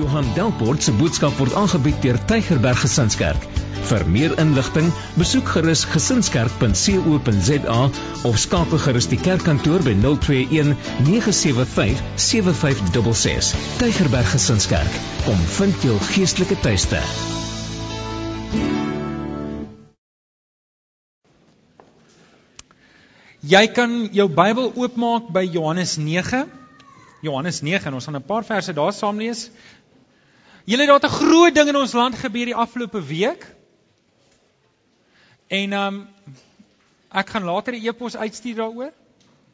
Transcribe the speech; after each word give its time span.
Johan 0.00 0.24
Delport 0.34 0.82
se 0.82 0.92
boodskap 0.96 1.34
word 1.36 1.52
aangebied 1.60 1.98
deur 2.00 2.16
Tygerberg 2.30 2.78
Gesinskerk. 2.80 3.42
Vir 3.90 4.04
meer 4.08 4.32
inligting, 4.40 4.86
besoek 5.20 5.48
gerus 5.52 5.82
gesinskerk.co.za 5.92 7.80
of 8.28 8.38
skakel 8.40 8.80
gerus 8.80 9.08
die 9.10 9.18
kerkkantoor 9.20 9.84
by 9.84 9.92
021 10.00 10.72
975 11.04 12.00
7566. 12.16 13.50
Tygerberg 13.82 14.30
Gesinskerk, 14.32 14.96
kom 15.26 15.42
vind 15.58 15.84
jou 15.84 15.98
geestelike 16.14 16.56
tuiste. 16.64 17.02
Jy 23.40 23.66
kan 23.76 24.00
jou 24.16 24.28
Bybel 24.32 24.72
oopmaak 24.76 25.28
by 25.34 25.44
Johannes 25.48 25.98
9. 26.00 26.46
Johannes 27.20 27.60
9 27.60 27.88
en 27.88 27.94
ons 27.98 28.04
gaan 28.08 28.16
'n 28.16 28.24
paar 28.24 28.44
verse 28.44 28.72
daar 28.72 28.92
saam 28.92 29.16
lees. 29.16 29.50
Julle 30.70 30.86
het 30.86 31.02
daar 31.02 31.10
'n 31.10 31.14
groot 31.14 31.54
ding 31.54 31.68
in 31.68 31.76
ons 31.76 31.92
land 31.92 32.14
gebeur 32.14 32.46
die 32.46 32.54
afgelope 32.54 33.02
week. 33.02 33.46
En 35.48 35.72
ehm 35.72 35.94
um, 35.94 36.08
ek 37.10 37.28
gaan 37.28 37.44
later 37.44 37.74
'n 37.74 37.86
e-pos 37.86 38.16
uitstuur 38.16 38.54
daaroor. 38.54 38.92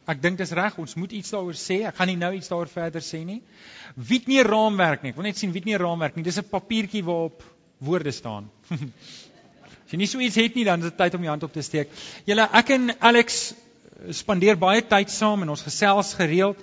Ek 0.06 0.22
dink 0.22 0.38
dis 0.38 0.50
reg, 0.50 0.76
ons 0.78 0.94
moet 0.94 1.12
iets 1.12 1.30
daaroor 1.30 1.54
sê. 1.54 1.86
Ek 1.86 1.96
gaan 1.96 2.06
nie 2.06 2.16
nou 2.16 2.34
iets 2.34 2.48
daaroor 2.48 2.68
verder 2.68 3.00
sê 3.00 3.24
nie. 3.24 3.42
Wie 3.94 4.18
het 4.18 4.26
nie 4.26 4.42
'n 4.42 4.46
raamwerk 4.46 5.02
nie? 5.02 5.10
Ek 5.10 5.16
wil 5.16 5.24
net 5.24 5.38
sien 5.38 5.52
wie 5.52 5.60
het 5.60 5.64
nie 5.64 5.74
'n 5.74 5.80
raamwerk 5.80 6.16
nie. 6.16 6.24
Dis 6.24 6.38
'n 6.38 6.50
papiertjie 6.50 7.04
waarop 7.04 7.42
woorde 7.78 8.10
staan. 8.10 8.50
As 9.86 9.92
jy 9.92 9.96
nie 9.96 10.06
so 10.06 10.18
iets 10.18 10.36
het 10.36 10.54
nie, 10.54 10.64
dan 10.64 10.78
is 10.78 10.90
dit 10.90 10.96
tyd 10.98 11.14
om 11.14 11.20
jou 11.20 11.30
hand 11.30 11.42
op 11.42 11.52
te 11.52 11.62
steek. 11.62 11.88
Julle, 12.24 12.48
ek 12.52 12.70
en 12.70 13.00
Alex 13.00 13.54
spandeer 14.10 14.56
baie 14.58 14.82
tyd 14.82 15.10
saam 15.10 15.42
en 15.42 15.48
ons 15.48 15.62
gesels 15.62 16.14
gereeld 16.14 16.56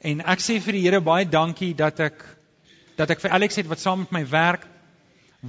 en 0.00 0.20
ek 0.20 0.40
sê 0.40 0.60
vir 0.60 0.72
die 0.72 0.82
Here 0.82 1.00
baie 1.00 1.24
dankie 1.28 1.74
dat 1.74 2.00
ek 2.00 2.37
dat 2.98 3.14
ek 3.14 3.22
vir 3.22 3.34
Alex 3.36 3.60
het 3.60 3.68
wat 3.70 3.82
saam 3.82 4.02
met 4.04 4.14
my 4.16 4.24
werk 4.30 4.66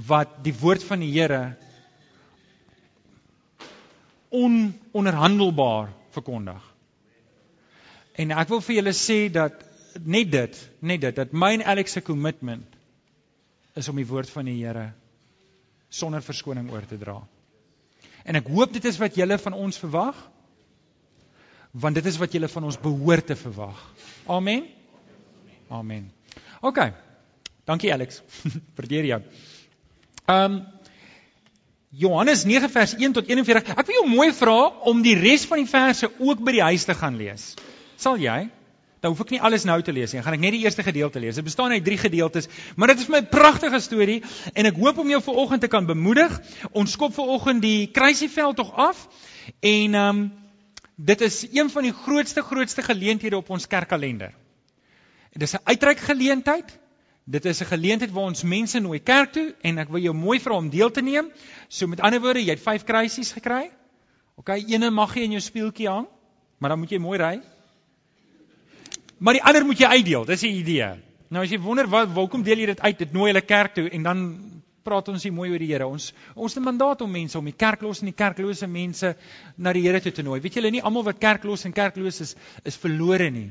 wat 0.06 0.36
die 0.44 0.54
woord 0.54 0.84
van 0.86 1.02
die 1.02 1.10
Here 1.10 1.56
ononderhandelbaar 4.30 5.90
verkondig. 6.14 6.62
En 8.14 8.30
ek 8.38 8.52
wil 8.52 8.62
vir 8.62 8.76
julle 8.78 8.94
sê 8.94 9.24
dat 9.34 9.64
net 10.06 10.30
dit, 10.30 10.60
net 10.86 11.02
dit 11.02 11.16
dat 11.16 11.34
my 11.34 11.56
en 11.56 11.66
Alex 11.72 11.98
se 11.98 12.04
kommitment 12.06 12.78
is 13.74 13.88
om 13.90 13.98
die 13.98 14.06
woord 14.06 14.30
van 14.30 14.46
die 14.46 14.60
Here 14.60 14.92
sonder 15.90 16.22
verskoning 16.22 16.70
oor 16.70 16.86
te 16.86 16.98
dra. 17.00 17.18
En 18.22 18.38
ek 18.38 18.50
hoop 18.52 18.76
dit 18.76 18.84
is 18.86 18.98
wat 19.02 19.18
julle 19.18 19.38
van 19.42 19.56
ons 19.58 19.78
verwag. 19.82 20.14
Want 21.70 21.98
dit 21.98 22.06
is 22.06 22.18
wat 22.18 22.32
julle 22.34 22.50
van 22.50 22.66
ons 22.66 22.78
behoort 22.82 23.26
te 23.30 23.36
verwag. 23.38 23.78
Amen. 24.30 24.66
Amen. 25.70 26.10
OK. 26.66 26.78
Dankie 27.70 27.92
Alex. 27.94 28.22
Verdeer 28.78 29.08
jou. 29.14 29.22
Ehm 30.26 30.52
um, 30.52 30.60
Johannes 31.90 32.44
9 32.46 32.70
vers 32.70 32.92
1 32.94 33.12
tot 33.16 33.26
41. 33.26 33.72
Ek 33.74 33.88
wil 33.88 33.96
jou 33.96 34.06
mooi 34.06 34.28
vra 34.30 34.58
om 34.86 35.00
die 35.02 35.16
res 35.18 35.42
van 35.50 35.58
die 35.58 35.66
verse 35.66 36.06
ook 36.22 36.42
by 36.46 36.52
die 36.54 36.62
huis 36.62 36.84
te 36.86 36.94
gaan 36.94 37.16
lees. 37.18 37.48
Sal 37.98 38.20
jy? 38.22 38.44
Dan 39.02 39.10
hoef 39.10 39.24
ek 39.24 39.32
nie 39.34 39.40
alles 39.42 39.64
nou 39.66 39.78
te 39.82 39.94
lees 39.96 40.14
nie. 40.14 40.22
Gaan 40.22 40.36
ek 40.36 40.42
net 40.44 40.54
die 40.54 40.62
eerste 40.62 40.84
gedeelte 40.86 41.18
lees. 41.18 41.40
Dit 41.40 41.48
bestaan 41.48 41.74
uit 41.74 41.82
drie 41.84 41.98
gedeeltes, 41.98 42.46
maar 42.76 42.92
dit 42.92 43.02
is 43.02 43.10
my 43.10 43.24
pragtige 43.32 43.80
storie 43.82 44.20
en 44.54 44.70
ek 44.70 44.78
hoop 44.78 45.00
om 45.02 45.10
jou 45.10 45.22
vanoggend 45.24 45.66
te 45.66 45.70
kan 45.72 45.88
bemoedig. 45.88 46.36
Ons 46.70 46.94
skop 46.94 47.16
vanoggend 47.16 47.64
die 47.64 47.88
kruisieveld 47.90 48.60
tog 48.62 48.70
af 48.78 49.06
en 49.58 49.98
ehm 49.98 50.22
um, 50.22 50.28
dit 51.00 51.22
is 51.24 51.46
een 51.48 51.70
van 51.72 51.86
die 51.86 51.94
grootste 51.96 52.42
grootste 52.44 52.82
geleenthede 52.84 53.38
op 53.38 53.50
ons 53.50 53.66
kerkkalender. 53.66 54.34
Dit 55.32 55.42
is 55.42 55.54
'n 55.56 55.64
uitreik 55.64 55.98
geleentheid. 55.98 56.79
Dit 57.30 57.44
is 57.44 57.60
'n 57.62 57.70
geleentheid 57.70 58.10
waar 58.10 58.24
ons 58.32 58.42
mense 58.42 58.78
nooi 58.80 58.98
kerk 58.98 59.32
toe 59.32 59.54
en 59.62 59.78
ek 59.78 59.88
wil 59.88 60.02
jou 60.02 60.14
mooi 60.14 60.40
vra 60.40 60.54
om 60.56 60.70
deel 60.70 60.90
te 60.90 61.02
neem. 61.02 61.30
So 61.68 61.86
met 61.86 62.00
ander 62.00 62.20
woorde, 62.20 62.42
jy 62.42 62.50
het 62.50 62.62
5 62.62 62.84
kruisies 62.84 63.32
gekry. 63.32 63.70
OK, 64.34 64.48
eene 64.48 64.90
mag 64.90 65.14
jy 65.14 65.22
in 65.22 65.30
jou 65.30 65.40
spieeltjie 65.40 65.88
hang, 65.88 66.06
maar 66.58 66.70
dan 66.70 66.78
moet 66.78 66.90
jy 66.90 66.98
mooi 66.98 67.18
ry. 67.18 67.40
Maar 69.18 69.32
die 69.32 69.42
ander 69.42 69.64
moet 69.64 69.78
jy 69.78 69.86
uitdeel. 69.86 70.24
Dis 70.24 70.40
die 70.40 70.56
idee. 70.58 70.90
Nou 71.28 71.44
as 71.44 71.50
jy 71.50 71.60
wonder 71.60 71.86
wat 71.86 72.08
hoekom 72.08 72.42
deel 72.42 72.58
jy 72.58 72.66
dit 72.66 72.80
uit? 72.80 72.98
Dit 72.98 73.12
nooi 73.12 73.30
hulle 73.30 73.44
kerk 73.46 73.74
toe 73.74 73.88
en 73.88 74.02
dan 74.02 74.22
praat 74.82 75.08
ons 75.08 75.22
hier 75.22 75.32
mooi 75.32 75.50
oor 75.52 75.58
die 75.58 75.70
Here. 75.70 75.86
Ons 75.86 76.12
ons 76.34 76.54
het 76.54 76.60
'n 76.60 76.64
mandaat 76.64 77.02
om 77.02 77.10
mense 77.10 77.38
om 77.38 77.44
die 77.44 77.56
kerkloos 77.56 78.00
en 78.00 78.06
die 78.06 78.16
kerklose 78.24 78.66
mense 78.66 79.16
na 79.56 79.72
die 79.72 79.82
Here 79.82 80.00
toe 80.00 80.12
te 80.12 80.22
nooi. 80.22 80.40
Weet 80.40 80.54
julle 80.54 80.70
nie 80.70 80.82
almal 80.82 81.04
wat 81.04 81.18
kerkloos 81.18 81.64
en 81.64 81.72
kerkloos 81.72 82.20
is 82.20 82.34
is 82.64 82.76
verlore 82.76 83.30
nie. 83.30 83.50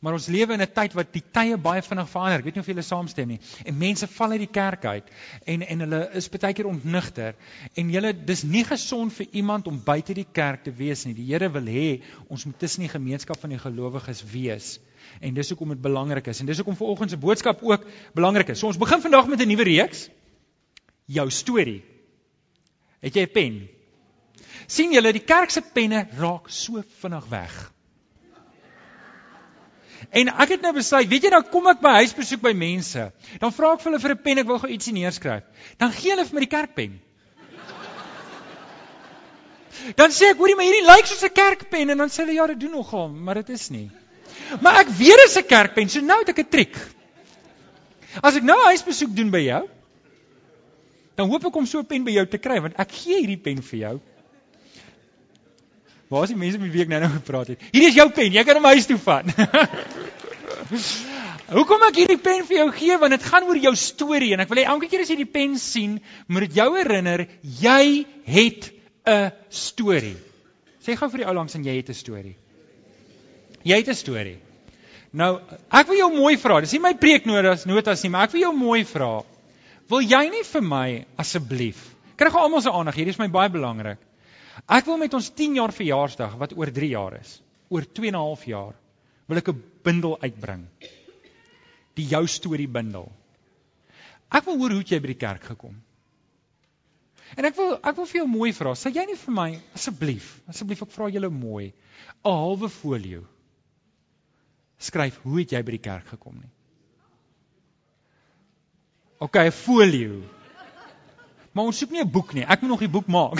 Maar 0.00 0.16
ons 0.16 0.26
lewe 0.32 0.52
in 0.56 0.62
'n 0.62 0.72
tyd 0.72 0.92
wat 0.96 1.12
die 1.12 1.22
tye 1.32 1.56
baie 1.56 1.82
vinnig 1.82 2.08
verander. 2.08 2.38
Ek 2.38 2.44
weet 2.44 2.54
nie 2.54 2.62
of 2.62 2.66
julle 2.66 2.82
saamstem 2.82 3.28
nie. 3.28 3.40
En 3.64 3.76
mense 3.78 4.06
val 4.06 4.30
uit 4.30 4.40
die 4.40 4.52
kerk 4.52 4.84
uit 4.84 5.10
en 5.44 5.62
en 5.62 5.80
hulle 5.80 6.10
is 6.14 6.28
baie 6.28 6.52
keer 6.54 6.66
ontnigter. 6.66 7.34
En 7.74 7.90
julle 7.90 8.12
dis 8.24 8.42
nie 8.42 8.64
gesond 8.64 9.12
vir 9.12 9.26
iemand 9.32 9.66
om 9.66 9.82
buite 9.84 10.14
die 10.14 10.26
kerk 10.32 10.64
te 10.64 10.72
wees 10.72 11.04
nie. 11.04 11.14
Die 11.14 11.26
Here 11.32 11.50
wil 11.50 11.66
hê 11.66 12.02
ons 12.28 12.44
moet 12.44 12.58
tussen 12.58 12.80
die 12.80 12.88
gemeenskap 12.88 13.40
van 13.40 13.50
die 13.50 13.58
gelowiges 13.58 14.24
wees. 14.32 14.78
En 15.20 15.34
dis 15.34 15.48
hoekom 15.48 15.68
dit 15.68 15.80
belangrik 15.80 16.26
is. 16.26 16.40
En 16.40 16.46
dis 16.46 16.56
hoekom 16.56 16.76
vanoggend 16.76 17.10
se 17.10 17.16
boodskap 17.16 17.62
ook 17.62 17.84
belangrik 18.14 18.48
is. 18.48 18.58
So 18.58 18.66
ons 18.66 18.78
begin 18.78 19.00
vandag 19.00 19.26
met 19.28 19.40
'n 19.40 19.48
nuwe 19.48 19.64
reeks. 19.64 20.08
Jou 21.06 21.30
storie. 21.30 21.84
Het 23.00 23.14
jy 23.14 23.22
'n 23.22 23.32
pen? 23.32 23.68
sien 24.70 24.92
julle 24.92 25.12
die 25.12 25.24
kerk 25.26 25.50
se 25.50 25.62
penne 25.74 26.06
raak 26.18 26.48
so 26.48 26.82
vinnig 27.00 27.26
weg. 27.30 27.72
En 30.10 30.28
ek 30.42 30.56
het 30.56 30.62
nou 30.62 30.72
besluit, 30.74 31.06
weet 31.08 31.28
jy 31.28 31.30
nou 31.30 31.42
kom 31.52 31.68
ek 31.70 31.78
by 31.82 31.92
huisbesoek 32.00 32.42
by 32.42 32.52
mense. 32.56 33.04
Dan 33.38 33.52
vra 33.54 33.74
ek 33.76 33.84
vir 33.84 33.92
hulle 33.92 34.02
vir 34.02 34.14
'n 34.14 34.22
pen, 34.24 34.38
ek 34.38 34.46
wil 34.46 34.58
gou 34.58 34.70
ietsie 34.70 34.92
neerskryf. 34.92 35.44
Dan 35.78 35.92
gee 35.92 36.10
hulle 36.10 36.24
vir 36.24 36.34
my 36.34 36.40
die 36.40 36.50
kerkpen. 36.56 37.00
Dan 39.96 40.10
sê 40.10 40.30
ek, 40.30 40.36
hoorie, 40.36 40.56
maar 40.56 40.66
hierdie 40.66 40.86
lyk 40.86 41.06
soos 41.06 41.22
'n 41.24 41.32
kerkpen 41.34 41.90
en 41.90 41.98
dan 41.98 42.10
sê 42.10 42.24
hulle 42.24 42.34
ja, 42.34 42.46
dit 42.46 42.60
doen 42.60 42.70
nogal, 42.70 43.08
maar 43.08 43.34
dit 43.34 43.48
is 43.50 43.70
nie. 43.70 43.90
Maar 44.60 44.80
ek 44.80 44.88
weet 44.98 45.16
dit 45.22 45.28
is 45.30 45.38
'n 45.38 45.46
kerkpen, 45.46 45.88
so 45.88 46.00
nou 46.00 46.18
het 46.18 46.28
ek 46.28 46.38
'n 46.38 46.50
triek. 46.50 46.76
As 48.22 48.34
ek 48.34 48.42
nou 48.42 48.58
'n 48.58 48.66
huisbesoek 48.74 49.14
doen 49.14 49.30
by 49.30 49.38
jou, 49.46 49.68
dan 51.14 51.28
hoop 51.28 51.44
ek 51.46 51.56
om 51.56 51.66
so 51.66 51.78
'n 51.78 51.86
pen 51.86 52.04
by 52.04 52.10
jou 52.10 52.26
te 52.26 52.38
kry 52.38 52.60
want 52.60 52.74
ek 52.78 52.90
gee 52.92 53.20
hierdie 53.20 53.42
pen 53.42 53.62
vir 53.62 53.78
jou. 53.78 54.00
Waar 56.10 56.24
is 56.24 56.30
die 56.30 56.36
mense 56.36 56.58
met 56.58 56.72
wie 56.72 56.82
ek 56.82 56.88
nou 56.88 57.00
nou 57.00 57.10
gepraat 57.10 57.46
het? 57.46 57.60
Hier 57.70 57.88
is 57.88 57.94
jou 57.94 58.10
pen, 58.10 58.32
jy 58.32 58.44
kan 58.44 58.56
hom 58.56 58.64
huis 58.64 58.86
toe 58.86 58.98
vat. 58.98 59.24
Hoekom 61.56 61.82
ek 61.88 61.98
hierdie 61.98 62.20
pen 62.22 62.44
vir 62.46 62.60
jou 62.60 62.66
gee 62.76 62.98
want 63.00 63.14
dit 63.16 63.26
gaan 63.26 63.46
oor 63.48 63.58
jou 63.58 63.72
storie 63.78 64.32
en 64.34 64.44
ek 64.44 64.50
wil 64.50 64.60
hê 64.62 64.66
elke 64.70 64.90
keer 64.90 65.02
as 65.04 65.10
jy 65.10 65.18
die 65.22 65.30
pen 65.30 65.56
sien, 65.58 65.98
moet 66.28 66.46
dit 66.46 66.60
jou 66.60 66.68
herinner 66.76 67.26
jy 67.42 68.06
het 68.30 68.70
'n 69.06 69.32
storie. 69.50 70.16
Sê 70.80 70.96
gou 70.96 71.08
vir 71.10 71.24
die 71.24 71.26
ou 71.26 71.34
langs 71.34 71.54
en 71.54 71.64
jy 71.64 71.76
het 71.76 71.90
'n 71.90 71.94
storie. 71.94 72.36
Jy 73.64 73.76
het 73.76 73.88
'n 73.88 73.94
storie. 73.94 74.38
Nou, 75.12 75.40
ek 75.72 75.88
wil 75.88 75.96
jou 75.96 76.10
mooi 76.14 76.36
vra. 76.36 76.60
Dis 76.60 76.72
nie 76.72 76.80
my 76.80 76.94
preeknotas 76.94 77.66
notas 77.66 78.02
nie, 78.04 78.10
maar 78.10 78.28
ek 78.28 78.32
wil 78.32 78.40
jou 78.42 78.52
mooi 78.54 78.84
vra. 78.84 79.24
Wil 79.90 80.00
jy 80.00 80.30
nie 80.30 80.44
vir 80.44 80.62
my 80.62 81.06
asseblief? 81.18 81.96
Kry 82.16 82.30
gou 82.30 82.40
almal 82.40 82.62
se 82.62 82.70
aandag 82.70 82.94
hier, 82.94 83.06
dis 83.06 83.18
my 83.18 83.28
baie 83.28 83.50
belangrik. 83.50 83.98
Ek 84.68 84.86
wil 84.86 84.98
met 84.98 85.14
ons 85.14 85.30
10 85.30 85.56
jaar 85.56 85.72
verjaarsdag 85.72 86.36
wat 86.38 86.52
oor 86.56 86.70
3 86.70 86.88
jaar 86.88 87.16
is, 87.20 87.40
oor 87.70 87.82
2 87.82 88.08
en 88.08 88.14
'n 88.14 88.18
half 88.20 88.44
jaar, 88.44 88.74
wil 89.30 89.38
ek 89.38 89.48
'n 89.48 89.62
bundel 89.84 90.18
uitbring. 90.20 90.66
Die 91.96 92.06
jou 92.06 92.26
storie 92.26 92.68
bundel. 92.68 93.10
Ek 94.30 94.44
wil 94.46 94.58
hoor 94.58 94.70
hoe 94.70 94.84
jy 94.86 95.00
by 95.00 95.12
die 95.12 95.22
kerk 95.26 95.44
gekom. 95.44 95.76
En 97.36 97.46
ek 97.46 97.56
wil 97.56 97.76
ek 97.78 97.96
wil 97.96 98.06
vir 98.10 98.20
jou 98.20 98.28
mooi 98.30 98.52
vra, 98.52 98.74
sê 98.74 98.90
jy 98.94 99.04
nie 99.06 99.18
vir 99.18 99.34
my 99.34 99.50
asseblief, 99.74 100.40
asseblief 100.50 100.82
ek 100.82 100.90
vra 100.94 101.10
julle 101.10 101.30
mooi, 101.30 101.72
'n 102.24 102.30
halwe 102.30 102.68
folio. 102.68 103.22
Skryf 104.78 105.20
hoe 105.22 105.38
het 105.40 105.52
jy 105.52 105.62
by 105.62 105.76
die 105.76 105.84
kerk 105.84 106.06
gekom 106.08 106.40
nie? 106.40 106.50
OK, 109.20 109.36
'n 109.36 109.52
folio. 109.52 110.22
Maar 111.52 111.64
ons 111.64 111.78
soek 111.78 111.90
nie 111.90 112.00
'n 112.00 112.10
boek 112.10 112.34
nie. 112.34 112.42
Ek 112.42 112.62
moet 112.62 112.70
nog 112.70 112.80
die 112.80 112.88
boek 112.88 113.06
maak. 113.06 113.38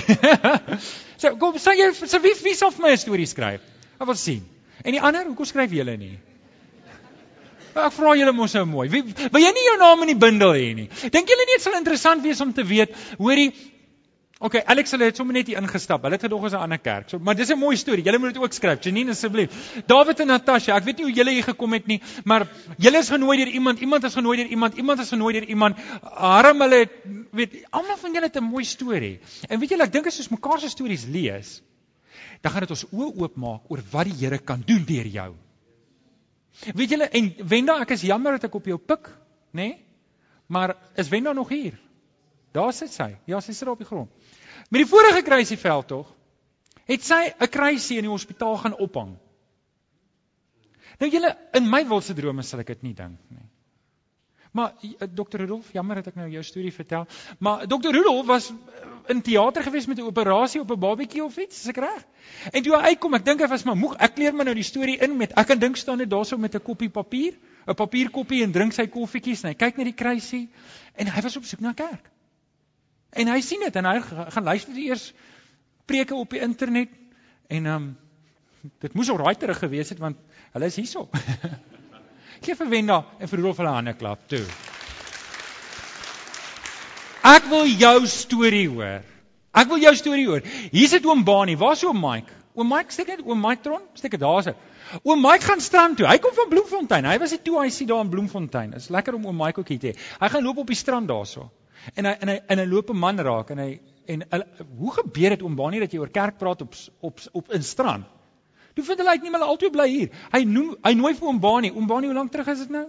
so 1.21 1.37
kom, 1.37 1.57
sê 1.57 1.75
jy 1.79 1.93
so 1.95 2.19
wie 2.21 2.35
wie 2.43 2.55
sal 2.55 2.71
vir 2.71 2.83
my 2.83 2.93
'n 2.93 2.99
storie 2.99 3.27
skryf? 3.27 3.63
Ek 3.99 4.07
wil 4.07 4.17
sien. 4.17 4.45
En 4.83 4.93
die 4.93 5.01
ander, 5.01 5.27
hoekom 5.27 5.49
skryf 5.49 5.73
julle 5.73 5.97
nie? 5.97 6.19
Ek 7.71 7.93
vra 7.95 8.15
julle 8.19 8.33
mos 8.35 8.55
nou 8.59 8.65
mooi. 8.67 8.89
Wie 8.91 9.03
wil 9.05 9.43
jy 9.43 9.51
nie 9.55 9.67
jou 9.69 9.77
naam 9.79 10.03
in 10.03 10.15
die 10.15 10.19
bundel 10.19 10.57
hê 10.59 10.71
nie? 10.75 10.89
Dink 11.15 11.29
julle 11.31 11.47
nie 11.47 11.57
dit 11.57 11.63
sal 11.63 11.79
interessant 11.79 12.25
wees 12.27 12.41
om 12.43 12.53
te 12.53 12.65
weet, 12.67 12.97
hoorie, 13.19 13.53
OK, 14.41 14.55
Alex 14.73 14.95
het 14.97 15.19
sommer 15.21 15.37
net 15.37 15.51
hier 15.51 15.59
ingestap. 15.61 16.01
Hulle 16.07 16.17
het 16.17 16.23
gedog 16.25 16.47
is 16.49 16.55
'n 16.57 16.63
ander 16.65 16.79
kerk. 16.79 17.11
So, 17.11 17.19
maar 17.19 17.35
dis 17.37 17.51
'n 17.51 17.59
mooi 17.59 17.77
storie. 17.77 18.03
Julle 18.03 18.19
moet 18.19 18.33
dit 18.33 18.43
ook 18.43 18.53
skryf. 18.53 18.83
Janine 18.83 19.11
asseblief. 19.11 19.51
David 19.87 20.21
en 20.21 20.27
Natasha, 20.27 20.77
ek 20.77 20.85
weet 20.85 20.97
nie 20.97 21.05
hoe 21.05 21.13
julle 21.13 21.31
hier 21.31 21.43
gekom 21.43 21.73
het 21.73 21.87
nie, 21.87 22.01
maar 22.25 22.49
julle 22.79 22.99
is 22.99 23.09
genooi 23.11 23.37
deur 23.37 23.53
iemand, 23.53 23.81
iemand 23.81 24.05
is 24.05 24.15
genooi 24.15 24.37
deur 24.37 24.47
iemand, 24.47 24.75
iemand 24.75 25.01
is 25.01 25.09
genooi 25.09 25.33
deur 25.33 25.45
iemand. 25.45 25.77
Harm 26.03 26.61
hulle 26.61 26.75
het 26.75 26.91
weet 27.33 27.67
almal 27.71 27.97
van 27.97 28.13
julle 28.13 28.27
het 28.27 28.37
'n 28.37 28.45
mooi 28.45 28.65
storie. 28.65 29.21
En 29.49 29.59
weet 29.59 29.69
julle, 29.69 29.83
ek 29.83 29.93
dink 29.93 30.07
as 30.07 30.19
ons 30.19 30.29
mekaar 30.29 30.61
se 30.61 30.69
stories 30.69 31.05
lees, 31.05 31.63
dan 32.41 32.53
gaan 32.53 32.67
dit 32.67 32.71
ons 32.71 32.87
oë 32.91 33.13
oopmaak 33.23 33.71
oor 33.71 33.83
wat 33.93 34.11
die 34.11 34.17
Here 34.21 34.39
kan 34.39 34.63
doen 34.67 34.85
deur 34.85 35.07
jou. 35.07 35.31
Weet 36.75 36.91
julle, 36.91 37.09
en 37.09 37.31
Wenda, 37.49 37.79
ek 37.81 37.95
is 37.97 38.03
jammer 38.03 38.37
dat 38.37 38.49
ek 38.51 38.59
op 38.59 38.67
jou 38.67 38.79
pik, 38.79 39.09
nê? 39.53 39.71
Nee? 39.71 39.79
Maar 40.51 40.75
is 40.99 41.09
Wenda 41.09 41.33
nog 41.33 41.49
hier? 41.49 41.79
Daar 42.53 42.73
sit 42.75 42.91
sy. 42.91 43.13
Ja, 43.31 43.39
sy 43.41 43.55
sit 43.55 43.69
op 43.71 43.79
die 43.79 43.87
grond. 43.87 44.11
Met 44.71 44.83
die 44.83 44.89
vorige 44.91 45.23
kruisieveld 45.23 45.87
tog 45.89 46.09
het 46.91 47.05
sy 47.07 47.31
'n 47.39 47.49
kruisie 47.49 47.99
in 47.99 48.09
die 48.09 48.11
hospitaal 48.11 48.57
gaan 48.57 48.75
ophang. 48.75 49.17
Nou 50.99 51.11
julle 51.11 51.37
in 51.53 51.71
my 51.71 51.85
wildste 51.89 52.15
drome 52.15 52.43
sal 52.43 52.61
ek 52.61 52.67
dit 52.67 52.83
nie 52.83 52.95
dink 52.95 53.19
nie. 53.29 53.47
Maar 54.51 54.73
eh, 54.83 55.09
Dr. 55.15 55.37
Rudolf, 55.37 55.73
jammer 55.73 56.01
dat 56.01 56.11
ek 56.11 56.17
nou 56.19 56.27
jou 56.31 56.43
storie 56.43 56.73
vertel, 56.75 57.07
maar 57.39 57.67
Dr. 57.71 57.93
Rudolf 57.95 58.27
was 58.27 58.49
eh, 58.51 58.89
in 59.15 59.23
teater 59.23 59.63
gewees 59.63 59.87
met 59.87 59.99
'n 59.99 60.09
operasie 60.11 60.61
op 60.61 60.71
'n 60.71 60.79
babatjie 60.79 61.25
of 61.25 61.37
iets, 61.37 61.61
is 61.61 61.69
ek 61.69 61.77
reg? 61.77 62.05
En 62.51 62.63
toe 62.63 62.75
hy 62.77 62.83
uitkom, 62.83 63.15
ek 63.15 63.25
dink 63.25 63.41
hy 63.41 63.47
was 63.47 63.63
maar 63.63 63.77
moeg. 63.77 63.97
Ek 63.97 64.15
kleer 64.15 64.35
my 64.35 64.45
nou 64.45 64.55
die 64.55 64.67
storie 64.67 64.99
in 64.99 65.17
met 65.17 65.33
ek 65.33 65.47
kan 65.47 65.59
dink 65.59 65.77
staan 65.77 65.99
net 65.99 66.11
daarso 66.11 66.39
met 66.39 66.55
'n 66.55 66.63
koppie 66.63 66.91
papier, 66.91 67.35
'n 67.67 67.75
papierkoppie 67.75 68.43
en 68.43 68.53
drink 68.53 68.73
sy 68.73 68.87
koffietjies 68.87 69.43
en 69.43 69.49
hy 69.49 69.55
kyk 69.55 69.77
na 69.77 69.85
die 69.85 69.95
kruisie 69.95 70.49
en 70.95 71.07
hy 71.07 71.21
was 71.21 71.37
op 71.37 71.45
soek 71.45 71.61
na 71.61 71.73
kerk. 71.73 72.11
En 73.11 73.29
hy 73.29 73.41
sien 73.41 73.61
dit 73.61 73.77
en 73.77 73.85
hy 73.85 74.01
gaan 74.01 74.45
luister 74.45 74.77
eers 74.77 75.13
preke 75.87 76.15
op 76.15 76.31
die 76.31 76.41
internet 76.41 76.89
en 77.49 77.67
ehm 77.67 77.75
um, 77.75 77.97
dit 78.81 78.93
moes 78.95 79.09
al 79.09 79.17
raai 79.17 79.35
terug 79.35 79.59
gewees 79.59 79.89
het 79.89 79.99
want 79.99 80.17
hulle 80.53 80.67
is 80.67 80.77
hierso. 80.77 81.09
Gee 82.41 82.55
vir 82.55 82.69
Wenda 82.71 83.05
en 83.19 83.29
vir 83.29 83.39
Rudolf 83.39 83.59
hulle 83.63 83.75
hande 83.75 83.95
klap 83.99 84.27
toe. 84.29 84.45
Ek 87.27 87.49
wil 87.51 87.67
jou 87.69 87.97
storie 88.09 88.69
hoor. 88.71 89.03
Ek 89.53 89.69
wil 89.69 89.83
jou 89.83 89.95
storie 89.99 90.27
hoor. 90.29 90.45
Hier's 90.73 90.95
dit 90.97 91.07
oom 91.07 91.25
Bani. 91.27 91.57
Waar's 91.61 91.83
oom 91.85 91.99
Mike? 92.01 92.33
Oom 92.59 92.71
Mike 92.73 92.95
steek 92.95 93.11
net 93.13 93.23
oom 93.27 93.41
Mike 93.41 93.63
Tron, 93.63 93.83
steek 93.95 94.17
dit 94.17 94.21
daarse. 94.21 94.55
Oom 95.05 95.21
Mike 95.23 95.47
gaan 95.47 95.61
strand 95.63 95.99
toe. 95.99 96.07
Hy 96.09 96.19
kom 96.23 96.35
van 96.35 96.49
Bloemfontein. 96.51 97.07
Hy 97.07 97.19
was 97.23 97.35
hy 97.35 97.69
sien 97.71 97.87
daar 97.87 98.03
in 98.05 98.11
Bloemfontein. 98.11 98.75
Is 98.75 98.91
lekker 98.91 99.15
om 99.15 99.27
oom 99.27 99.37
Mike 99.37 99.61
ook 99.61 99.69
hier 99.69 99.79
te 99.79 99.93
hê. 99.93 99.97
Hy 100.21 100.29
gaan 100.29 100.45
loop 100.45 100.59
op 100.59 100.67
die 100.67 100.77
strand 100.77 101.09
daarso. 101.09 101.51
En 101.95 102.05
hy 102.05 102.17
en 102.21 102.29
hy 102.29 102.41
en 102.49 102.59
hy 102.59 102.67
loop 102.67 102.91
'n 102.91 102.99
man 102.99 103.19
raak 103.19 103.51
en 103.51 103.59
hy 103.59 103.81
en 104.07 104.25
hy, 104.31 104.41
hoe 104.79 104.93
gebeur 104.93 105.31
dit 105.31 105.43
oom 105.43 105.57
Bani 105.57 105.79
dat 105.81 105.93
jy 105.93 106.01
oor 106.01 106.11
kerk 106.11 106.39
praat 106.39 106.63
op 106.63 106.75
op 107.01 107.21
op 107.33 107.53
in 107.53 107.63
strand? 107.63 108.05
Toe 108.81 108.89
vind 108.89 109.03
hulle 109.03 109.13
uit 109.13 109.25
nie 109.27 109.31
hulle 109.35 109.47
altyd 109.53 109.73
bly 109.75 109.87
hier. 109.93 110.13
Hy 110.33 110.41
noem 110.49 110.73
hy 110.87 110.95
nooi 110.97 111.13
vir 111.19 111.29
oom 111.29 111.39
Bani. 111.41 111.69
Oom 111.75 111.89
Bani, 111.89 112.09
hoe 112.09 112.17
lank 112.17 112.33
terug 112.33 112.49
is 112.49 112.63
dit 112.65 112.71
nou? 112.73 112.87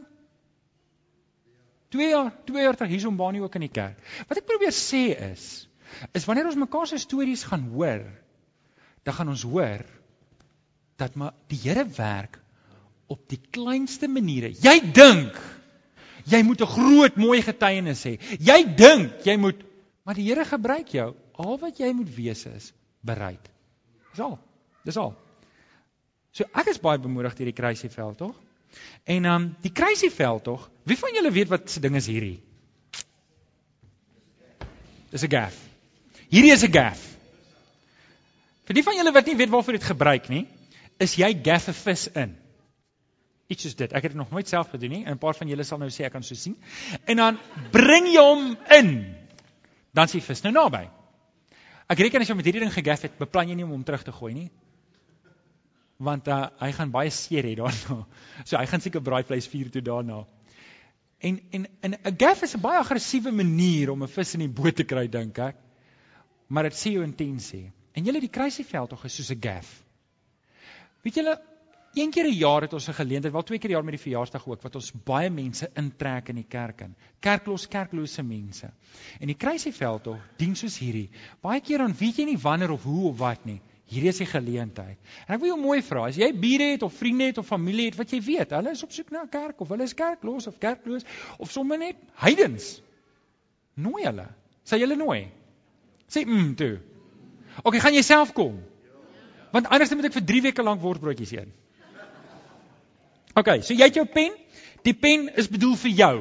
2 1.91 2.05
jaar, 2.07 2.29
2 2.47 2.63
jaar 2.63 2.77
terug 2.79 2.93
hier 2.93 3.01
is 3.01 3.07
oom 3.09 3.17
Bani 3.19 3.41
ook 3.43 3.57
in 3.59 3.65
die 3.65 3.73
kerk. 3.75 3.97
Wat 4.29 4.39
ek 4.39 4.47
probeer 4.47 4.71
sê 4.71 5.09
is 5.33 5.47
is 6.15 6.23
wanneer 6.23 6.47
ons 6.47 6.55
mekaar 6.55 6.87
se 6.87 6.95
stories 7.03 7.41
gaan 7.43 7.65
hoor, 7.73 8.05
dan 9.03 9.15
gaan 9.17 9.33
ons 9.33 9.43
hoor 9.43 9.81
dat 11.01 11.17
maar 11.19 11.33
die 11.51 11.59
Here 11.59 11.83
werk 11.97 12.37
op 13.11 13.25
die 13.27 13.41
kleinste 13.51 14.07
maniere. 14.07 14.53
Jy 14.55 14.77
dink 14.95 15.35
jy 16.31 16.39
moet 16.47 16.63
'n 16.63 16.71
groot 16.77 17.19
mooi 17.19 17.41
getuienis 17.43 18.05
hê. 18.07 18.15
Jy 18.39 18.63
dink 18.79 19.27
jy 19.27 19.35
moet 19.35 19.59
maar 20.05 20.15
die 20.15 20.29
Here 20.29 20.45
gebruik 20.45 20.95
jou. 20.95 21.09
Al 21.35 21.59
wat 21.59 21.83
jy 21.83 21.91
moet 21.91 22.15
wees 22.15 22.45
is 22.45 22.71
bereid. 23.03 23.51
Dis 24.15 24.23
al. 24.23 24.39
Dis 24.85 24.97
al. 24.97 25.11
So 26.31 26.47
ek 26.55 26.71
is 26.71 26.79
baie 26.79 26.99
bemoedig 27.01 27.35
deur 27.35 27.49
die 27.51 27.55
kruisieveld 27.55 28.17
tog. 28.21 28.35
En 29.03 29.27
dan 29.27 29.47
um, 29.47 29.47
die 29.63 29.71
kruisieveld 29.75 30.43
tog. 30.47 30.69
Wie 30.87 30.97
van 30.97 31.15
julle 31.17 31.31
weet 31.31 31.51
wat 31.51 31.69
se 31.69 31.83
ding 31.83 31.97
is 31.99 32.07
hierdie? 32.07 32.39
Dis 35.11 35.25
'n 35.27 35.31
gaff. 35.31 35.57
Hierdie 36.31 36.53
is 36.55 36.63
'n 36.63 36.71
gaff. 36.71 37.01
Vir 38.65 38.75
die 38.75 38.83
van 38.83 38.95
julle 38.95 39.11
wat 39.11 39.25
nie 39.25 39.35
weet 39.35 39.49
waarvoor 39.49 39.73
dit 39.73 39.83
gebruik 39.83 40.29
nie, 40.29 40.47
is 40.99 41.17
jy 41.19 41.33
gaff 41.43 41.67
'n 41.67 41.73
vis 41.73 42.07
in. 42.07 42.37
Iets 43.47 43.63
soos 43.63 43.75
dit. 43.75 43.91
Ek 43.91 44.03
het 44.03 44.11
dit 44.13 44.21
nog 44.21 44.31
nooit 44.31 44.47
self 44.47 44.69
gedoen 44.69 44.89
nie 44.89 45.05
'n 45.05 45.17
paar 45.17 45.35
van 45.35 45.47
julle 45.47 45.63
sal 45.63 45.77
nou 45.77 45.89
sê 45.89 46.05
ek 46.05 46.13
kan 46.13 46.23
so 46.23 46.35
sien. 46.35 46.55
En 47.05 47.17
dan 47.17 47.39
bring 47.71 48.07
jy 48.07 48.21
hom 48.21 48.57
in. 48.69 49.15
Dan 49.93 50.07
sien 50.07 50.21
vis 50.21 50.41
nou 50.43 50.53
naby. 50.53 50.89
Ek 51.89 51.99
reken 51.99 52.21
as 52.21 52.27
jy 52.27 52.35
met 52.35 52.45
hierdie 52.45 52.61
ding 52.61 52.73
gegaff 52.73 53.01
het, 53.01 53.17
beplan 53.17 53.49
jy 53.49 53.55
nie 53.55 53.63
om 53.63 53.71
hom 53.71 53.83
terug 53.83 54.03
te 54.03 54.11
gooi 54.11 54.33
nie 54.33 54.49
want 56.01 56.27
uh, 56.27 56.47
hy 56.59 56.71
gaan 56.75 56.91
baie 56.93 57.11
seer 57.13 57.45
hê 57.45 57.55
daarna. 57.59 58.05
So 58.47 58.57
hy 58.57 58.65
gaan 58.69 58.81
seker 58.81 59.03
braaivleis 59.05 59.49
vier 59.51 59.69
toe 59.73 59.83
daarna. 59.85 60.23
En 61.21 61.37
en 61.51 61.67
en 61.81 61.93
'n 61.93 62.15
gaff 62.17 62.41
is 62.41 62.55
'n 62.55 62.61
baie 62.61 62.79
aggressiewe 62.79 63.31
manier 63.31 63.91
om 63.91 64.03
'n 64.03 64.07
vis 64.07 64.33
in 64.33 64.47
die 64.47 64.55
boot 64.61 64.75
te 64.75 64.83
kry 64.83 65.07
dink 65.07 65.37
ek. 65.37 65.55
Maar 66.47 66.63
dit 66.63 66.73
sê 66.73 66.91
jou 66.91 67.03
intensie. 67.03 67.71
En 67.93 68.03
julle 68.03 68.19
die 68.19 68.29
kruisieveld 68.29 68.89
tog 68.89 69.05
is 69.05 69.15
soos 69.15 69.31
'n 69.31 69.41
gaff. 69.41 69.83
Weet 71.03 71.15
julle, 71.15 71.39
een 71.93 72.11
keer 72.11 72.25
'n 72.25 72.37
jaar 72.37 72.61
het 72.61 72.73
ons 72.73 72.87
'n 72.87 72.93
geleentheid, 72.93 73.33
wel 73.33 73.43
twee 73.43 73.59
keer 73.59 73.69
'n 73.69 73.73
jaar 73.73 73.83
met 73.83 73.93
die 73.93 74.03
verjaarsdag 74.03 74.47
ook 74.47 74.61
wat 74.61 74.75
ons 74.75 74.91
baie 74.91 75.29
mense 75.29 75.69
intrek 75.75 76.29
in 76.29 76.35
die 76.35 76.47
kerk 76.49 76.81
in. 76.81 76.95
Kerklos, 77.19 77.67
kerklose 77.67 78.23
mense. 78.23 78.71
En 79.19 79.27
die 79.27 79.35
kruisieveld 79.35 80.03
tog 80.03 80.19
dien 80.37 80.55
soos 80.55 80.77
hierdie. 80.77 81.09
Baie 81.41 81.61
keer 81.61 81.77
dan 81.77 81.93
weet 81.93 82.15
jy 82.15 82.25
nie 82.25 82.37
wanneer 82.37 82.71
of 82.71 82.83
hoe 82.83 83.09
of 83.09 83.17
wat 83.17 83.45
nie. 83.45 83.61
Hierdie 83.91 84.11
is 84.13 84.21
die 84.21 84.29
geleentheid. 84.29 84.99
En 85.27 85.35
ek 85.35 85.41
wil 85.41 85.51
jou 85.51 85.57
mooi 85.59 85.81
vra, 85.83 86.05
as 86.07 86.15
jy 86.19 86.29
bure 86.31 86.69
het 86.71 86.83
of 86.87 86.93
vriende 86.95 87.27
het 87.27 87.41
of 87.41 87.47
familie 87.49 87.89
het 87.89 87.97
wat 87.99 88.13
jy 88.15 88.21
weet, 88.23 88.53
hulle 88.55 88.71
is 88.71 88.83
op 88.85 88.93
soek 88.95 89.11
na 89.11 89.25
'n 89.25 89.29
kerk 89.29 89.59
of 89.59 89.67
hulle 89.73 89.83
is 89.83 89.93
kerkloos 89.93 90.47
of 90.47 90.59
kerkloos 90.59 91.03
of 91.37 91.51
sommer 91.51 91.77
net 91.77 91.97
heidens. 92.23 92.81
Nooi 93.75 94.05
hulle. 94.05 94.27
Sê 94.63 94.79
julle 94.79 94.95
nooi. 94.95 95.27
Sê 96.07 96.23
mm 96.25 96.55
toe. 96.55 96.79
OK, 97.63 97.79
gaan 97.83 97.93
jy 97.93 98.01
self 98.01 98.31
kom? 98.33 98.61
Want 99.51 99.67
anders 99.67 99.91
moet 99.91 100.05
ek 100.05 100.13
vir 100.13 100.25
3 100.25 100.41
weke 100.41 100.63
lank 100.63 100.81
wortbroodjies 100.81 101.31
eet. 101.35 101.51
OK, 103.35 103.61
so 103.61 103.73
jy 103.73 103.83
het 103.89 103.95
jou 103.95 104.05
pen. 104.05 104.31
Die 104.83 104.93
pen 104.93 105.29
is 105.35 105.49
bedoel 105.51 105.75
vir 105.75 105.91
jou. 105.91 106.15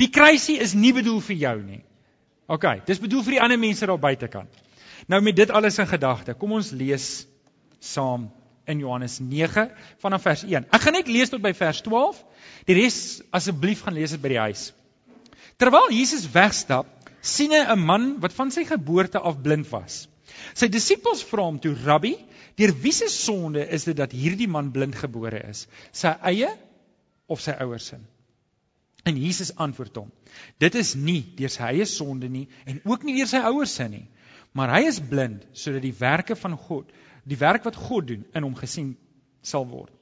Die 0.00 0.08
kruisie 0.08 0.58
is 0.60 0.74
nie 0.74 0.92
bedoel 0.92 1.20
vir 1.20 1.36
jou 1.36 1.56
nie. 1.62 1.82
OK, 2.46 2.64
dis 2.86 3.00
bedoel 3.02 3.22
vir 3.22 3.36
die 3.36 3.42
ander 3.42 3.58
mense 3.58 3.86
daar 3.86 4.00
buitekant. 4.00 4.65
Nou 5.06 5.20
met 5.22 5.36
dit 5.36 5.50
alles 5.50 5.78
in 5.78 5.86
gedagte, 5.86 6.34
kom 6.34 6.56
ons 6.58 6.70
lees 6.70 7.26
saam 7.78 8.30
in 8.66 8.78
Johannes 8.82 9.18
9 9.20 9.70
vanaf 10.02 10.24
vers 10.26 10.42
1. 10.42 10.66
Ek 10.74 10.82
gaan 10.82 10.96
net 10.98 11.10
lees 11.12 11.30
tot 11.30 11.42
by 11.44 11.52
vers 11.54 11.80
12. 11.86 12.18
Die 12.66 12.76
res 12.78 12.98
asseblief 13.36 13.84
gaan 13.86 13.94
lees 13.94 14.16
dit 14.16 14.22
by 14.22 14.32
die 14.34 14.42
huis. 14.48 14.70
Terwyl 15.60 15.92
Jesus 15.94 16.26
wegstap, 16.34 16.90
sien 17.22 17.54
hy 17.54 17.62
'n 17.62 17.78
man 17.78 18.08
wat 18.20 18.32
van 18.32 18.50
sy 18.50 18.64
geboorte 18.64 19.20
af 19.20 19.40
blind 19.42 19.68
was. 19.70 20.06
Sy 20.54 20.68
disippels 20.68 21.22
vra 21.24 21.46
hom 21.46 21.58
toe: 21.58 21.74
"Rabbi, 21.84 22.16
deur 22.56 22.72
wie 22.82 22.92
se 22.92 23.08
sonde 23.08 23.66
is 23.68 23.84
dit 23.84 23.96
dat 23.96 24.12
hierdie 24.12 24.48
man 24.48 24.70
blind 24.70 24.94
gebore 24.94 25.40
is? 25.48 25.66
Sy 25.92 26.14
eie 26.22 26.50
of 27.26 27.40
sy 27.40 27.52
ouers 27.60 27.86
se?" 27.86 27.98
En 29.04 29.16
Jesus 29.16 29.54
antwoord 29.56 29.96
hom: 29.96 30.12
"Dit 30.58 30.74
is 30.74 30.94
nie 30.94 31.22
deur 31.36 31.48
sy 31.50 31.62
eie 31.62 31.84
sonde 31.86 32.28
nie 32.28 32.48
en 32.66 32.80
ook 32.84 33.04
nie 33.04 33.16
deur 33.16 33.28
sy 33.28 33.38
ouers 33.38 33.74
se 33.74 33.88
nie, 33.88 34.06
maar 34.56 34.72
hy 34.72 34.86
is 34.88 35.00
blind 35.00 35.44
sodat 35.52 35.84
die 35.84 35.94
werke 35.98 36.36
van 36.38 36.56
God, 36.56 36.88
die 37.28 37.38
werk 37.40 37.66
wat 37.68 37.76
God 37.76 38.08
doen 38.08 38.24
in 38.32 38.46
hom 38.46 38.56
gesien 38.56 38.94
sal 39.44 39.66
word. 39.68 39.92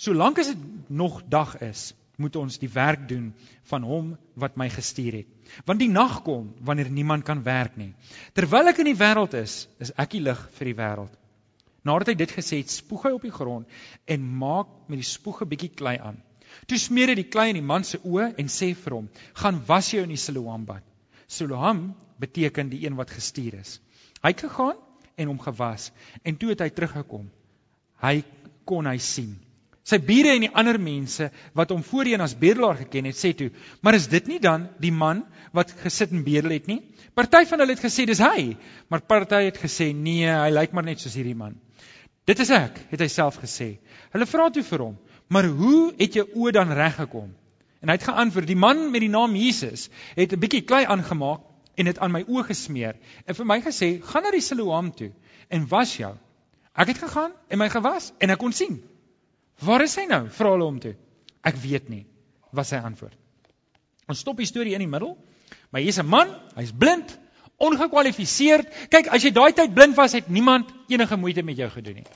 Solank 0.00 0.38
as 0.42 0.52
dit 0.52 0.90
nog 0.90 1.20
dag 1.30 1.56
is, 1.62 1.92
moet 2.16 2.36
ons 2.38 2.60
die 2.62 2.70
werk 2.70 3.08
doen 3.10 3.32
van 3.70 3.86
hom 3.86 4.12
wat 4.38 4.58
my 4.60 4.68
gestuur 4.70 5.18
het. 5.22 5.52
Want 5.66 5.82
die 5.82 5.90
nag 5.90 6.20
kom 6.26 6.52
wanneer 6.66 6.90
niemand 6.90 7.26
kan 7.26 7.42
werk 7.42 7.74
nie. 7.78 7.90
Terwyl 8.38 8.70
ek 8.70 8.80
in 8.84 8.92
die 8.92 8.98
wêreld 8.98 9.34
is, 9.38 9.64
is 9.82 9.90
ek 9.98 10.14
die 10.14 10.22
lig 10.22 10.40
vir 10.58 10.70
die 10.70 10.76
wêreld. 10.78 11.16
Nadat 11.84 12.12
hy 12.12 12.16
dit 12.22 12.30
gesê 12.32 12.60
het, 12.62 12.70
spoeg 12.70 13.08
hy 13.08 13.12
op 13.16 13.26
die 13.26 13.34
grond 13.34 13.68
en 14.08 14.30
maak 14.38 14.70
met 14.88 15.02
die 15.02 15.10
spoeg 15.10 15.42
'n 15.42 15.50
bietjie 15.50 15.74
klei 15.74 15.98
aan. 15.98 16.22
Toe 16.70 16.78
smeer 16.78 17.10
hy 17.10 17.16
die 17.18 17.30
klei 17.34 17.48
in 17.50 17.58
die 17.58 17.66
man 17.66 17.84
se 17.84 17.98
oë 17.98 18.34
en 18.38 18.46
sê 18.46 18.74
vir 18.74 18.94
hom: 18.94 19.08
"Gaan 19.34 19.60
was 19.66 19.90
jou 19.90 20.02
in 20.02 20.14
die 20.14 20.22
Siloam-bad." 20.24 20.82
Siloam 21.26 21.94
beteken 22.20 22.68
die 22.68 22.84
een 22.86 22.96
wat 22.98 23.10
gestuur 23.10 23.54
is. 23.60 23.80
Hy 24.22 24.32
het 24.32 24.44
gegaan 24.46 24.76
en 25.14 25.30
hom 25.30 25.40
gewas 25.40 25.90
en 26.22 26.36
toe 26.36 26.52
het 26.54 26.62
hy 26.64 26.70
teruggekom. 26.74 27.26
Hy 28.02 28.22
kon 28.68 28.86
hy 28.88 28.98
sien. 28.98 29.34
Sy 29.84 29.98
bure 30.00 30.32
en 30.32 30.46
die 30.46 30.52
ander 30.56 30.78
mense 30.80 31.26
wat 31.56 31.72
hom 31.74 31.82
voorheen 31.84 32.24
as 32.24 32.32
bedelaar 32.40 32.78
geken 32.78 33.10
het, 33.10 33.18
sê 33.20 33.34
toe: 33.36 33.50
"Maar 33.82 33.98
is 33.98 34.08
dit 34.08 34.26
nie 34.26 34.38
dan 34.40 34.68
die 34.80 34.92
man 34.92 35.24
wat 35.52 35.74
gesit 35.82 36.10
en 36.10 36.24
bedel 36.24 36.56
het 36.56 36.66
nie?" 36.66 36.80
Party 37.14 37.44
van 37.44 37.60
hulle 37.60 37.76
het 37.76 37.84
gesê 37.84 38.06
dis 38.08 38.18
hy, 38.18 38.56
maar 38.88 39.04
party 39.04 39.44
het 39.44 39.60
gesê 39.60 39.92
nee, 39.94 40.26
hy 40.26 40.50
lyk 40.50 40.72
maar 40.72 40.84
net 40.84 41.00
soos 41.00 41.14
hierdie 41.14 41.36
man. 41.36 41.60
"Dit 42.26 42.40
is 42.40 42.50
ek," 42.50 42.80
het 42.90 43.00
hy 43.00 43.08
self 43.08 43.36
gesê. 43.36 43.78
Hulle 44.12 44.26
vra 44.26 44.48
toe 44.50 44.62
vir 44.62 44.78
hom: 44.78 44.96
"Maar 45.28 45.44
hoe 45.44 45.92
het 45.98 46.14
jou 46.14 46.26
oë 46.32 46.52
dan 46.52 46.72
reg 46.72 46.96
gekom?" 46.96 47.34
En 47.82 47.88
hy 47.88 47.94
het 47.94 48.08
geantwoord: 48.08 48.46
"Die 48.46 48.56
man 48.56 48.90
met 48.90 49.00
die 49.00 49.12
naam 49.12 49.36
Jesus 49.36 49.90
het 50.16 50.32
'n 50.32 50.40
bietjie 50.40 50.64
klei 50.64 50.84
aangemaak 50.84 51.44
en 51.74 51.84
dit 51.84 51.98
aan 51.98 52.12
my 52.12 52.22
oë 52.22 52.44
gesmeer 52.50 52.96
en 53.26 53.34
vir 53.34 53.46
my 53.46 53.60
gesê: 53.60 54.00
"Gaan 54.02 54.22
na 54.22 54.30
die 54.30 54.40
Siloam 54.40 54.92
toe 54.94 55.12
en 55.48 55.68
was 55.68 55.96
jou." 55.96 56.14
Ek 56.74 56.88
het 56.88 56.98
gegaan 56.98 57.32
en 57.48 57.58
my 57.58 57.68
gewas 57.68 58.12
en 58.18 58.30
ek 58.30 58.38
kon 58.38 58.52
sien. 58.52 58.82
"Waar 59.60 59.82
is 59.82 59.96
hy 59.96 60.06
nou?" 60.06 60.28
vra 60.28 60.50
hulle 60.50 60.64
hom 60.64 60.80
toe. 60.80 60.94
"Ek 61.42 61.56
weet 61.56 61.88
nie," 61.88 62.06
was 62.52 62.68
sy 62.68 62.76
antwoord. 62.76 63.16
Ons 64.08 64.18
stop 64.18 64.36
die 64.36 64.46
storie 64.46 64.74
in 64.74 64.84
die 64.84 64.88
middel. 64.88 65.16
Maar 65.70 65.80
hier's 65.80 65.98
'n 65.98 66.06
man, 66.06 66.28
hy's 66.56 66.72
blind, 66.72 67.18
ongekwalifiseerd. 67.56 68.88
Kyk, 68.90 69.06
as 69.06 69.22
jy 69.22 69.30
daai 69.30 69.52
tyd 69.52 69.74
blind 69.74 69.96
was, 69.96 70.12
het 70.12 70.28
niemand 70.28 70.70
enige 70.88 71.16
moeite 71.16 71.42
met 71.42 71.56
jou 71.56 71.70
gedoen 71.70 71.94
nie. 71.94 72.06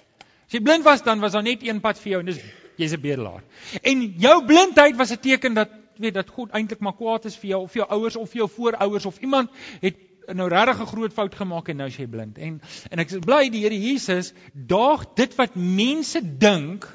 As 0.47 0.53
jy 0.53 0.61
blind 0.61 0.85
was, 0.85 1.03
dan 1.03 1.21
was 1.21 1.33
daar 1.33 1.43
net 1.43 1.63
een 1.63 1.81
pad 1.81 1.99
vir 1.99 2.11
jou 2.11 2.21
en 2.21 2.27
dis 2.27 2.41
jy's 2.77 2.93
'n 2.93 3.01
bedelaar. 3.01 3.43
En 3.83 4.03
jou 4.19 4.45
blindheid 4.47 4.97
was 4.97 5.11
'n 5.11 5.21
teken 5.21 5.55
dat 5.55 5.69
weet 5.99 6.15
dat 6.15 6.31
God 6.31 6.55
eintlik 6.57 6.81
maar 6.81 6.97
kwaad 6.97 7.25
is 7.31 7.37
vir 7.37 7.51
jou 7.55 7.63
of 7.63 7.73
vir 7.73 7.83
jou 7.83 7.89
ouers 7.99 8.17
of 8.17 8.31
vir 8.31 8.43
jou 8.43 8.51
voorouers 8.57 9.07
of 9.07 9.19
iemand 9.25 9.51
het 9.81 9.97
nou 10.35 10.49
regtig 10.49 10.81
'n 10.81 10.87
groot 10.87 11.13
fout 11.13 11.35
gemaak 11.35 11.69
en 11.69 11.77
nou 11.77 11.89
is 11.89 11.97
jy 11.97 12.07
blind. 12.07 12.39
En 12.39 12.61
en 12.91 12.99
ek 12.99 13.11
is 13.11 13.19
bly 13.19 13.49
die 13.51 13.63
Here 13.63 13.81
Jesus 13.81 14.33
daag 14.53 15.15
dit 15.15 15.35
wat 15.37 15.55
mense 15.55 16.21
dink, 16.39 16.87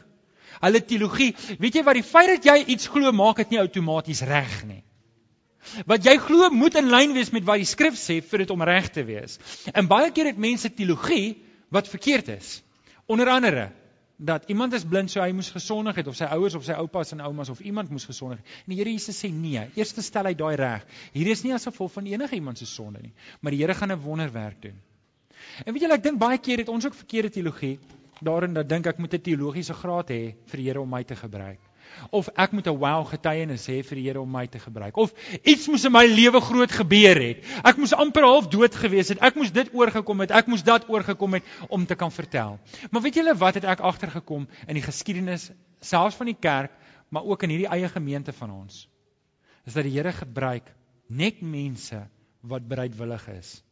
hulle 0.62 0.86
teologie. 0.86 1.36
Weet 1.60 1.76
jy 1.76 1.84
wat 1.84 1.94
die 1.96 2.04
feit 2.04 2.28
dat 2.28 2.46
jy 2.46 2.64
iets 2.66 2.88
glo 2.88 3.12
maak 3.12 3.38
dit 3.38 3.50
nie 3.50 3.60
outomaties 3.60 4.22
reg 4.22 4.64
nie. 4.66 4.84
Wat 5.86 6.04
jy 6.04 6.18
glo 6.18 6.50
moet 6.50 6.76
in 6.76 6.90
lyn 6.90 7.14
wees 7.14 7.32
met 7.32 7.44
wat 7.44 7.58
die 7.58 7.66
skrif 7.66 7.96
sê 7.96 8.22
vir 8.22 8.44
dit 8.44 8.50
om 8.50 8.62
reg 8.62 8.90
te 8.90 9.04
wees. 9.04 9.40
En 9.74 9.88
baie 9.88 10.12
keer 10.12 10.26
het 10.26 10.38
mense 10.38 10.74
teologie 10.74 11.44
wat 11.70 11.88
verkeerd 11.88 12.28
is. 12.28 12.62
Onder 13.08 13.30
andere 13.30 13.72
dat 14.18 14.44
iemand 14.48 14.74
is 14.74 14.86
blind 14.86 15.12
so 15.12 15.22
hy 15.22 15.32
moes 15.32 15.50
gesondig 15.52 15.96
het 15.96 16.08
of 16.08 16.16
sy 16.16 16.28
ouers 16.36 16.56
of 16.56 16.64
sy 16.64 16.76
oupas 16.78 17.12
en 17.12 17.24
oumas 17.26 17.50
of 17.50 17.60
iemand 17.60 17.90
moes 17.90 18.06
gesondig 18.06 18.40
het. 18.40 18.48
En 18.66 18.74
die 18.74 18.78
Here 18.78 18.92
Jesus 18.92 19.20
sê 19.20 19.32
nee, 19.34 19.66
eers 19.76 19.94
stel 20.06 20.30
hy 20.30 20.34
daai 20.38 20.56
reg. 20.56 20.86
Hier 21.14 21.28
is 21.28 21.44
nie 21.44 21.54
as 21.54 21.66
gevolg 21.66 21.92
van 21.92 22.06
enige 22.06 22.36
iemand 22.36 22.58
se 22.58 22.66
sonde 22.66 23.02
nie, 23.02 23.14
maar 23.42 23.52
die 23.52 23.62
Here 23.64 23.74
gaan 23.74 23.92
'n 23.92 24.00
wonderwerk 24.00 24.62
doen. 24.62 24.80
En 25.66 25.74
weet 25.74 25.82
julle 25.82 25.94
ek 25.94 26.04
dink 26.04 26.20
baie 26.20 26.38
keer 26.38 26.58
het 26.58 26.70
ons 26.70 26.86
ook 26.86 26.96
verkeerde 26.96 27.30
teologie 27.30 27.80
daarin 28.22 28.54
dat 28.54 28.70
dink 28.70 28.86
ek 28.86 28.98
moet 28.98 29.14
'n 29.14 29.22
teologiese 29.22 29.74
graad 29.74 30.10
hê 30.10 30.36
vir 30.46 30.58
die 30.58 30.68
Here 30.70 30.82
om 30.82 30.90
my 30.90 31.04
te 31.04 31.16
gebruik 31.16 31.60
of 32.12 32.30
ek 32.36 32.52
moet 32.52 32.68
'n 32.68 32.78
wow 32.78 33.06
getuienis 33.06 33.68
hê 33.68 33.82
vir 33.84 33.96
die 33.96 34.06
Here 34.08 34.22
om 34.22 34.32
my 34.32 34.48
te 34.48 34.60
gebruik 34.60 34.98
of 34.98 35.14
iets 35.44 35.68
moes 35.68 35.86
in 35.86 35.92
my 35.92 36.06
lewe 36.06 36.42
groot 36.42 36.72
gebeur 36.72 37.16
het. 37.16 37.44
Ek 37.64 37.78
moes 37.78 37.94
amper 37.94 38.24
half 38.24 38.48
dood 38.48 38.76
gewees 38.76 39.10
het. 39.10 39.20
Ek 39.22 39.36
moes 39.36 39.52
dit 39.52 39.70
oorgekom 39.74 40.20
het. 40.20 40.32
Ek 40.32 40.48
moes 40.48 40.64
dat 40.64 40.90
oorgekom 40.90 41.34
het 41.34 41.44
om 41.70 41.86
te 41.86 41.96
kan 41.96 42.12
vertel. 42.12 42.60
Maar 42.92 43.02
weet 43.02 43.16
julle 43.16 43.36
wat 43.36 43.56
het 43.56 43.64
ek 43.66 43.80
agtergekom 43.80 44.48
in 44.68 44.74
die 44.74 44.86
geskiedenis 44.86 45.52
selfs 45.82 46.16
van 46.16 46.26
die 46.26 46.40
kerk, 46.40 46.72
maar 47.10 47.24
ook 47.24 47.44
in 47.44 47.50
hierdie 47.50 47.70
eie 47.70 47.90
gemeente 47.90 48.34
van 48.34 48.52
ons? 48.52 48.88
Is 49.66 49.74
dat 49.74 49.84
die 49.84 49.94
Here 49.94 50.12
gebruik 50.12 50.74
net 51.08 51.42
mense 51.42 52.08
wat 52.42 52.68
bereidwillig 52.68 53.28
is 53.38 53.64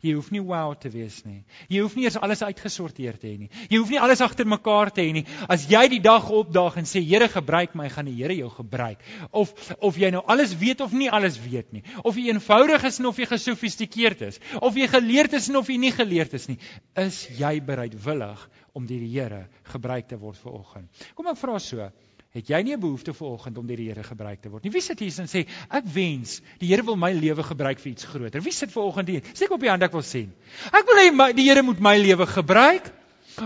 Jy 0.00 0.14
hoef 0.16 0.30
nie 0.32 0.40
wow 0.40 0.72
te 0.78 0.88
wees 0.88 1.18
nie. 1.28 1.42
Jy 1.68 1.82
hoef 1.84 1.94
nie 1.96 2.06
eers 2.06 2.16
alles 2.16 2.40
uitgesorteer 2.40 3.18
te 3.20 3.28
hê 3.28 3.34
nie. 3.42 3.50
Jy 3.68 3.80
hoef 3.82 3.90
nie 3.92 4.00
alles 4.00 4.22
agter 4.24 4.48
mekaar 4.48 4.88
te 4.96 5.04
hê 5.04 5.12
nie. 5.12 5.24
As 5.44 5.66
jy 5.68 5.82
die 5.92 6.00
dag 6.00 6.28
opdaag 6.32 6.78
en 6.80 6.88
sê 6.88 7.02
Here 7.04 7.28
gebruik 7.28 7.74
my, 7.76 7.88
gaan 7.92 8.08
die 8.08 8.16
Here 8.16 8.36
jou 8.38 8.48
gebruik. 8.54 9.02
Of 9.30 9.52
of 9.78 9.98
jy 10.00 10.12
nou 10.14 10.22
alles 10.24 10.54
weet 10.56 10.80
of 10.80 10.94
nie 10.96 11.10
alles 11.10 11.36
weet 11.42 11.72
nie. 11.76 11.84
Of 12.04 12.16
jy 12.16 12.30
eenvoudig 12.32 12.86
is 12.88 13.00
of 13.04 13.20
jy 13.20 13.28
gesofistikeerd 13.28 14.24
is. 14.30 14.40
Of 14.60 14.78
jy 14.80 14.88
geleerd 14.88 15.36
is 15.36 15.50
of 15.54 15.68
jy 15.68 15.76
nie 15.82 15.92
geleerd 15.92 16.34
is 16.38 16.48
nie. 16.48 16.58
Is 16.96 17.26
jy 17.36 17.58
bereidwillig 17.60 18.46
om 18.72 18.86
deur 18.86 19.04
die 19.04 19.12
Here 19.12 19.48
gebruik 19.72 20.08
te 20.08 20.16
word 20.16 20.40
vir 20.40 20.56
oggend? 20.56 21.08
Kom 21.14 21.28
ek 21.28 21.40
vra 21.40 21.58
so. 21.60 21.90
Het 22.30 22.46
jy 22.46 22.60
nie 22.62 22.74
'n 22.76 22.80
behoefte 22.80 23.12
vir 23.12 23.26
oggend 23.26 23.58
om 23.58 23.66
deur 23.66 23.76
die 23.76 23.88
Here 23.88 24.02
gebruik 24.06 24.40
te 24.40 24.50
word 24.50 24.62
nie? 24.64 24.70
Wie 24.70 24.80
sit 24.80 25.00
hier 25.00 25.12
en 25.18 25.26
sê 25.26 25.46
ek 25.68 25.84
wens 25.84 26.40
die 26.60 26.68
Here 26.68 26.84
wil 26.84 26.96
my 26.96 27.12
lewe 27.12 27.42
gebruik 27.42 27.80
vir 27.80 27.90
iets 27.90 28.04
groter? 28.04 28.40
Wie 28.40 28.52
sit 28.52 28.70
ver 28.70 28.82
oggend 28.82 29.08
hier? 29.08 29.20
Sê 29.34 29.44
ek 29.44 29.50
op 29.50 29.60
die 29.60 29.70
hand 29.70 29.82
ek 29.82 29.92
wil 29.92 30.02
sien. 30.02 30.32
Ek 30.72 30.86
wil 30.86 30.96
hê 31.02 31.32
die 31.34 31.48
Here 31.48 31.62
moet 31.62 31.80
my 31.80 31.96
lewe 31.98 32.26
gebruik. 32.26 32.92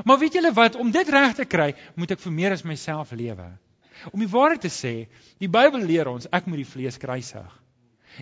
Maar 0.04 0.18
weet 0.18 0.34
julle 0.34 0.52
wat, 0.52 0.76
om 0.76 0.90
dit 0.90 1.08
reg 1.08 1.34
te 1.34 1.44
kry, 1.44 1.74
moet 1.94 2.10
ek 2.10 2.20
vir 2.20 2.32
meer 2.32 2.52
as 2.52 2.64
myself 2.64 3.12
lewe. 3.12 3.58
Om 4.12 4.20
die 4.20 4.28
waarheid 4.28 4.60
te 4.60 4.72
sê, 4.72 5.08
die 5.40 5.48
Bybel 5.48 5.84
leer 5.84 6.08
ons 6.08 6.26
ek 6.32 6.46
moet 6.46 6.64
die 6.64 6.68
vlees 6.68 6.98
kruisig. 6.98 7.60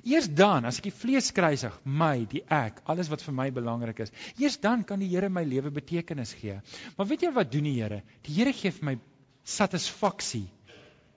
Eers 0.09 0.28
dan, 0.28 0.64
as 0.64 0.78
ek 0.78 0.88
die 0.88 0.95
vlees 0.95 1.31
kruisig, 1.37 1.75
my, 1.85 2.25
die 2.31 2.42
ek, 2.49 2.81
alles 2.88 3.11
wat 3.12 3.23
vir 3.23 3.35
my 3.37 3.50
belangrik 3.52 4.00
is, 4.00 4.12
eers 4.40 4.57
dan 4.62 4.85
kan 4.88 5.02
die 5.02 5.11
Here 5.11 5.28
my 5.28 5.42
lewe 5.45 5.71
betekenis 5.71 6.33
gee. 6.38 6.61
Maar 6.97 7.09
weet 7.11 7.26
jy 7.26 7.33
wat 7.33 7.52
doen 7.52 7.69
die 7.69 7.76
Here? 7.81 8.02
Die 8.26 8.37
Here 8.38 8.54
gee 8.57 8.73
vir 8.73 8.88
my 8.88 8.97
satisfaksie 9.42 10.49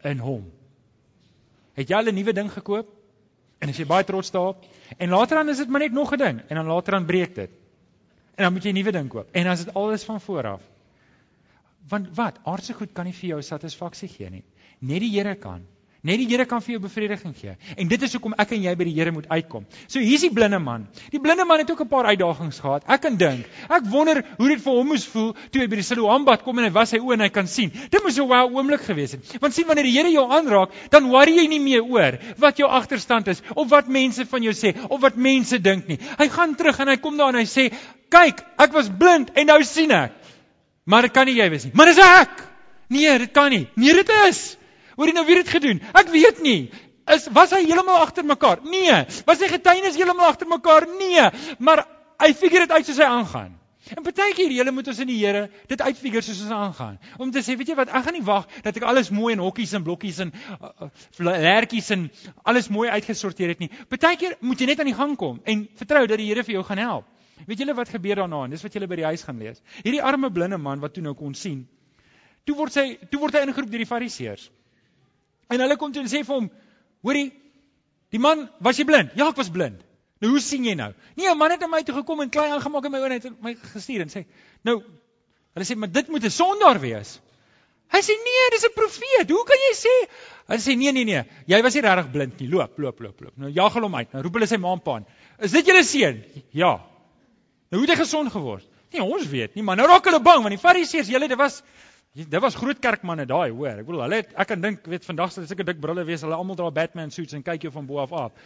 in 0.03 0.19
hom. 0.19 0.51
Het 1.75 1.89
jy 1.89 1.95
al 1.95 2.09
'n 2.11 2.15
nuwe 2.15 2.33
ding 2.33 2.51
gekoop? 2.51 2.87
En 3.59 3.69
as 3.69 3.77
jy 3.77 3.85
baie 3.85 4.03
trots 4.03 4.31
daarop 4.31 4.65
en 4.97 5.09
later 5.09 5.37
dan 5.37 5.49
is 5.49 5.57
dit 5.57 5.69
maar 5.69 5.81
net 5.81 5.91
nog 5.91 6.13
'n 6.13 6.17
ding 6.17 6.41
en 6.47 6.55
dan 6.55 6.65
later 6.65 6.91
dan 6.91 7.05
breek 7.05 7.35
dit. 7.35 7.49
En 8.35 8.43
dan 8.43 8.53
moet 8.53 8.63
jy 8.63 8.69
'n 8.69 8.73
nuwe 8.73 8.91
ding 8.91 9.09
koop. 9.09 9.29
En 9.31 9.47
as 9.47 9.63
dit 9.63 9.73
alles 9.73 10.03
van 10.03 10.21
voor 10.21 10.47
af. 10.47 10.61
Want 11.87 12.15
wat? 12.15 12.39
Aardse 12.43 12.73
goed 12.73 12.91
kan 12.93 13.05
nie 13.05 13.13
vir 13.13 13.29
jou 13.29 13.41
satisfaksie 13.41 14.09
gee 14.09 14.29
nie. 14.29 14.43
Net 14.79 14.99
die 14.99 15.11
Here 15.11 15.35
kan. 15.35 15.65
Net 16.05 16.19
die 16.21 16.27
Here 16.29 16.45
kan 16.45 16.61
vir 16.61 16.75
jou 16.75 16.81
bevrediging 16.83 17.33
gee. 17.33 17.55
En 17.81 17.89
dit 17.89 18.03
is 18.05 18.11
hoekom 18.13 18.35
ek 18.37 18.51
en 18.53 18.61
jy 18.61 18.73
by 18.77 18.85
die 18.85 18.93
Here 18.93 19.11
moet 19.11 19.25
uitkom. 19.31 19.63
So 19.89 20.03
hier's 20.03 20.21
die 20.21 20.29
blinde 20.29 20.59
man. 20.61 20.83
Die 21.09 21.21
blinde 21.21 21.47
man 21.49 21.63
het 21.63 21.71
ook 21.71 21.81
'n 21.81 21.89
paar 21.89 22.05
uitdagings 22.05 22.59
gehad. 22.61 22.83
Ek 22.87 23.01
kan 23.01 23.17
dink. 23.17 23.45
Ek 23.69 23.89
wonder 23.89 24.21
hoe 24.37 24.49
dit 24.49 24.61
vir 24.61 24.73
hom 24.73 24.87
moes 24.87 25.05
voel 25.05 25.33
toe 25.51 25.61
hy 25.61 25.67
by 25.67 25.75
die 25.75 25.87
Siloambad 25.87 26.43
kom 26.43 26.59
en 26.59 26.65
hy 26.65 26.71
was 26.71 26.89
sy 26.89 26.99
oë 26.99 27.13
en 27.13 27.21
hy 27.21 27.29
kan 27.29 27.47
sien. 27.47 27.71
Dit 27.71 28.03
moes 28.03 28.17
'n 28.17 28.27
wow 28.27 28.53
oomblik 28.53 28.81
gewees 28.81 29.11
het. 29.13 29.37
Want 29.41 29.53
sien 29.53 29.65
wanneer 29.65 29.85
die 29.85 29.97
Here 29.97 30.11
jou 30.11 30.29
aanraak, 30.29 30.69
dan 30.91 31.09
worry 31.09 31.37
jy 31.37 31.47
nie 31.47 31.59
meer 31.59 31.81
oor 31.83 32.19
wat 32.37 32.57
jou 32.57 32.69
agterstand 32.69 33.27
is 33.27 33.41
of 33.55 33.69
wat 33.69 33.87
mense 33.87 34.25
van 34.25 34.43
jou 34.43 34.53
sê 34.53 34.75
of 34.89 35.01
wat 35.01 35.15
mense 35.15 35.59
dink 35.59 35.87
nie. 35.87 35.97
Hy 36.17 36.27
gaan 36.29 36.55
terug 36.55 36.79
en 36.79 36.87
hy 36.87 36.97
kom 36.97 37.17
daar 37.17 37.29
en 37.29 37.39
hy 37.39 37.45
sê, 37.45 37.73
"Kyk, 38.09 38.45
ek 38.59 38.73
was 38.73 38.89
blind 38.89 39.31
en 39.35 39.47
nou 39.47 39.63
sien 39.63 39.91
ek." 39.91 40.11
Maar 40.85 41.01
dit 41.01 41.11
kan 41.11 41.25
nie 41.25 41.35
jy 41.35 41.49
wees 41.49 41.63
nie. 41.63 41.71
Maar 41.73 41.85
dis 41.85 41.97
ek. 41.97 42.43
Nee, 42.89 43.17
dit 43.17 43.31
kan 43.31 43.49
nie. 43.49 43.67
Nee, 43.75 43.93
dit 43.93 44.09
is. 44.27 44.57
Hoor 44.95 45.11
jy 45.11 45.15
nou 45.17 45.25
wie 45.27 45.37
het 45.37 45.45
dit 45.45 45.55
gedoen? 45.57 45.81
Ek 45.93 46.09
weet 46.13 46.41
nie. 46.45 46.71
Is 47.11 47.27
was 47.35 47.53
hy 47.53 47.61
heeltemal 47.65 48.01
agter 48.01 48.25
mekaar? 48.25 48.63
Nee. 48.65 49.03
Was 49.27 49.41
sy 49.41 49.51
getuienis 49.51 49.97
heeltemal 49.99 50.31
agter 50.31 50.49
mekaar? 50.49 50.87
Nee. 50.97 51.29
Maar 51.59 51.85
hy 52.23 52.33
figure 52.33 52.65
dit 52.65 52.75
uit 52.75 52.89
soos 52.89 53.01
hy 53.03 53.09
aangaan. 53.11 53.53
En 53.93 54.01
partykeer 54.01 54.49
julle 54.49 54.71
moet 54.73 54.87
ons 54.89 54.99
in 55.03 55.09
die 55.11 55.17
Here 55.19 55.43
dit 55.69 55.81
uitfigure 55.81 56.23
soos 56.25 56.39
ons 56.47 56.53
aangaan. 56.55 56.95
Om 57.21 57.31
te 57.31 57.43
sê, 57.45 57.53
weet 57.59 57.69
jy 57.69 57.75
wat, 57.77 57.91
ek 57.93 58.07
gaan 58.07 58.15
nie 58.17 58.23
wag 58.25 58.47
dat 58.65 58.79
ek 58.79 58.85
alles 58.89 59.11
mooi 59.13 59.35
in 59.35 59.43
hokkies 59.43 59.75
en 59.77 59.85
blokkies 59.85 60.23
en 60.25 60.31
uh, 60.33 60.71
uh, 60.87 60.89
lertjies 61.27 61.91
en 61.93 62.07
alles 62.49 62.71
mooi 62.73 62.87
uitgesorteer 62.89 63.53
het 63.53 63.61
nie. 63.61 63.69
Partykeer 63.91 64.39
moet 64.41 64.61
jy 64.63 64.71
net 64.71 64.81
aan 64.81 64.89
die 64.89 64.97
gang 64.97 65.13
kom 65.21 65.37
en 65.45 65.67
vertrou 65.77 66.01
dat 66.09 66.17
die 66.21 66.31
Here 66.31 66.45
vir 66.47 66.57
jou 66.57 66.65
gaan 66.65 66.81
help. 66.81 67.11
Weet 67.45 67.61
julle 67.61 67.75
wat 67.77 67.91
gebeur 67.93 68.23
daarna? 68.23 68.45
En 68.47 68.55
dis 68.55 68.65
wat 68.65 68.73
julle 68.73 68.89
by 68.89 68.97
die 69.03 69.09
huis 69.11 69.25
gaan 69.27 69.37
lees. 69.43 69.61
Hierdie 69.83 70.01
arme 70.01 70.31
blinde 70.33 70.57
man 70.57 70.81
wat 70.81 70.95
toe 70.95 71.03
nou 71.05 71.13
kon 71.19 71.35
sien. 71.37 71.65
Toe 72.45 72.55
word 72.57 72.73
sy 72.73 72.87
toe 73.11 73.21
word 73.21 73.37
hy 73.37 73.45
ingeroep 73.45 73.69
deur 73.69 73.83
die 73.83 73.89
fariseërs. 73.89 74.49
En 75.47 75.59
hulle 75.59 75.77
kom 75.77 75.91
toe 75.91 76.03
en 76.03 76.09
sê 76.09 76.23
vir 76.25 76.35
hom: 76.35 76.47
"Hoorie, 77.05 77.33
die 78.11 78.19
man, 78.19 78.49
was 78.59 78.77
jy 78.77 78.85
blind?" 78.85 79.11
"Ja, 79.15 79.29
ek 79.29 79.35
was 79.41 79.49
blind." 79.49 79.81
"Nou 80.21 80.31
hoe 80.31 80.39
sien 80.39 80.63
jy 80.65 80.73
nou?" 80.75 80.93
"Nee, 81.15 81.29
'n 81.29 81.37
man 81.37 81.51
het 81.51 81.59
na 81.59 81.67
my 81.67 81.83
toe 81.83 81.95
gekom 81.95 82.21
en 82.21 82.29
klein 82.29 82.51
aangemaak 82.51 82.85
in 82.85 82.91
my 82.91 82.99
oë 82.99 83.05
en 83.05 83.11
het 83.21 83.41
my 83.41 83.55
gestuur 83.73 84.01
en 84.01 84.09
sê: 84.09 84.25
"Nou, 84.63 84.83
hulle 85.53 85.65
sê, 85.65 85.75
maar 85.75 85.91
dit 85.91 86.07
moet 86.07 86.23
'n 86.23 86.29
sondaar 86.29 86.79
wees." 86.79 87.19
Hy 87.93 88.01
sê: 88.01 88.13
"Nee, 88.17 88.49
dis 88.51 88.65
'n 88.65 88.73
profeet. 88.73 89.29
Hoe 89.29 89.45
kan 89.45 89.57
jy 89.57 89.73
sê?" 89.75 89.95
Hulle 90.47 90.59
sê: 90.59 90.75
"Nee, 90.77 90.91
nee, 90.91 91.05
nee. 91.05 91.23
Jy 91.45 91.61
was 91.61 91.73
nie 91.73 91.81
regtig 91.81 92.11
blind 92.11 92.39
nie. 92.39 92.49
Loop, 92.49 92.77
loop, 92.77 92.99
loop, 92.99 93.21
loop." 93.21 93.37
Nou 93.37 93.49
jaag 93.51 93.73
hulle 93.73 93.85
hom 93.85 93.95
uit. 93.95 94.13
Nou 94.13 94.23
roep 94.23 94.33
hulle 94.33 94.47
sy 94.47 94.57
ma 94.57 94.73
en 94.73 94.81
pa 94.81 94.95
aan. 94.95 95.05
"Is 95.39 95.51
dit 95.51 95.65
julle 95.65 95.83
seun?" 95.83 96.23
"Ja." 96.51 96.81
"Nou 97.69 97.81
hoe 97.81 97.85
het 97.85 97.97
hy 97.97 98.03
gesond 98.03 98.31
geword?" 98.31 98.65
"Nee, 98.91 99.03
ons 99.03 99.27
weet 99.27 99.55
nie, 99.55 99.63
maar 99.63 99.75
nou 99.75 99.87
raak 99.87 100.05
hulle 100.05 100.21
bang 100.21 100.41
want 100.41 100.49
die 100.49 100.67
Fariseërs, 100.67 101.07
julle, 101.07 101.27
dit 101.27 101.37
was 101.37 101.61
Dit 102.15 102.39
was 102.39 102.55
groot 102.55 102.79
kerkmanne 102.79 103.25
daai, 103.27 103.49
hoor. 103.51 103.81
Ek 103.81 103.87
bedoel, 103.87 104.05
hulle 104.05 104.19
het 104.21 104.29
ek 104.39 104.47
kan 104.47 104.61
dink, 104.63 104.85
weet 104.87 105.03
vandag 105.03 105.33
sal 105.33 105.43
sulke 105.49 105.65
dik 105.67 105.81
brille 105.83 106.05
wees. 106.07 106.21
Hulle 106.23 106.37
almal 106.37 106.55
dra 106.55 106.69
Batman 106.71 107.09
suits 107.11 107.35
en 107.35 107.43
kyk 107.43 107.67
jou 107.67 107.71
van 107.75 107.89
bo 107.89 107.99
af 107.99 108.13
af. 108.15 108.45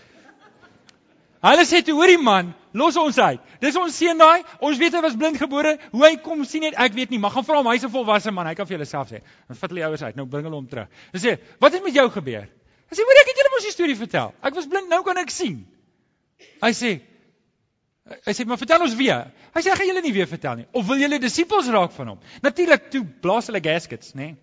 Hulle 1.46 1.66
sê 1.70 1.84
toe, 1.86 1.94
hoorie 1.96 2.18
man, 2.18 2.50
los 2.74 2.98
ons 3.00 3.20
uit. 3.22 3.44
Dis 3.62 3.78
ons 3.80 3.94
seun 3.96 4.18
daai. 4.20 4.42
Ons 4.66 4.82
weet 4.82 4.98
hy 4.98 5.04
was 5.06 5.16
blind 5.16 5.38
gebore. 5.40 5.76
Hoe 5.94 6.02
hy 6.04 6.16
kom 6.26 6.42
sien 6.50 6.66
net 6.66 6.80
ek 6.82 6.98
weet 6.98 7.14
nie, 7.14 7.20
maar 7.22 7.32
gaan 7.36 7.46
vra 7.46 7.62
hom, 7.62 7.70
hy's 7.70 7.86
'n 7.86 7.94
volwasse 7.94 8.34
man. 8.34 8.50
Hy 8.50 8.56
kan 8.58 8.66
vir 8.66 8.78
julle 8.78 8.90
self 8.90 9.14
sê. 9.14 9.22
Dan 9.48 9.56
vat 9.62 9.70
hulle 9.70 9.86
ouers 9.86 10.04
uit. 10.04 10.16
Nou 10.18 10.26
bring 10.26 10.50
hulle 10.50 10.58
hom 10.58 10.68
terug. 10.68 10.90
Hulle 11.14 11.22
sê, 11.22 11.38
"Wat 11.62 11.72
het 11.72 11.84
met 11.84 11.94
jou 11.94 12.10
gebeur?" 12.10 12.50
Hy 12.90 12.96
sê, 12.98 13.06
"Hoor 13.06 13.22
ek 13.22 13.28
het 13.30 13.38
julle 13.38 13.54
mos 13.54 13.66
'n 13.66 13.72
storie 13.72 13.96
vertel. 13.96 14.34
Ek 14.44 14.56
was 14.56 14.66
blind, 14.66 14.90
nou 14.90 15.04
kan 15.04 15.18
ek 15.18 15.30
sien." 15.30 15.68
Hy 16.62 16.72
sê, 16.72 17.02
Hy 18.26 18.34
sê, 18.34 18.46
"Maar 18.46 18.58
vertel 18.58 18.82
ons 18.82 18.96
weer." 18.96 19.32
Hy 19.54 19.62
sê, 19.62 19.72
"Ek 19.72 19.78
gaan 19.78 19.88
julle 19.88 20.02
nie 20.02 20.14
weer 20.14 20.28
vertel 20.28 20.56
nie. 20.56 20.68
Of 20.72 20.88
wil 20.88 20.98
julle 20.98 21.20
disippels 21.20 21.68
raak 21.68 21.92
van 21.92 22.08
hom?" 22.08 22.20
Natuurlik 22.42 22.90
toe 22.90 23.06
blaas 23.22 23.48
hulle 23.48 23.62
gaskets, 23.62 24.14
nê? 24.14 24.36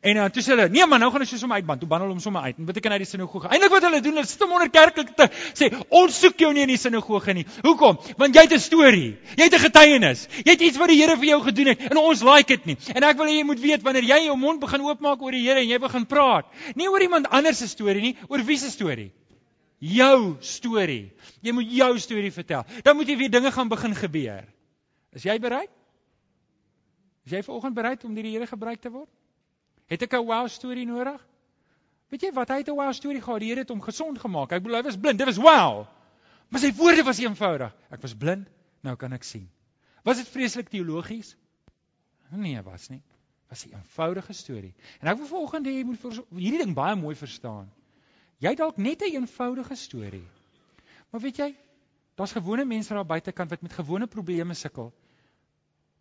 En 0.00 0.14
dan 0.14 0.30
toe 0.30 0.42
sê 0.42 0.46
hulle, 0.54 0.68
"Nee 0.68 0.86
man, 0.86 1.00
nou 1.00 1.10
gaan 1.10 1.20
ons 1.20 1.38
sommer 1.38 1.56
uitband." 1.56 1.80
Toe 1.80 1.88
bandel 1.88 2.08
hom 2.08 2.20
sommer 2.20 2.42
uit. 2.42 2.58
En 2.58 2.64
beteken 2.64 2.92
hy 2.92 2.98
die 2.98 3.06
sinagoge. 3.06 3.48
Eindelik 3.48 3.72
wat 3.72 3.82
hulle 3.82 4.00
doen, 4.00 4.12
hulle 4.12 4.26
sit 4.26 4.40
hom 4.40 4.52
onder 4.52 4.70
kerklik 4.70 5.16
te 5.16 5.28
sê, 5.54 5.72
"Ons 5.88 6.20
soek 6.20 6.38
jou 6.38 6.52
nie 6.52 6.62
in 6.62 6.68
die 6.68 6.76
sinagoge 6.76 7.32
nie." 7.34 7.46
Hoekom? 7.62 7.98
Want 8.16 8.34
jy 8.34 8.42
het 8.42 8.52
'n 8.52 8.58
storie. 8.58 9.16
Jy 9.36 9.42
het 9.44 9.54
'n 9.54 9.58
getuienis. 9.58 10.28
Jy 10.44 10.50
het 10.50 10.60
iets 10.60 10.76
wat 10.76 10.88
die 10.88 11.00
Here 11.00 11.16
vir 11.16 11.26
jou 11.26 11.42
gedoen 11.42 11.66
het 11.66 11.80
en 11.90 11.96
ons 11.96 12.22
like 12.22 12.46
dit 12.48 12.66
nie. 12.66 12.76
En 12.94 13.02
ek 13.02 13.16
wil 13.16 13.26
hê 13.26 13.38
jy 13.38 13.44
moet 13.44 13.60
weet 13.60 13.82
wanneer 13.82 14.02
jy 14.02 14.24
jou 14.26 14.36
mond 14.36 14.60
begin 14.60 14.80
oopmaak 14.80 15.22
oor 15.22 15.32
die 15.32 15.42
Here 15.42 15.60
en 15.60 15.68
jy 15.68 15.78
begin 15.78 16.06
praat, 16.06 16.44
nie 16.74 16.88
oor 16.88 17.00
iemand 17.00 17.28
anders 17.30 17.58
se 17.58 17.68
storie 17.68 18.00
nie, 18.00 18.16
oor 18.28 18.44
wie 18.44 18.58
se 18.58 18.70
storie? 18.70 19.12
Jou 19.78 20.36
storie. 20.40 21.12
Jy 21.44 21.52
moet 21.52 21.72
jou 21.72 21.98
storie 21.98 22.32
vertel. 22.32 22.64
Dan 22.82 22.96
moet 22.96 23.08
jy 23.08 23.16
weer 23.16 23.30
dinge 23.30 23.52
gaan 23.52 23.68
begin 23.68 23.94
gebeur. 23.94 24.46
Is 25.12 25.24
jy 25.24 25.38
bereid? 25.40 25.70
Is 27.26 27.32
jy 27.32 27.42
vanoggend 27.42 27.74
bereid 27.74 28.04
om 28.04 28.14
deur 28.14 28.22
die 28.22 28.34
Here 28.36 28.46
gebruik 28.46 28.80
te 28.80 28.90
word? 28.90 29.10
Het 29.86 30.02
ek 30.02 30.14
'n 30.14 30.26
wow 30.26 30.48
storie 30.48 30.86
nodig? 30.86 31.20
Weet 32.10 32.22
jy 32.22 32.32
wat 32.32 32.48
hy 32.48 32.58
het 32.58 32.68
'n 32.68 32.76
wow 32.76 32.92
storie 32.92 33.20
gehad? 33.20 33.40
Die 33.40 33.48
Here 33.48 33.60
het 33.60 33.68
hom 33.68 33.80
gesond 33.80 34.18
gemaak. 34.18 34.52
Ek 34.52 34.62
bedoel 34.62 34.76
hy 34.76 34.82
was 34.82 34.96
blind. 34.96 35.18
Dit 35.18 35.26
was 35.26 35.36
wow. 35.36 35.86
Maar 36.48 36.60
sy 36.60 36.72
woorde 36.74 37.02
was 37.02 37.18
eenvoudig. 37.18 37.74
Ek 37.90 38.00
was 38.02 38.14
blind, 38.14 38.48
nou 38.80 38.96
kan 38.96 39.12
ek 39.12 39.24
sien. 39.24 39.50
Was 40.04 40.16
dit 40.16 40.28
vreeslik 40.28 40.68
teologies? 40.68 41.36
Nee, 42.30 42.62
was 42.62 42.88
nie. 42.88 43.02
Was 43.48 43.66
'n 43.66 43.74
eenvoudige 43.74 44.32
storie. 44.32 44.74
En 45.00 45.08
ek 45.08 45.18
wil 45.18 45.26
vanoggend 45.26 45.66
hê 45.66 45.70
jy 45.70 45.84
moet 45.84 46.02
hierdie 46.30 46.64
ding 46.64 46.74
baie 46.74 46.96
mooi 46.96 47.14
verstaan. 47.14 47.72
Jy 48.38 48.54
dalk 48.54 48.76
net 48.76 49.00
'n 49.00 49.04
een 49.04 49.14
eenvoudige 49.22 49.74
storie. 49.74 50.26
Maar 51.10 51.20
weet 51.20 51.36
jy, 51.36 51.54
daar's 52.14 52.32
gewone 52.32 52.64
mense 52.64 52.94
daar 52.94 53.06
buitekant 53.06 53.50
wat 53.50 53.62
met 53.62 53.72
gewone 53.72 54.06
probleme 54.06 54.54
sukkel. 54.54 54.92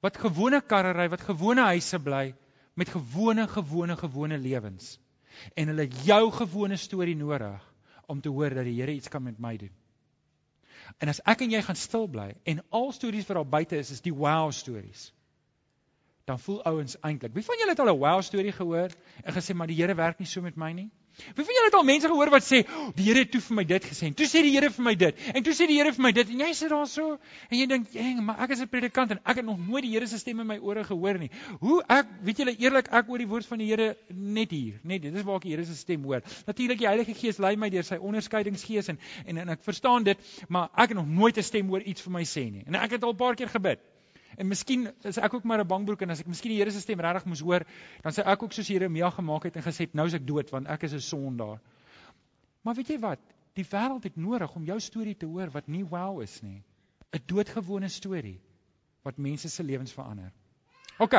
Wat 0.01 0.17
gewone 0.17 0.61
karre 0.61 0.91
ry, 0.91 1.09
wat 1.09 1.21
gewone 1.21 1.61
huise 1.61 1.99
bly 1.99 2.35
met 2.73 2.89
gewone 2.89 3.47
gewone 3.47 3.95
gewone 3.97 4.37
lewens. 4.37 4.99
En 5.53 5.67
hulle 5.67 5.87
jou 5.87 6.31
gewone 6.31 6.75
storie 6.75 7.15
nodig 7.15 7.73
om 8.05 8.21
te 8.21 8.29
hoor 8.29 8.53
dat 8.53 8.63
die 8.63 8.81
Here 8.81 8.91
iets 8.91 9.07
kan 9.07 9.23
met 9.23 9.39
my 9.39 9.57
doen. 9.57 9.71
En 10.97 11.07
as 11.07 11.21
ek 11.25 11.41
en 11.41 11.51
jy 11.51 11.61
gaan 11.61 11.75
stil 11.75 12.07
bly 12.07 12.35
en 12.43 12.61
al 12.69 12.91
stories 12.91 13.25
wat 13.27 13.35
daar 13.35 13.49
buite 13.49 13.77
is 13.77 13.91
is 13.91 14.01
die 14.01 14.13
wow 14.13 14.51
stories. 14.51 15.13
Dan 16.25 16.39
voel 16.39 16.63
ouens 16.63 16.97
eintlik. 16.99 17.33
Wie 17.33 17.45
van 17.45 17.57
julle 17.57 17.71
het 17.71 17.79
al 17.79 17.93
'n 17.93 17.99
wow 17.99 18.21
storie 18.21 18.51
gehoor 18.51 18.91
en 19.23 19.33
gesê 19.33 19.53
maar 19.53 19.67
die 19.67 19.81
Here 19.81 19.95
werk 19.95 20.19
nie 20.19 20.27
so 20.27 20.41
met 20.41 20.55
my 20.55 20.71
nie? 20.71 20.91
Wie 21.15 21.45
van 21.45 21.53
julle 21.53 21.69
het 21.69 21.77
al 21.77 21.83
mense 21.87 22.07
gehoor 22.07 22.29
wat 22.29 22.43
sê, 22.43 22.61
oh, 22.67 22.89
"Die 22.95 23.05
Here 23.05 23.19
het 23.19 23.31
toe 23.31 23.41
vir 23.41 23.55
my 23.55 23.63
dit 23.63 23.83
gesê." 23.85 24.13
Toe 24.13 24.27
sê 24.27 24.41
die 24.43 24.51
Here 24.51 24.69
vir 24.69 24.83
my 24.83 24.95
dit. 24.95 25.15
En 25.33 25.43
toe 25.43 25.53
sê 25.53 25.67
die 25.67 25.77
Here 25.77 25.93
vir 25.93 26.03
my 26.03 26.11
dit. 26.11 26.29
En 26.29 26.39
jy 26.39 26.53
sit 26.53 26.69
daar 26.69 26.87
so 26.87 27.17
en 27.49 27.57
jy 27.57 27.65
dink, 27.65 27.87
"Eng, 27.95 28.23
maar 28.25 28.39
ek 28.43 28.49
is 28.51 28.61
'n 28.61 28.67
predikant 28.67 29.11
en 29.11 29.19
ek 29.25 29.35
het 29.35 29.45
nog 29.45 29.57
nooit 29.57 29.83
die 29.83 29.91
Here 29.91 30.07
se 30.07 30.17
stem 30.17 30.39
in 30.39 30.47
my 30.47 30.57
ore 30.57 30.83
gehoor 30.83 31.17
nie." 31.19 31.29
Hoe 31.59 31.83
ek, 31.87 32.05
weet 32.21 32.37
julle 32.37 32.55
eerlik, 32.57 32.87
ek 32.91 33.05
hoor 33.05 33.17
die 33.17 33.27
woord 33.27 33.45
van 33.45 33.57
die 33.57 33.67
Here 33.67 33.97
net 34.09 34.51
hier, 34.51 34.79
net 34.83 35.01
dit 35.01 35.15
is 35.15 35.23
waar 35.23 35.35
ek 35.35 35.41
die 35.41 35.51
Here 35.51 35.65
se 35.65 35.75
stem 35.75 36.03
hoor. 36.03 36.21
Natuurlik 36.45 36.77
die 36.77 36.87
Heilige 36.87 37.13
Gees 37.13 37.37
lei 37.37 37.55
my 37.55 37.69
deur 37.69 37.83
sy 37.83 37.95
onderskeidingsgees 37.95 38.87
en, 38.89 38.99
en 39.25 39.37
en 39.37 39.49
ek 39.49 39.63
verstaan 39.63 40.03
dit, 40.03 40.17
maar 40.47 40.69
ek 40.75 40.89
het 40.89 40.97
nog 40.97 41.07
nooit 41.07 41.37
'n 41.37 41.43
stem 41.43 41.67
hoor 41.67 41.81
iets 41.81 42.01
vir 42.01 42.11
my 42.11 42.23
sê 42.23 42.51
nie. 42.51 42.63
En 42.67 42.75
ek 42.75 42.91
het 42.91 43.03
al 43.03 43.13
'n 43.13 43.15
paar 43.15 43.35
keer 43.35 43.49
gebid. 43.49 43.79
En 44.37 44.47
miskien 44.47 44.87
is 45.03 45.17
ek 45.17 45.33
ook 45.33 45.43
maar 45.43 45.59
'n 45.59 45.67
bangbroek 45.67 46.01
en 46.01 46.09
as 46.09 46.19
ek 46.19 46.27
miskien 46.27 46.51
die 46.51 46.59
Here 46.59 46.71
se 46.71 46.81
stem 46.81 46.99
regtig 46.99 47.25
moes 47.25 47.39
hoor, 47.39 47.65
dan 48.01 48.11
sê 48.11 48.25
ek 48.25 48.43
ook 48.43 48.53
soos 48.53 48.67
Jeremia 48.67 49.09
gemaak 49.09 49.43
het 49.43 49.55
en 49.55 49.63
gesê, 49.63 49.89
"Nou 49.93 50.07
is 50.07 50.13
ek 50.13 50.27
dood 50.27 50.49
want 50.49 50.67
ek 50.67 50.83
is 50.83 50.93
'n 50.93 50.99
sondaar." 50.99 51.59
Maar 52.61 52.75
weet 52.75 52.87
jy 52.87 52.99
wat? 52.99 53.19
Die 53.53 53.65
wêreld 53.65 54.03
het 54.03 54.15
nodig 54.15 54.55
om 54.55 54.63
jou 54.63 54.79
storie 54.79 55.15
te 55.15 55.25
hoor 55.25 55.49
wat 55.51 55.67
nie 55.67 55.85
wow 55.85 56.21
is 56.21 56.41
nie. 56.41 56.63
'n 57.13 57.21
Doodgewone 57.25 57.87
storie 57.87 58.39
wat 59.03 59.17
mense 59.17 59.49
se 59.49 59.63
lewens 59.63 59.93
verander. 59.93 60.31
OK, 60.97 61.13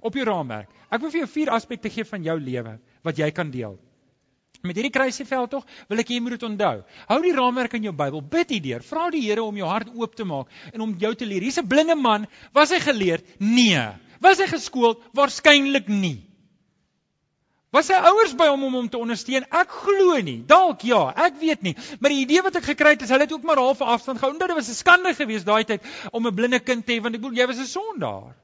op 0.00 0.14
jou 0.14 0.24
raamwerk. 0.24 0.68
Ek 0.90 1.00
wil 1.00 1.10
vir 1.10 1.20
jou 1.20 1.28
vier 1.28 1.50
aspekte 1.50 1.90
gee 1.90 2.04
van 2.04 2.22
jou 2.22 2.38
lewe 2.40 2.78
wat 3.02 3.16
jy 3.16 3.30
kan 3.30 3.50
deel. 3.50 3.78
Met 4.62 4.78
hierdie 4.78 4.94
kruisieveld 4.94 5.50
tog 5.50 5.64
wil 5.90 5.98
ek 5.98 6.10
hê 6.10 6.18
jy 6.18 6.22
moet 6.22 6.36
dit 6.36 6.44
onthou. 6.46 6.82
Hou 7.08 7.20
die 7.24 7.34
raamwerk 7.34 7.72
in 7.78 7.88
jou 7.88 7.94
Bybel, 7.98 8.22
bid 8.22 8.52
hierdeur, 8.54 8.82
vra 8.86 9.08
die 9.10 9.22
Here 9.24 9.42
om 9.42 9.56
jou 9.58 9.66
hart 9.66 9.90
oop 9.98 10.14
te 10.14 10.24
maak 10.24 10.50
en 10.72 10.84
om 10.86 10.92
jou 10.98 11.14
te 11.18 11.26
leer. 11.26 11.42
Hier's 11.42 11.58
'n 11.58 11.66
blinde 11.66 11.96
man, 11.98 12.26
was 12.54 12.70
hy 12.70 12.78
geleerd? 12.78 13.24
Nee. 13.38 13.88
Was 14.20 14.38
hy 14.38 14.46
geskoold? 14.46 15.02
Waarskynlik 15.14 15.88
nie. 15.88 16.22
Was 17.72 17.88
sy 17.88 17.96
ouers 17.96 18.34
by 18.36 18.50
hom 18.52 18.66
om 18.68 18.74
hom 18.76 18.88
te 18.92 18.98
ondersteun? 19.00 19.46
Ek 19.48 19.70
glo 19.82 20.18
nie. 20.20 20.42
Dalk 20.44 20.84
ja, 20.84 21.08
ek 21.16 21.40
weet 21.40 21.62
nie. 21.64 21.72
Maar 22.00 22.12
die 22.12 22.20
idee 22.26 22.42
wat 22.44 22.58
ek 22.60 22.68
gekry 22.68 22.92
het 22.94 23.02
is 23.02 23.10
hulle 23.10 23.24
het 23.24 23.32
ook 23.32 23.46
maar 23.48 23.56
half 23.56 23.80
afstand 23.80 24.20
gehou. 24.20 24.34
Omdat 24.34 24.52
dit 24.52 24.58
was 24.60 24.68
'n 24.68 24.76
skande 24.76 25.14
geweest 25.14 25.46
daai 25.48 25.64
tyd 25.64 25.80
om 26.12 26.26
'n 26.26 26.34
blinde 26.34 26.60
kind 26.60 26.86
te 26.86 26.92
hê 26.92 27.00
want 27.00 27.14
ek 27.14 27.22
bedoel 27.22 27.38
jy 27.40 27.46
was 27.46 27.58
'n 27.58 27.66
sondaar. 27.66 28.36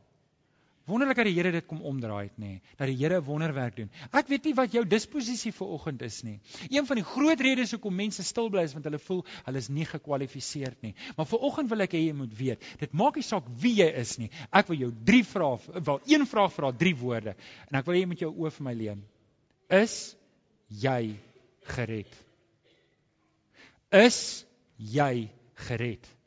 Wonderlik 0.89 1.19
dat 1.21 1.29
die 1.29 1.35
Here 1.37 1.51
dit 1.53 1.67
kom 1.69 1.83
omdraai 1.85 2.31
het 2.31 2.39
nê, 2.41 2.61
dat 2.79 2.89
die 2.89 2.97
Here 2.97 3.19
'n 3.21 3.25
wonderwerk 3.25 3.77
doen. 3.77 3.91
Ek 4.13 4.29
weet 4.29 4.45
nie 4.45 4.55
wat 4.55 4.73
jou 4.73 4.85
disposisie 4.85 5.53
vir 5.53 5.69
oggend 5.69 6.03
is 6.03 6.23
nie. 6.25 6.41
Een 6.71 6.87
van 6.87 6.97
die 6.97 7.05
groot 7.05 7.41
redes 7.41 7.73
hoekom 7.73 7.95
mense 7.95 8.23
stil 8.23 8.49
bly 8.49 8.63
is 8.63 8.73
want 8.73 8.85
hulle 8.85 8.99
voel 8.99 9.25
hulle 9.45 9.59
is 9.59 9.69
nie 9.69 9.85
gekwalifiseer 9.85 10.77
nie. 10.81 10.95
Maar 11.17 11.27
vir 11.27 11.39
oggend 11.39 11.71
wil 11.71 11.81
ek 11.81 11.93
hê 11.93 12.07
jy 12.07 12.13
moet 12.13 12.33
weet, 12.39 12.65
dit 12.79 12.93
maak 12.93 13.17
nie 13.17 13.23
saak 13.23 13.45
wie 13.61 13.75
jy 13.83 13.89
is 14.01 14.19
nie. 14.19 14.31
Ek 14.51 14.69
wil 14.69 14.79
jou 14.79 14.93
drie 15.05 15.25
vrae, 15.25 15.59
wel 15.85 16.01
een 16.07 16.27
vraag 16.27 16.53
vra, 16.53 16.73
drie 16.73 16.97
woorde. 16.97 17.37
En 17.71 17.79
ek 17.79 17.87
wil 17.87 17.95
hê 17.95 18.01
jy 18.01 18.07
moet 18.07 18.21
jou 18.21 18.33
oë 18.33 18.51
vir 18.51 18.65
my 18.65 18.75
leen. 18.75 19.05
Is 19.69 20.17
jy 20.69 21.17
gered? 21.77 22.15
Is 23.93 24.45
jy 24.77 25.29
gered? 25.55 26.18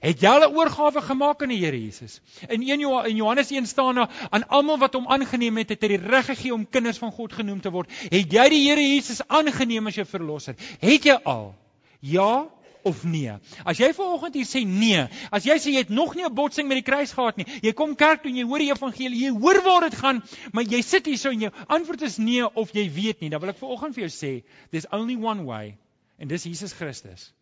Het 0.00 0.20
jy 0.20 0.28
al 0.28 0.48
'n 0.48 0.56
oorgawe 0.56 1.00
gemaak 1.02 1.42
aan 1.42 1.48
die 1.48 1.64
Here 1.64 1.80
Jesus? 1.80 2.20
In 2.48 2.62
1 2.62 3.06
in 3.06 3.16
Johannes 3.16 3.50
1 3.50 3.66
staan 3.66 3.94
daar 3.94 4.28
aan 4.30 4.48
almal 4.48 4.78
wat 4.78 4.94
hom 4.94 5.08
aangeneem 5.08 5.56
het, 5.56 5.68
het 5.68 5.82
hy 5.82 5.88
die 5.88 6.06
reg 6.06 6.26
gegee 6.26 6.54
om 6.54 6.68
kinders 6.68 6.98
van 6.98 7.12
God 7.12 7.32
genoem 7.32 7.60
te 7.60 7.70
word. 7.70 7.90
Het 8.10 8.32
jy 8.32 8.48
die 8.48 8.68
Here 8.68 8.80
Jesus 8.80 9.22
aangeneem 9.26 9.86
as 9.86 9.94
jou 9.94 10.06
verlosser? 10.06 10.54
Het 10.80 11.04
jy 11.04 11.18
al? 11.24 11.54
Ja 12.00 12.48
of 12.82 13.04
nee? 13.04 13.32
As 13.64 13.78
jy 13.78 13.90
vanoggend 13.94 14.34
hier 14.38 14.46
sê 14.48 14.64
nee, 14.66 15.06
as 15.34 15.46
jy 15.46 15.56
sê 15.60 15.72
jy 15.74 15.84
het 15.84 15.90
nog 15.92 16.14
nie 16.16 16.24
'n 16.24 16.34
botsing 16.34 16.68
met 16.68 16.78
die 16.80 16.86
kruis 16.90 17.12
gehad 17.12 17.36
nie, 17.36 17.46
jy 17.62 17.72
kom 17.72 17.94
kerk 17.94 18.22
toe 18.22 18.30
en 18.30 18.36
jy 18.36 18.44
hoor 18.44 18.58
die 18.58 18.70
evangelie, 18.70 19.24
jy 19.24 19.32
hoor 19.32 19.62
waar 19.62 19.88
dit 19.90 19.98
gaan, 19.98 20.22
maar 20.52 20.64
jy 20.64 20.82
sit 20.82 21.06
hier 21.06 21.18
so 21.18 21.30
en 21.30 21.40
jou 21.40 21.52
antwoord 21.66 22.02
is 22.02 22.18
nee 22.18 22.44
of 22.44 22.72
jy 22.72 22.88
weet 22.90 23.20
nie, 23.20 23.30
dan 23.30 23.40
wil 23.40 23.50
ek 23.50 23.58
vanoggend 23.58 23.94
vir 23.94 24.08
jou 24.08 24.12
sê, 24.12 24.44
there's 24.70 24.86
only 24.92 25.16
one 25.16 25.44
way 25.44 25.76
en 26.18 26.28
dis 26.28 26.44
Jesus 26.44 26.72
Christus. 26.72 27.32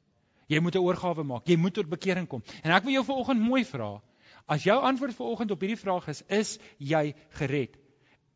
Jy 0.47 0.61
moet 0.61 0.75
'n 0.75 0.85
oorgawe 0.85 1.25
maak. 1.25 1.47
Jy 1.49 1.57
moet 1.57 1.75
tot 1.75 1.89
bekering 1.89 2.29
kom. 2.29 2.43
En 2.63 2.71
ek 2.71 2.85
wil 2.85 2.93
jou 2.93 3.05
vanoggend 3.05 3.41
mooi 3.41 3.65
vra. 3.65 4.01
As 4.47 4.63
jou 4.63 4.79
antwoord 4.83 5.15
vanoggend 5.15 5.51
op 5.51 5.61
hierdie 5.61 5.81
vraag 5.81 6.09
is, 6.09 6.23
is 6.29 6.59
jy 6.79 7.15
gered? 7.31 7.77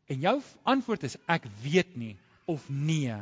En 0.08 0.18
jou 0.20 0.40
antwoord 0.64 1.02
is 1.02 1.16
ek 1.28 1.46
weet 1.62 1.96
nie 1.96 2.18
of 2.46 2.68
nee, 2.68 3.14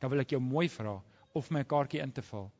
dan 0.00 0.10
wil 0.10 0.20
ek 0.20 0.30
jou 0.30 0.40
mooi 0.40 0.68
vra 0.68 1.02
of 1.32 1.50
my 1.50 1.62
kaartjie 1.64 2.02
in 2.02 2.12
te 2.12 2.22
vul. 2.22 2.50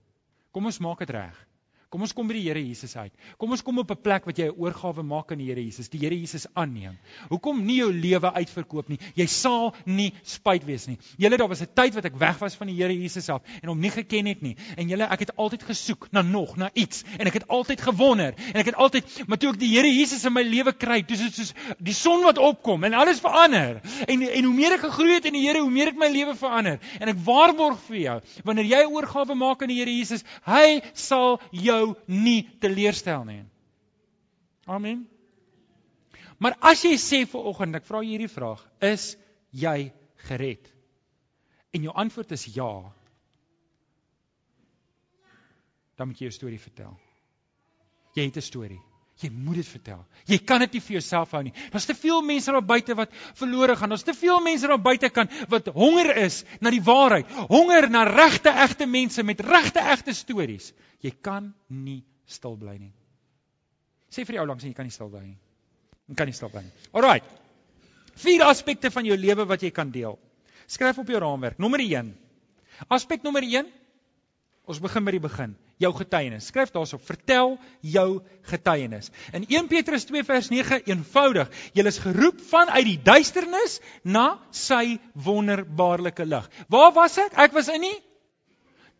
Kom 0.53 0.67
ons 0.67 0.79
maak 0.79 0.99
dit 0.99 1.11
reg. 1.11 1.49
Kom 1.93 2.07
ons 2.07 2.15
kom 2.17 2.25
by 2.25 2.39
die 2.39 2.47
Here 2.47 2.61
Jesus 2.65 2.95
uit. 2.97 3.13
Kom 3.37 3.51
ons 3.53 3.61
kom 3.61 3.77
op 3.83 3.91
'n 3.93 4.01
plek 4.01 4.25
wat 4.25 4.39
jy 4.39 4.47
'n 4.49 4.57
oorgawe 4.57 5.03
maak 5.05 5.33
aan 5.33 5.39
die 5.39 5.49
Here 5.53 5.61
Jesus, 5.61 5.91
die 5.91 5.99
Here 6.01 6.17
Jesus 6.17 6.47
aanneem. 6.57 6.97
Hoekom 7.29 7.61
nie 7.67 7.77
jou 7.85 7.93
lewe 7.93 8.33
uitverkoop 8.33 8.89
nie? 8.89 8.99
Jy 9.15 9.27
sal 9.27 9.75
nie 9.85 10.15
spyt 10.25 10.65
wees 10.65 10.87
nie. 10.89 10.97
Julle 11.19 11.37
daar 11.37 11.49
was 11.49 11.61
'n 11.61 11.69
tyd 11.75 11.95
wat 11.95 12.07
ek 12.07 12.17
weg 12.17 12.39
was 12.41 12.55
van 12.55 12.69
die 12.69 12.77
Here 12.77 12.95
Jesus 12.95 13.29
af 13.29 13.43
en 13.63 13.69
hom 13.69 13.79
nie 13.79 13.91
geken 13.91 14.27
het 14.27 14.41
nie. 14.41 14.57
En 14.79 14.89
julle 14.89 15.05
ek 15.05 15.21
het 15.21 15.37
altyd 15.37 15.63
gesoek 15.63 16.09
na 16.13 16.23
nog, 16.23 16.57
na 16.57 16.71
iets 16.73 17.05
en 17.19 17.27
ek 17.27 17.35
het 17.35 17.49
altyd 17.49 17.81
gewonder 17.81 18.35
en 18.55 18.57
ek 18.61 18.67
het 18.67 18.75
altyd 18.75 19.29
maar 19.29 19.39
toe 19.39 19.51
ek 19.51 19.59
die 19.59 19.77
Here 19.77 19.89
Jesus 19.89 20.25
in 20.25 20.33
my 20.33 20.43
lewe 20.43 20.73
kry, 20.73 21.03
dis 21.03 21.21
dit 21.21 21.35
soos 21.35 21.53
die 21.79 21.93
son 21.93 22.23
wat 22.23 22.39
opkom 22.39 22.85
en 22.85 22.95
alles 22.95 23.21
verander. 23.21 23.83
En 24.09 24.23
en 24.23 24.45
hoe 24.45 24.55
meer 24.55 24.73
ek 24.73 24.81
gegroei 24.81 25.15
het 25.15 25.27
in 25.27 25.35
die 25.35 25.47
Here, 25.47 25.61
hoe 25.61 25.71
meer 25.71 25.87
het 25.87 25.97
my 25.97 26.09
lewe 26.09 26.35
verander. 26.35 26.81
En 27.01 27.09
ek 27.09 27.17
waarborg 27.17 27.79
vir 27.81 27.97
jou, 27.97 28.21
wanneer 28.45 28.65
jy 28.65 28.83
'n 28.83 28.95
oorgawe 28.95 29.35
maak 29.35 29.63
aan 29.63 29.69
die 29.69 29.79
Here 29.79 29.93
Jesus, 29.93 30.25
hy 30.47 30.81
sal 30.95 31.39
jou 31.51 31.82
jou 31.83 31.91
nie 32.07 32.43
teleurstel 32.63 33.27
nie. 33.29 33.43
Amen. 34.71 35.05
Maar 36.43 36.57
as 36.73 36.83
jy 36.83 36.97
sê 36.99 37.23
vir 37.29 37.49
oggend, 37.53 37.77
ek 37.79 37.87
vra 37.87 38.01
hierdie 38.03 38.31
vraag, 38.31 38.63
is 38.83 39.13
jy 39.55 39.93
gered? 40.27 40.67
En 41.73 41.87
jou 41.87 41.95
antwoord 42.03 42.35
is 42.35 42.47
ja. 42.55 42.71
Dan 45.97 46.11
moet 46.11 46.21
jy 46.21 46.31
jou 46.31 46.39
storie 46.39 46.61
vertel. 46.61 46.97
Jy 48.17 48.27
het 48.27 48.37
'n 48.37 48.45
storie. 48.45 48.81
Jy 49.23 49.31
moet 49.31 49.61
dit 49.61 49.69
vertel. 49.69 50.01
Jy 50.27 50.39
kan 50.47 50.63
dit 50.65 50.77
nie 50.77 50.83
vir 50.83 50.97
jouself 50.97 51.35
hou 51.37 51.43
nie. 51.47 51.53
Daar's 51.71 51.87
te 51.87 51.95
veel 51.95 52.23
mense 52.27 52.53
daar 52.55 52.65
buite 52.67 52.97
wat 52.99 53.13
verlore 53.39 53.77
gaan. 53.79 53.93
Daar's 53.95 54.07
te 54.07 54.15
veel 54.19 54.41
mense 54.43 54.71
daar 54.71 54.81
buite 54.83 55.11
kan 55.15 55.31
wat 55.53 55.69
honger 55.77 56.11
is 56.25 56.43
na 56.61 56.73
die 56.75 56.83
waarheid. 56.83 57.31
Honger 57.51 57.89
na 57.91 58.03
regte 58.09 58.51
egte 58.65 58.89
mense 58.91 59.23
met 59.23 59.41
regte 59.47 59.85
egte 59.95 60.15
stories. 60.17 60.73
Jy 61.03 61.15
kan 61.23 61.53
nie 61.69 62.03
stil 62.27 62.57
bly 62.59 62.77
nie. 62.79 62.93
Sê 64.13 64.27
vir 64.27 64.37
die 64.37 64.43
ou 64.43 64.49
langs 64.49 64.67
jy 64.67 64.75
kan 64.77 64.89
nie 64.89 64.95
stil 64.95 65.11
bly 65.13 65.23
nie. 65.25 65.39
Jy 66.11 66.19
kan 66.19 66.29
nie 66.29 66.37
stil 66.37 66.51
bly 66.53 66.65
nie. 66.67 66.75
Alraai. 66.93 67.21
Vier 68.23 68.45
aspekte 68.45 68.91
van 68.93 69.07
jou 69.09 69.17
lewe 69.17 69.47
wat 69.49 69.63
jy 69.65 69.71
kan 69.73 69.93
deel. 69.95 70.19
Skryf 70.69 70.99
op 70.99 71.09
jou 71.09 71.21
raamwerk. 71.21 71.59
Nommer 71.63 71.81
1. 71.81 72.13
Aspek 72.93 73.23
nommer 73.25 73.45
1. 73.47 73.71
Ons 74.69 74.81
begin 74.83 75.07
by 75.07 75.15
die 75.17 75.23
begin. 75.23 75.57
Jou 75.83 75.93
getuienis. 75.99 76.49
Skryf 76.51 76.73
daarop. 76.75 77.03
Vertel 77.07 77.57
jou 77.95 78.09
getuienis. 78.51 79.11
In 79.35 79.47
1 79.49 79.71
Petrus 79.73 80.07
2 80.09 80.25
vers 80.29 80.51
9 80.53 80.83
eenvoudig. 80.87 81.51
Jy 81.75 81.87
is 81.91 82.03
geroep 82.03 82.41
vanuit 82.51 82.87
die 82.89 82.99
duisternis 83.03 83.81
na 84.05 84.39
sy 84.51 84.99
wonderbaarlike 85.13 86.27
lig. 86.29 86.47
Waar 86.71 86.95
was 86.97 87.19
ek? 87.19 87.35
Ek 87.49 87.57
was 87.57 87.73
in 87.73 87.89
die 87.89 87.99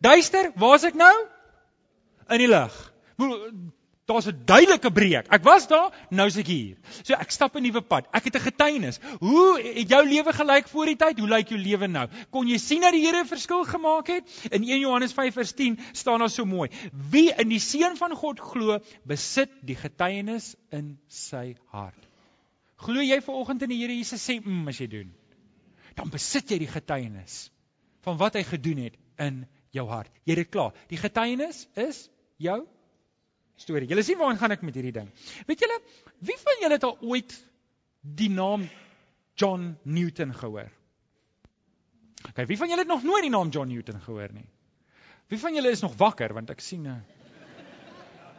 duister. 0.03 0.51
Waar 0.59 0.81
is 0.81 0.91
ek 0.91 0.99
nou? 0.99 1.13
in 2.29 2.43
die 2.43 2.47
lig. 2.47 2.75
Daar's 4.05 4.27
'n 4.27 4.41
duidelike 4.45 4.91
breek. 4.91 5.27
Ek 5.31 5.43
was 5.43 5.67
daar, 5.67 5.93
nou 6.09 6.27
is 6.27 6.35
ek 6.37 6.47
hier. 6.47 6.77
So 7.03 7.13
ek 7.13 7.31
stap 7.31 7.55
'n 7.55 7.63
nuwe 7.63 7.81
pad. 7.81 8.07
Ek 8.11 8.23
het 8.25 8.35
'n 8.35 8.39
getuienis. 8.51 8.99
Hoe 9.19 9.61
het 9.61 9.89
jou 9.89 10.07
lewe 10.07 10.33
gelyk 10.33 10.67
voor 10.67 10.85
die 10.85 10.95
tyd? 10.95 11.19
Hoe 11.19 11.29
lyk 11.29 11.49
jou 11.49 11.59
lewe 11.59 11.87
nou? 11.87 12.09
Kon 12.29 12.47
jy 12.47 12.57
sien 12.57 12.81
dat 12.81 12.91
die 12.91 13.05
Here 13.05 13.23
'n 13.23 13.27
verskil 13.27 13.63
gemaak 13.63 14.07
het? 14.07 14.49
In 14.51 14.63
1 14.63 14.79
Johannes 14.79 15.13
5:10 15.13 15.79
staan 15.93 16.19
daar 16.19 16.29
so 16.29 16.45
mooi: 16.45 16.69
Wie 16.91 17.33
in 17.33 17.47
die 17.49 17.59
seun 17.59 17.95
van 17.97 18.11
God 18.15 18.39
glo, 18.39 18.79
besit 19.05 19.49
die 19.61 19.75
getuienis 19.75 20.55
in 20.69 20.99
sy 21.07 21.55
hart. 21.71 22.07
Glo 22.75 22.99
jy 22.99 23.21
vanoggend 23.21 23.61
in 23.61 23.69
die 23.69 23.79
Here 23.79 23.95
Jesus 23.95 24.29
sê, 24.29 24.41
"Mm, 24.43 24.67
as 24.67 24.77
jy 24.77 24.87
doen." 24.87 25.13
Dan 25.95 26.09
besit 26.09 26.49
jy 26.49 26.57
die 26.57 26.67
getuienis 26.67 27.51
van 28.01 28.17
wat 28.17 28.33
hy 28.33 28.43
gedoen 28.43 28.77
het 28.77 28.95
in 29.17 29.47
jou 29.71 29.87
hart. 29.87 30.11
Jy 30.25 30.35
het 30.35 30.43
dit 30.43 30.49
klaar. 30.49 30.73
Die 30.89 30.97
getuienis 30.97 31.67
is 31.75 32.09
jou 32.37 32.67
storie. 33.55 33.87
Julle 33.87 34.03
sien 34.03 34.17
waarheen 34.17 34.39
gaan 34.41 34.55
ek 34.55 34.61
met 34.61 34.75
hierdie 34.75 34.95
ding. 34.95 35.09
Weet 35.47 35.65
julle, 35.65 35.79
wie 36.19 36.37
van 36.43 36.61
julle 36.61 36.77
het 36.79 36.87
al 36.87 36.97
ooit 37.01 37.35
die 38.01 38.29
naam 38.29 38.67
John 39.39 39.75
Newton 39.83 40.33
gehoor? 40.33 40.71
Okay, 42.29 42.45
wie 42.45 42.57
van 42.57 42.69
julle 42.69 42.83
het 42.85 42.91
nog 42.91 43.03
nooit 43.03 43.25
die 43.27 43.33
naam 43.33 43.49
John 43.49 43.67
Newton 43.67 43.99
gehoor 44.01 44.31
nie? 44.33 44.47
Wie 45.31 45.39
van 45.39 45.55
julle 45.55 45.71
is 45.73 45.81
nog 45.83 45.95
wakker 45.97 46.33
want 46.33 46.49
ek 46.49 46.61
sien 46.61 46.87
'n 46.87 46.95
uh, 46.95 47.01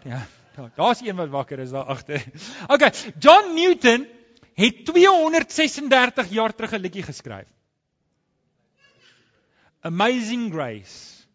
Ja, 0.04 0.26
daar 0.56 0.70
daar's 0.76 1.00
een 1.00 1.16
wat 1.16 1.28
wakker 1.28 1.58
is 1.58 1.70
daar 1.70 1.84
agter. 1.84 2.24
Okay, 2.68 2.92
John 3.18 3.54
Newton 3.54 4.06
het 4.54 4.84
236 4.84 6.30
jaar 6.30 6.54
terug 6.54 6.72
'n 6.72 6.80
liedjie 6.80 7.02
geskryf. 7.02 7.48
Amazing 9.80 10.52
Grace. 10.52 11.26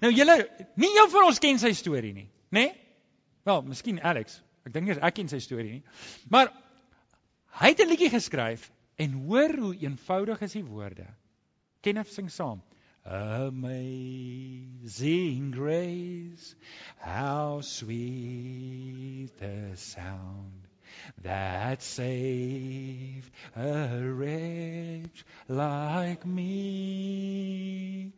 Nou 0.00 0.12
julle, 0.12 0.50
nie 0.74 0.90
een 1.00 1.10
van 1.10 1.24
ons 1.24 1.38
ken 1.38 1.58
sy 1.58 1.72
storie 1.72 2.12
nie, 2.12 2.28
né? 2.50 2.60
Nee? 2.60 2.87
Wel, 3.48 3.62
miskien 3.64 3.96
Alex. 4.04 4.42
Ek 4.68 4.72
dink 4.74 4.84
nie 4.90 4.96
ek 5.00 5.14
ken 5.16 5.30
sy 5.32 5.38
storie 5.40 5.78
nie. 5.78 5.84
Maar 6.28 6.48
hy 7.60 7.68
het 7.72 7.80
'n 7.80 7.88
liedjie 7.88 8.10
geskryf 8.12 8.62
en 9.00 9.12
hoor 9.24 9.52
hoe 9.62 9.76
eenvoudig 9.86 10.40
is 10.44 10.52
die 10.58 10.64
woorde. 10.64 11.06
Kenneth 11.80 12.12
sing 12.12 12.28
saam. 12.30 12.60
Amazing 13.08 13.54
grace, 15.54 16.56
how 16.98 17.62
sweet 17.62 19.30
the 19.38 19.76
sound 19.76 20.68
that 21.22 21.82
saved 21.82 23.30
a 23.56 24.12
wretch 24.12 25.24
like 25.48 26.26
me. 26.26 28.12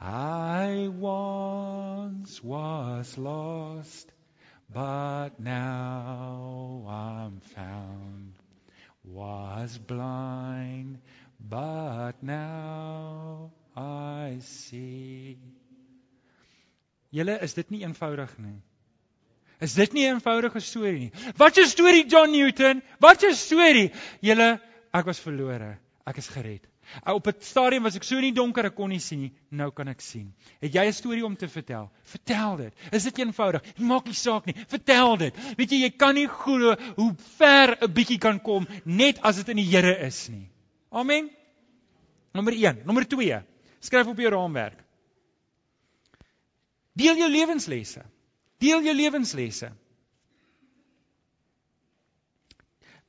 I 0.00 0.88
once 0.88 2.42
was 2.42 3.16
lost, 3.16 4.10
but 4.72 5.38
now 5.38 6.84
I'm 6.88 7.40
found. 7.54 8.32
Was 9.04 9.78
blind, 9.78 10.98
but 11.40 12.22
now 12.22 13.50
I 13.76 14.38
see. 14.40 15.38
Julle 17.12 17.36
is 17.42 17.54
dit 17.54 17.70
nie 17.70 17.82
eenvoudig 17.84 18.38
nie. 18.38 18.60
Is 19.60 19.74
dit 19.74 19.92
nie 19.92 20.06
'n 20.06 20.16
eenvoudige 20.16 20.60
storie 20.60 20.98
nie? 20.98 21.12
Wat 21.36 21.58
'n 21.58 21.66
storie 21.66 22.06
John 22.06 22.30
Newton? 22.30 22.82
Wat 22.98 23.22
'n 23.22 23.34
storie? 23.34 23.90
Julle, 24.20 24.60
ek 24.92 25.04
was 25.04 25.20
verlore. 25.20 25.78
Ek 26.06 26.16
is 26.16 26.28
gered. 26.28 26.71
Op 27.04 27.26
'n 27.26 27.40
stadium 27.40 27.82
was 27.82 27.96
ek 27.96 28.04
so 28.04 28.16
in 28.16 28.22
die 28.22 28.32
donker 28.32 28.64
ek 28.64 28.74
kon 28.74 28.88
nie 28.88 29.00
sien 29.00 29.20
nie. 29.20 29.32
Nou 29.50 29.70
kan 29.70 29.88
ek 29.88 30.00
sien. 30.00 30.34
Het 30.60 30.72
jy 30.74 30.86
'n 30.86 30.92
storie 30.92 31.24
om 31.24 31.36
te 31.36 31.48
vertel? 31.48 31.90
Vertel 32.04 32.56
dit. 32.56 32.74
Is 32.92 33.04
dit 33.04 33.18
eenvoudig? 33.18 33.62
Dit 33.62 33.78
maak 33.78 34.04
nie 34.04 34.14
saak 34.14 34.46
nie. 34.46 34.54
Vertel 34.68 35.16
dit. 35.16 35.34
Weet 35.56 35.70
jy, 35.70 35.82
jy 35.82 35.90
kan 35.90 36.14
nie 36.14 36.26
glo 36.26 36.76
hoe 36.96 37.14
ver 37.36 37.76
'n 37.80 37.92
bietjie 37.92 38.18
kan 38.18 38.40
kom 38.40 38.66
net 38.84 39.20
as 39.22 39.36
dit 39.36 39.48
in 39.48 39.56
die 39.56 39.70
Here 39.70 39.98
is 40.06 40.28
nie. 40.28 40.48
Amen. 40.90 41.30
Nommer 42.32 42.52
1, 42.52 42.82
nommer 42.84 43.08
2. 43.08 43.42
Skryf 43.80 44.06
op 44.06 44.18
jou 44.18 44.30
raamwerk. 44.30 44.84
Deel 46.92 47.16
jou 47.16 47.28
lewenslesse. 47.30 48.04
Deel 48.58 48.82
jou 48.82 48.94
lewenslesse. 48.94 49.72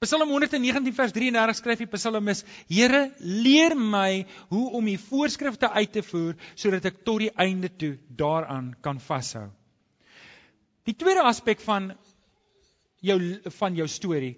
Psalm 0.04 0.28
119 0.28 0.92
vers 0.98 1.14
33 1.16 1.56
skryf 1.56 1.80
die 1.80 1.88
psalmis: 1.88 2.44
Here, 2.68 3.06
leer 3.20 3.76
my 3.76 4.26
hoe 4.52 4.66
om 4.76 4.88
u 4.92 4.98
voorskrifte 5.00 5.70
uit 5.72 5.94
te 5.96 6.04
voer 6.04 6.36
sodat 6.60 6.90
ek 6.92 7.04
tot 7.08 7.22
die 7.24 7.32
einde 7.40 7.70
toe 7.72 7.94
daaraan 8.20 8.74
kan 8.84 9.00
vashou. 9.00 9.48
Die 10.84 10.96
tweede 11.00 11.24
aspek 11.24 11.64
van 11.64 11.94
jou 13.00 13.20
van 13.60 13.80
jou 13.80 13.88
storie 13.88 14.36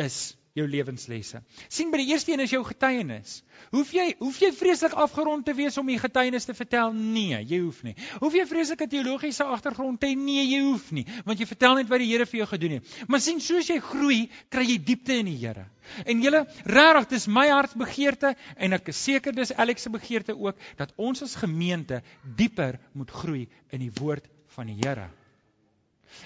is 0.00 0.32
jou 0.52 0.66
lewenslesse. 0.68 1.40
sien 1.68 1.90
by 1.90 1.98
die 2.02 2.10
eerste 2.12 2.32
een 2.32 2.42
is 2.44 2.52
jou 2.52 2.60
getuienis. 2.66 3.38
Hoef 3.72 3.92
jy 3.96 4.10
hoef 4.18 4.38
jy 4.42 4.50
vreeslik 4.52 4.92
afgerond 5.00 5.44
te 5.46 5.54
wees 5.56 5.78
om 5.80 5.88
die 5.88 5.98
getuienis 6.00 6.44
te 6.44 6.54
vertel? 6.54 6.92
Nee, 6.92 7.38
jy 7.48 7.60
hoef 7.62 7.80
nie. 7.86 7.94
Hoef 8.20 8.36
jy 8.36 8.44
vreeslike 8.50 8.88
teologiese 8.92 9.46
agtergrond 9.48 10.00
te 10.00 10.10
hê? 10.10 10.16
Nee, 10.18 10.44
jy 10.44 10.60
hoef 10.66 10.90
nie, 10.92 11.06
want 11.24 11.40
jy 11.40 11.48
vertel 11.48 11.78
net 11.80 11.88
wat 11.88 12.04
die 12.04 12.10
Here 12.12 12.26
vir 12.28 12.42
jou 12.42 12.48
gedoen 12.50 12.74
het. 12.76 12.90
Maar 13.08 13.22
sien, 13.24 13.40
soos 13.40 13.70
jy 13.70 13.78
groei, 13.80 14.18
kry 14.52 14.66
jy 14.68 14.76
diepte 14.92 15.16
in 15.22 15.30
die 15.30 15.38
Here. 15.40 15.64
En 16.04 16.20
julle, 16.22 16.44
regtig, 16.68 17.08
dis 17.16 17.26
my 17.32 17.46
hartsbegeerte 17.48 18.34
en 18.56 18.76
ek 18.76 18.92
is 18.92 19.00
seker 19.00 19.32
dis 19.34 19.54
Alex 19.56 19.88
se 19.88 19.94
begeerte 19.94 20.36
ook 20.36 20.60
dat 20.76 20.92
ons 21.00 21.24
as 21.24 21.38
gemeente 21.40 22.02
dieper 22.36 22.76
moet 22.92 23.10
groei 23.10 23.46
in 23.72 23.80
die 23.86 23.92
woord 24.02 24.28
van 24.52 24.68
die 24.68 24.76
Here. 24.82 25.08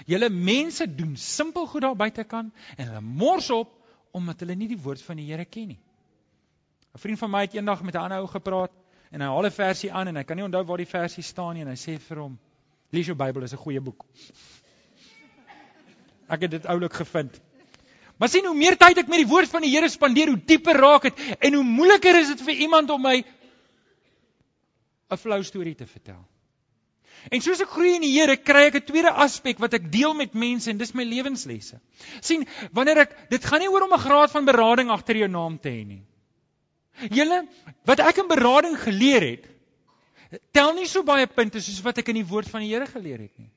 Julle 0.05 0.27
mense 0.29 0.83
doen 0.95 1.15
simpel 1.15 1.67
goed 1.71 1.85
daar 1.87 1.95
buitekant 1.95 2.51
en 2.75 2.89
hulle 2.89 3.01
mors 3.01 3.49
op 3.55 3.76
omdat 4.17 4.41
hulle 4.43 4.55
nie 4.57 4.67
die 4.71 4.79
woord 4.81 5.01
van 5.05 5.19
die 5.19 5.27
Here 5.29 5.45
ken 5.45 5.67
nie. 5.73 5.79
'n 6.93 6.99
Vriend 6.99 7.19
van 7.19 7.31
my 7.31 7.41
het 7.45 7.55
eendag 7.55 7.83
met 7.83 7.95
'n 7.95 8.03
ander 8.03 8.19
ou 8.19 8.27
gepraat 8.27 8.71
en 9.11 9.21
hy 9.21 9.27
haal 9.27 9.45
'n 9.45 9.51
versie 9.51 9.91
aan 9.93 10.07
en 10.07 10.15
hy 10.15 10.23
kan 10.23 10.37
nie 10.37 10.45
onthou 10.45 10.63
waar 10.65 10.77
die 10.77 10.93
versie 10.93 11.23
staan 11.23 11.53
nie 11.53 11.61
en 11.61 11.67
hy 11.67 11.75
sê 11.77 11.99
vir 11.99 12.17
hom: 12.17 12.39
"Lees 12.91 13.05
jou 13.05 13.15
Bybel, 13.15 13.43
is 13.43 13.53
'n 13.53 13.63
goeie 13.65 13.81
boek." 13.81 14.05
Ek 16.33 16.41
het 16.41 16.51
dit 16.51 16.65
oulik 16.65 16.93
gevind. 16.93 17.41
Maar 18.17 18.29
sien 18.29 18.45
hoe 18.45 18.55
meer 18.57 18.77
tyd 18.77 18.97
ek 18.97 19.07
met 19.07 19.21
die 19.21 19.29
woord 19.29 19.49
van 19.49 19.61
die 19.61 19.69
Here 19.69 19.89
spandeer, 19.89 20.27
hoe 20.27 20.45
dieper 20.45 20.75
raak 20.75 21.01
dit 21.01 21.37
en 21.39 21.53
hoe 21.53 21.63
moeiliker 21.63 22.19
is 22.19 22.27
dit 22.27 22.41
vir 22.41 22.53
iemand 22.53 22.89
om 22.89 23.01
my 23.01 23.23
'n 25.09 25.17
flou 25.17 25.43
storie 25.43 25.75
te 25.75 25.85
vertel. 25.85 26.25
En 27.31 27.41
soos 27.43 27.61
ek 27.63 27.71
groei 27.73 27.95
in 27.97 28.05
die 28.05 28.13
Here, 28.13 28.37
kry 28.37 28.67
ek 28.67 28.75
'n 28.79 28.85
tweede 28.87 29.11
aspek 29.11 29.59
wat 29.59 29.73
ek 29.73 29.91
deel 29.91 30.13
met 30.13 30.33
mense 30.33 30.69
en 30.71 30.77
dis 30.77 30.93
my 30.93 31.03
lewenslesse. 31.03 31.79
sien, 32.21 32.47
wanneer 32.71 32.97
ek 32.97 33.29
dit 33.29 33.45
gaan 33.45 33.59
nie 33.59 33.69
oor 33.69 33.83
om 33.83 33.93
'n 33.93 34.05
graad 34.05 34.31
van 34.31 34.45
berading 34.45 34.89
agter 34.89 35.15
jou 35.15 35.27
naam 35.27 35.59
te 35.59 35.69
hê 35.69 35.85
nie. 35.85 36.03
Julle, 37.11 37.47
wat 37.85 37.99
ek 37.99 38.17
in 38.17 38.27
berading 38.27 38.77
geleer 38.79 39.21
het, 39.21 39.45
tel 40.51 40.73
nie 40.73 40.87
so 40.87 41.03
baie 41.03 41.27
punte 41.27 41.61
soos 41.61 41.81
wat 41.85 41.97
ek 41.97 42.09
in 42.09 42.21
die 42.21 42.29
woord 42.29 42.49
van 42.49 42.61
die 42.61 42.73
Here 42.73 42.85
geleer 42.85 43.19
het 43.19 43.37
nie. 43.37 43.51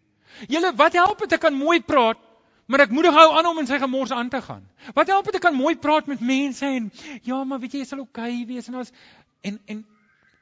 Julle, 0.48 0.72
wat 0.76 0.92
help 0.92 1.18
dit 1.18 1.32
ek 1.32 1.40
kan 1.40 1.54
mooi 1.54 1.80
praat, 1.80 2.18
maar 2.66 2.80
ek 2.80 2.90
moedig 2.94 3.14
hou 3.14 3.30
aan 3.38 3.46
om 3.46 3.58
in 3.58 3.66
sy 3.66 3.78
gemors 3.82 4.12
aan 4.14 4.28
te 4.30 4.40
gaan? 4.42 4.62
Wat 4.94 5.08
help 5.10 5.24
dit 5.24 5.34
ek 5.40 5.42
kan 5.42 5.56
mooi 5.56 5.74
praat 5.76 6.06
met 6.06 6.20
mense 6.20 6.66
en 6.66 6.90
ja, 7.22 7.44
maar 7.44 7.58
weet 7.58 7.72
jy, 7.72 7.78
jy 7.78 7.88
sal 7.88 8.04
oukei 8.04 8.42
okay 8.42 8.46
wees 8.46 8.68
en 8.68 8.82
ons 8.82 8.92
en 9.42 9.58
en 9.66 9.80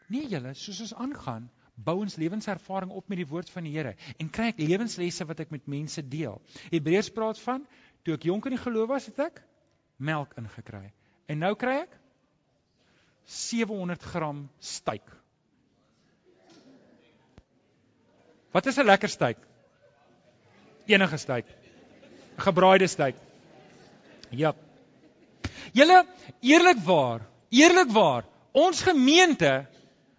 nee 0.09 0.27
julle, 0.29 0.55
soos 0.55 0.81
ons 0.81 0.95
aangaan, 0.95 1.49
bou 1.85 2.01
ons 2.03 2.17
lewenservaring 2.19 2.91
op 2.91 3.09
met 3.09 3.21
die 3.21 3.29
woord 3.29 3.51
van 3.55 3.67
die 3.67 3.75
Here 3.77 3.95
en 4.19 4.31
kry 4.35 4.51
ek 4.53 4.62
lewenslesse 4.62 5.27
wat 5.29 5.41
ek 5.45 5.53
met 5.55 5.69
mense 5.71 6.03
deel. 6.03 6.41
Hebreërs 6.73 7.12
praat 7.14 7.38
van 7.45 7.67
toe 8.03 8.17
ek 8.19 8.27
jonk 8.27 8.49
in 8.49 8.57
die 8.57 8.62
geloof 8.62 8.88
was, 8.91 9.07
het 9.11 9.21
ek 9.29 9.43
melk 9.99 10.35
ingekry. 10.41 10.91
En 11.29 11.43
nou 11.43 11.55
kry 11.59 11.83
ek 11.85 11.97
700 13.29 14.03
gram 14.11 14.47
styk. 14.64 15.05
Wat 18.53 18.67
is 18.67 18.79
'n 18.79 18.87
lekker 18.87 19.09
styk? 19.09 19.38
Enige 20.87 21.17
styk. 21.17 21.47
Gebraaide 22.38 22.87
styk. 22.87 23.17
Ja. 24.31 24.55
Julle 25.73 26.07
eerlikwaar, 26.41 27.27
eerlikwaar, 27.51 28.25
ons 28.53 28.81
gemeente 28.83 29.67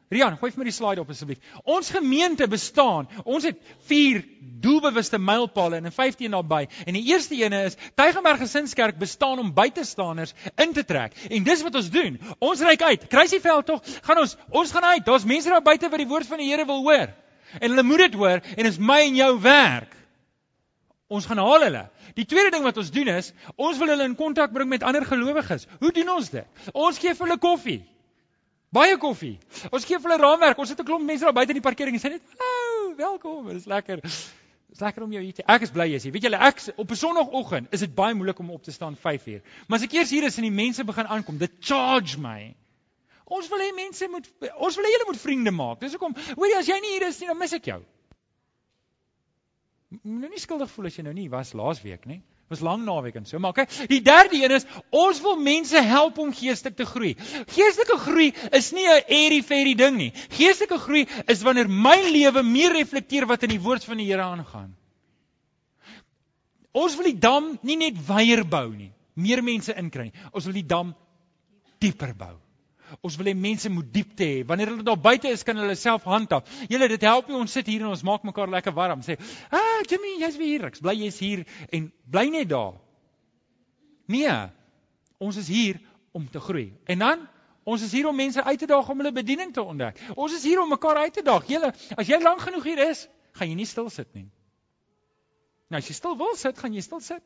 Rian, 0.10 0.40
gooi 0.42 0.50
vir 0.50 0.58
my 0.58 0.66
die 0.66 0.74
slide 0.74 1.02
op 1.04 1.10
asseblief. 1.14 1.38
Ons 1.70 1.92
gemeente 1.94 2.48
bestaan. 2.50 3.06
Ons 3.30 3.44
het 3.46 3.60
4 3.86 4.24
doelbewuste 4.64 5.20
mylpale 5.22 5.78
en 5.78 5.86
'n 5.86 5.94
15 5.94 6.32
daarbey. 6.34 6.68
En 6.86 6.98
die 6.98 7.04
eerste 7.12 7.36
ene 7.36 7.64
is 7.68 7.78
Tygerberg 7.96 8.40
Gesinskerk 8.42 8.98
bestaan 8.98 9.40
om 9.40 9.54
buitestanders 9.54 10.34
in 10.58 10.74
te 10.74 10.84
trek. 10.84 11.14
En 11.30 11.44
dis 11.44 11.62
wat 11.62 11.76
ons 11.76 11.90
doen. 11.90 12.20
Ons 12.40 12.62
reik 12.62 12.82
uit. 12.82 13.08
Kruisieveld 13.08 13.66
tog, 13.66 13.82
gaan 14.02 14.18
ons 14.18 14.36
ons 14.50 14.72
gaan 14.72 14.84
uit. 14.84 15.06
Daar's 15.06 15.26
mense 15.26 15.50
daar 15.50 15.62
buite 15.62 15.90
wat 15.90 16.00
die 16.00 16.08
woord 16.08 16.26
van 16.26 16.38
die 16.38 16.50
Here 16.50 16.66
wil 16.66 16.82
hoor. 16.82 17.14
En 17.60 17.70
hulle 17.70 17.84
moet 17.84 17.98
dit 17.98 18.14
hoor 18.14 18.42
en 18.42 18.64
dit 18.64 18.74
is 18.74 18.78
my 18.78 19.00
en 19.02 19.16
jou 19.16 19.40
werk. 19.42 19.96
Ons 21.08 21.26
gaan 21.26 21.38
haal 21.38 21.62
hulle. 21.62 21.90
Die 22.16 22.26
tweede 22.26 22.50
ding 22.50 22.64
wat 22.64 22.78
ons 22.78 22.92
doen 22.92 23.08
is, 23.08 23.34
ons 23.56 23.78
wil 23.78 23.88
hulle 23.88 24.04
in 24.04 24.16
kontak 24.16 24.52
bring 24.52 24.70
met 24.70 24.84
ander 24.84 25.06
gelowiges. 25.06 25.68
Hoe 25.80 25.92
doen 25.92 26.10
ons 26.10 26.30
dit? 26.30 26.46
Ons 26.74 26.98
gee 26.98 27.14
vir 27.14 27.28
hulle 27.28 27.38
koffie. 27.38 27.86
Baie 28.70 28.98
koffie. 29.02 29.38
Ons 29.74 29.86
gee 29.90 29.98
vir 29.98 30.12
hulle 30.12 30.22
raamwerk. 30.22 30.60
Ons 30.62 30.70
het 30.70 30.80
'n 30.80 30.86
klomp 30.86 31.06
mense 31.06 31.26
daar 31.26 31.34
buite 31.34 31.52
in 31.56 31.58
die 31.58 31.68
parkering 31.68 31.96
en 31.96 32.02
sê 32.02 32.12
net, 32.14 32.22
"Hallo, 32.38 32.96
welkom. 32.96 33.48
Dit 33.48 33.56
is 33.56 33.66
lekker. 33.66 34.02
Dit 34.02 34.12
is 34.72 34.80
lekker 34.80 35.04
om 35.04 35.12
jou 35.12 35.24
hier 35.24 35.34
te 35.34 35.44
Ek 35.48 35.62
is 35.62 35.72
bly 35.72 35.88
jy's 35.90 36.04
hier. 36.04 36.12
Weet 36.12 36.22
julle, 36.22 36.38
ek 36.38 36.62
op 36.78 36.92
'n 36.92 36.96
sonoggend 36.96 37.74
is 37.74 37.80
dit 37.80 37.96
baie 37.96 38.14
moeilik 38.14 38.40
om 38.40 38.52
op 38.52 38.64
te 38.64 38.72
staan 38.72 38.96
5uur. 38.96 39.42
Maar 39.68 39.78
as 39.80 39.84
ek 39.84 39.94
eers 39.94 40.10
hier 40.10 40.24
is 40.24 40.38
en 40.38 40.44
die 40.44 40.52
mense 40.52 40.84
begin 40.84 41.08
aankom, 41.08 41.38
dit 41.38 41.52
charge 41.60 42.20
my. 42.20 42.56
Ons 43.26 43.50
wil 43.50 43.60
hê 43.60 43.76
mense 43.76 44.08
moet 44.08 44.30
ons 44.58 44.76
wil 44.76 44.86
hê 44.86 44.90
julle 44.92 45.06
moet 45.06 45.22
vriende 45.22 45.52
maak. 45.52 45.80
Dis 45.80 45.92
hoekom, 45.92 46.16
hoorie, 46.36 46.58
as 46.58 46.68
jy 46.68 46.80
nie 46.80 46.92
hier 46.92 47.08
is 47.08 47.20
nie, 47.20 47.28
dan 47.28 47.38
mis 47.38 47.54
ek 47.54 47.66
jou. 47.66 47.84
Moenie 50.04 50.40
skuldig 50.40 50.70
voel 50.70 50.86
as 50.86 50.96
jy 50.96 51.04
nou 51.04 51.14
nie 51.14 51.30
was 51.30 51.54
laas 51.54 51.82
week 51.82 52.06
nie 52.06 52.22
was 52.50 52.64
lang 52.66 52.82
naweek 52.86 53.16
en 53.16 53.26
so, 53.30 53.38
maar 53.40 53.54
okay. 53.54 53.68
Die 53.88 54.02
derde 54.02 54.40
een 54.42 54.52
is 54.52 54.66
ons 54.90 55.22
wil 55.22 55.38
mense 55.38 55.82
help 55.86 56.18
om 56.18 56.34
geestelik 56.34 56.76
te 56.76 56.86
groei. 56.86 57.14
Geestelike 57.54 57.98
groei 58.02 58.34
is 58.58 58.72
nie 58.74 58.88
'n 58.90 59.04
airy 59.08 59.42
fairy 59.44 59.76
ding 59.76 59.98
nie. 59.98 60.12
Geestelike 60.34 60.80
groei 60.80 61.08
is 61.28 61.42
wanneer 61.42 61.70
my 61.70 61.98
lewe 62.10 62.44
meer 62.44 62.72
reflekteer 62.72 63.28
wat 63.28 63.44
in 63.44 63.50
die 63.50 63.62
woord 63.62 63.84
van 63.84 63.98
die 63.98 64.10
Here 64.10 64.22
aangaan. 64.22 64.76
Ons 66.72 66.96
wil 66.96 67.06
die 67.06 67.20
dam 67.20 67.58
nie 67.62 67.78
net 67.78 68.08
weier 68.08 68.44
bou 68.46 68.70
nie, 68.74 68.92
meer 69.14 69.44
mense 69.44 69.74
inkry 69.74 70.04
nie. 70.10 70.14
Ons 70.32 70.46
wil 70.46 70.54
die 70.54 70.66
dam 70.66 70.96
dieper 71.80 72.16
bou. 72.16 72.38
Ons 73.02 73.18
wil 73.20 73.32
hê 73.32 73.36
mense 73.38 73.70
moet 73.70 73.94
diepte 73.94 74.26
hê. 74.26 74.44
Wanneer 74.48 74.74
hulle 74.74 74.86
daar 74.88 75.00
buite 75.00 75.30
is, 75.30 75.44
kan 75.44 75.58
hulle 75.58 75.76
self 75.76 76.04
handhaaf. 76.04 76.50
Julle, 76.70 76.88
dit 76.92 77.08
help 77.08 77.28
nie 77.28 77.38
ons 77.40 77.52
sit 77.52 77.68
hier 77.68 77.86
en 77.86 77.94
ons 77.94 78.06
maak 78.08 78.24
mekaar 78.28 78.50
lekker 78.50 78.74
warm. 78.74 79.02
Sê, 79.02 79.18
"Ah, 79.52 79.82
Jimmy, 79.88 80.20
jy's 80.20 80.38
weer 80.38 80.60
hier. 80.60 80.66
Ek 80.66 80.80
bly 80.82 80.96
jy's 80.96 81.20
hier 81.20 81.46
en 81.72 81.92
bly 82.06 82.30
net 82.30 82.50
daar." 82.50 82.74
Nee. 84.08 84.50
Ons 85.20 85.38
is 85.38 85.48
hier 85.48 85.80
om 86.12 86.30
te 86.30 86.40
groei. 86.40 86.74
En 86.86 87.00
dan 87.00 87.28
Ons 87.70 87.84
is 87.86 87.92
hier 87.92 88.08
om 88.08 88.16
mense 88.16 88.44
uit 88.44 88.60
te 88.60 88.66
daag 88.66 88.90
om 88.90 88.98
hulle 88.98 89.12
bediening 89.14 89.54
te 89.54 89.62
ontdek. 89.62 90.00
Ons 90.16 90.34
is 90.34 90.44
hier 90.48 90.62
om 90.62 90.70
mekaar 90.70 91.04
uit 91.06 91.14
te 91.14 91.22
daag. 91.22 91.46
Julle, 91.50 91.74
as 91.96 92.08
jy 92.10 92.18
lank 92.22 92.42
genoeg 92.42 92.64
hier 92.64 92.82
is, 92.90 93.04
gaan 93.38 93.52
jy 93.52 93.58
nie 93.60 93.68
stil 93.70 93.90
sit 93.94 94.10
nie. 94.18 94.26
Nou 95.70 95.78
as 95.78 95.90
jy 95.90 95.94
stil 95.94 96.16
wil 96.18 96.34
sit, 96.40 96.58
gaan 96.58 96.74
jy 96.74 96.82
stil 96.82 97.02
sit. 97.06 97.26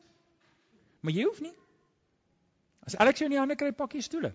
Maar 1.00 1.16
jy 1.16 1.24
hoef 1.28 1.40
nie. 1.44 1.54
As 2.84 2.96
Alex 3.00 3.22
jou 3.22 3.30
in 3.30 3.36
die 3.36 3.40
hande 3.40 3.56
kry, 3.56 3.70
pak 3.72 3.96
jy 3.96 4.02
stoele. 4.04 4.34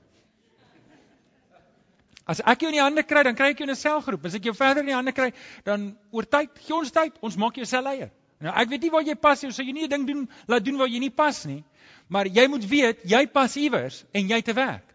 As 2.30 2.44
ek 2.46 2.62
jou 2.62 2.70
in 2.70 2.78
die 2.78 2.84
hande 2.84 3.04
kry, 3.08 3.24
dan 3.26 3.38
kry 3.38 3.52
ek 3.56 3.62
jou 3.64 3.66
in 3.66 3.74
'n 3.74 3.80
selgroep. 3.80 4.26
As 4.26 4.36
ek 4.36 4.46
jou 4.46 4.54
verder 4.54 4.84
in 4.84 4.92
die 4.92 4.96
hande 4.98 5.12
kry, 5.12 5.32
dan 5.66 5.98
oor 6.12 6.26
tyd, 6.26 6.52
gee 6.62 6.76
ons 6.76 6.92
tyd, 6.92 7.18
ons 7.22 7.38
maak 7.38 7.56
jou 7.58 7.66
selleier. 7.66 8.12
Nou 8.40 8.54
ek 8.56 8.70
weet 8.70 8.82
nie 8.86 8.92
waar 8.94 9.04
jy 9.04 9.16
pas 9.16 9.42
nie, 9.44 9.52
so 9.52 9.64
jy 9.64 9.74
nie 9.74 9.84
'n 9.86 9.90
ding 9.90 10.06
doen 10.08 10.30
laat 10.48 10.64
doen 10.64 10.78
waar 10.78 10.88
jy 10.88 11.00
nie 11.00 11.10
pas 11.10 11.46
nie. 11.46 11.64
Maar 12.08 12.28
jy 12.28 12.48
moet 12.48 12.66
weet, 12.70 13.02
jy 13.04 13.26
pas 13.28 13.56
iewers 13.56 14.06
en 14.14 14.30
jy 14.30 14.42
te 14.42 14.54
werk. 14.54 14.86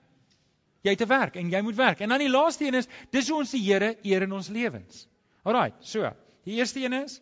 Jy 0.82 0.94
te 0.96 1.06
werk 1.06 1.36
en 1.36 1.50
jy 1.50 1.60
moet 1.62 1.76
werk. 1.76 2.00
En 2.00 2.08
dan 2.08 2.18
die 2.18 2.30
laaste 2.30 2.66
een 2.66 2.74
is, 2.74 2.88
dis 3.10 3.28
hoe 3.28 3.38
ons 3.38 3.50
die 3.50 3.60
Here 3.60 3.96
eer 4.02 4.22
in 4.22 4.32
ons 4.32 4.48
lewens. 4.48 5.08
Alraai, 5.44 5.72
so. 5.80 6.10
Die 6.44 6.54
eerste 6.54 6.80
een 6.80 6.92
is 6.92 7.20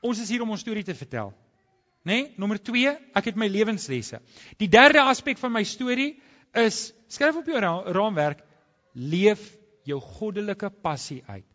ons 0.00 0.20
is 0.20 0.28
hier 0.28 0.42
om 0.42 0.50
ons 0.50 0.60
storie 0.60 0.84
te 0.84 0.94
vertel. 0.94 1.32
Né? 2.04 2.12
Nee? 2.12 2.32
Nommer 2.36 2.62
2, 2.62 2.96
ek 3.14 3.24
het 3.24 3.36
my 3.36 3.48
lewenslesse. 3.48 4.20
Die 4.58 4.68
derde 4.68 5.02
aspek 5.02 5.38
van 5.38 5.52
my 5.52 5.64
storie 5.64 6.22
is 6.54 6.92
skryf 7.08 7.36
op 7.36 7.48
jou 7.50 7.58
ra 7.60 7.72
raamwerk 7.92 8.45
leef 8.96 9.52
jou 9.86 10.00
goddelike 10.00 10.70
passie 10.82 11.22
uit. 11.28 11.46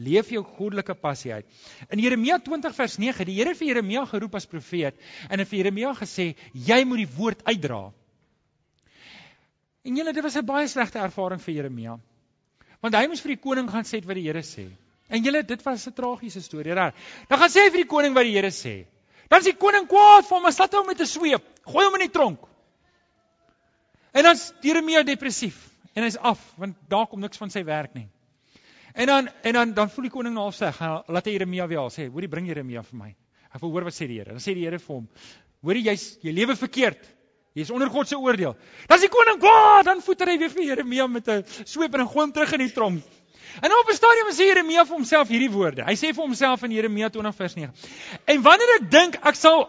Leef 0.00 0.30
jou 0.32 0.40
goddelike 0.56 0.94
passie 0.96 1.32
uit. 1.34 1.48
In 1.92 2.00
Jeremia 2.00 2.38
20 2.40 2.74
vers 2.74 2.96
9, 2.98 3.26
die 3.28 3.36
Here 3.36 3.52
het 3.52 3.60
vir 3.60 3.68
Jeremia 3.68 4.06
geroep 4.08 4.38
as 4.38 4.48
profeet 4.48 4.96
en 5.28 5.42
het 5.42 5.48
vir 5.48 5.60
Jeremia 5.60 5.92
gesê, 5.98 6.32
jy 6.54 6.78
moet 6.88 7.02
die 7.02 7.10
woord 7.18 7.44
uitdra. 7.44 7.82
En 9.84 9.96
julle, 9.96 10.12
dit 10.12 10.24
was 10.24 10.36
'n 10.36 10.46
baie 10.46 10.68
slegte 10.68 10.98
ervaring 10.98 11.40
vir 11.40 11.54
Jeremia. 11.54 11.98
Want 12.80 12.94
hy 12.94 13.06
moes 13.08 13.20
vir 13.20 13.36
die 13.36 13.42
koning 13.42 13.68
gaan 13.68 13.84
sê 13.84 14.04
wat 14.04 14.16
die 14.16 14.24
Here 14.24 14.42
sê. 14.42 14.70
En 15.08 15.22
julle, 15.22 15.42
dit 15.42 15.62
was 15.62 15.86
'n 15.86 15.92
tragiese 15.92 16.40
storie, 16.40 16.72
reg? 16.72 16.94
Dan 17.28 17.38
gaan 17.38 17.50
sê 17.50 17.64
hy 17.64 17.70
vir 17.70 17.84
die 17.84 17.90
koning 17.90 18.14
wat 18.14 18.24
die 18.24 18.36
Here 18.36 18.50
sê. 18.50 18.86
Dan 19.28 19.40
is 19.40 19.44
die 19.44 19.56
koning 19.56 19.86
kwaad 19.86 20.24
vir 20.24 20.36
hom, 20.36 20.44
hy 20.44 20.50
slat 20.50 20.72
hom 20.72 20.86
met 20.86 21.00
'n 21.00 21.06
sweep, 21.06 21.42
gooi 21.64 21.84
hom 21.84 21.94
in 21.94 22.08
die 22.08 22.12
tronk. 22.12 22.40
En 24.12 24.22
dan 24.22 24.32
is 24.34 24.52
Jeremia 24.62 25.02
depressief 25.02 25.69
en 25.94 26.06
hy's 26.06 26.16
af 26.16 26.40
want 26.56 26.76
daar 26.88 27.06
kom 27.06 27.20
niks 27.20 27.38
van 27.38 27.50
sy 27.50 27.64
werk 27.64 27.94
nie. 27.94 28.08
En 28.94 29.06
dan 29.06 29.28
en 29.42 29.52
dan 29.52 29.74
dan 29.74 29.90
voel 29.90 30.08
die 30.08 30.10
koning 30.10 30.34
nou 30.34 30.48
al 30.50 30.54
sê, 30.54 30.70
laat 31.06 31.26
hy 31.26 31.32
Jeremia 31.36 31.66
weer 31.70 31.78
al 31.78 31.90
sê, 31.94 32.08
hoorie 32.10 32.28
bring 32.28 32.48
Jeremia 32.48 32.82
vir 32.82 32.98
my. 32.98 33.14
Ek 33.54 33.62
wil 33.62 33.70
hoor 33.70 33.86
wat 33.88 33.94
sê 33.94 34.06
die 34.06 34.18
Here. 34.18 34.32
Dan 34.34 34.42
sê 34.42 34.54
die 34.54 34.66
Here 34.66 34.78
vir 34.78 34.94
hom, 34.94 35.08
hoorie 35.62 35.84
jy's 35.86 36.18
jy 36.22 36.34
lewe 36.34 36.56
verkeerd. 36.56 37.00
Jy's 37.58 37.70
onder 37.74 37.90
God 37.90 38.06
se 38.06 38.18
oordeel. 38.18 38.54
Dan 38.86 39.00
is 39.00 39.06
die 39.08 39.10
koning 39.10 39.40
kwaad, 39.42 39.84
dan 39.88 40.02
voeter 40.06 40.30
hy 40.30 40.36
weer 40.38 40.52
vir 40.52 40.68
Jeremia 40.68 41.06
met 41.10 41.28
'n 41.28 41.42
sweep 41.66 41.94
en 41.94 42.06
hom 42.06 42.32
terug 42.32 42.52
in 42.52 42.66
die 42.66 42.72
tronk. 42.72 43.02
En 43.58 43.72
op 43.74 43.88
'n 43.90 43.94
stadium 43.94 44.30
sê 44.30 44.46
Jeremia 44.46 44.84
vir 44.84 44.96
homself 44.96 45.28
hierdie 45.28 45.50
woorde. 45.50 45.84
Hy 45.84 45.94
sê 45.94 46.14
vir 46.14 46.22
homself 46.22 46.62
in 46.62 46.70
Jeremia 46.70 47.08
20 47.08 47.34
vers 47.34 47.54
9. 47.54 47.72
En 48.26 48.42
wanneer 48.42 48.74
ek 48.80 48.90
dink 48.90 49.18
ek 49.22 49.34
sal 49.34 49.66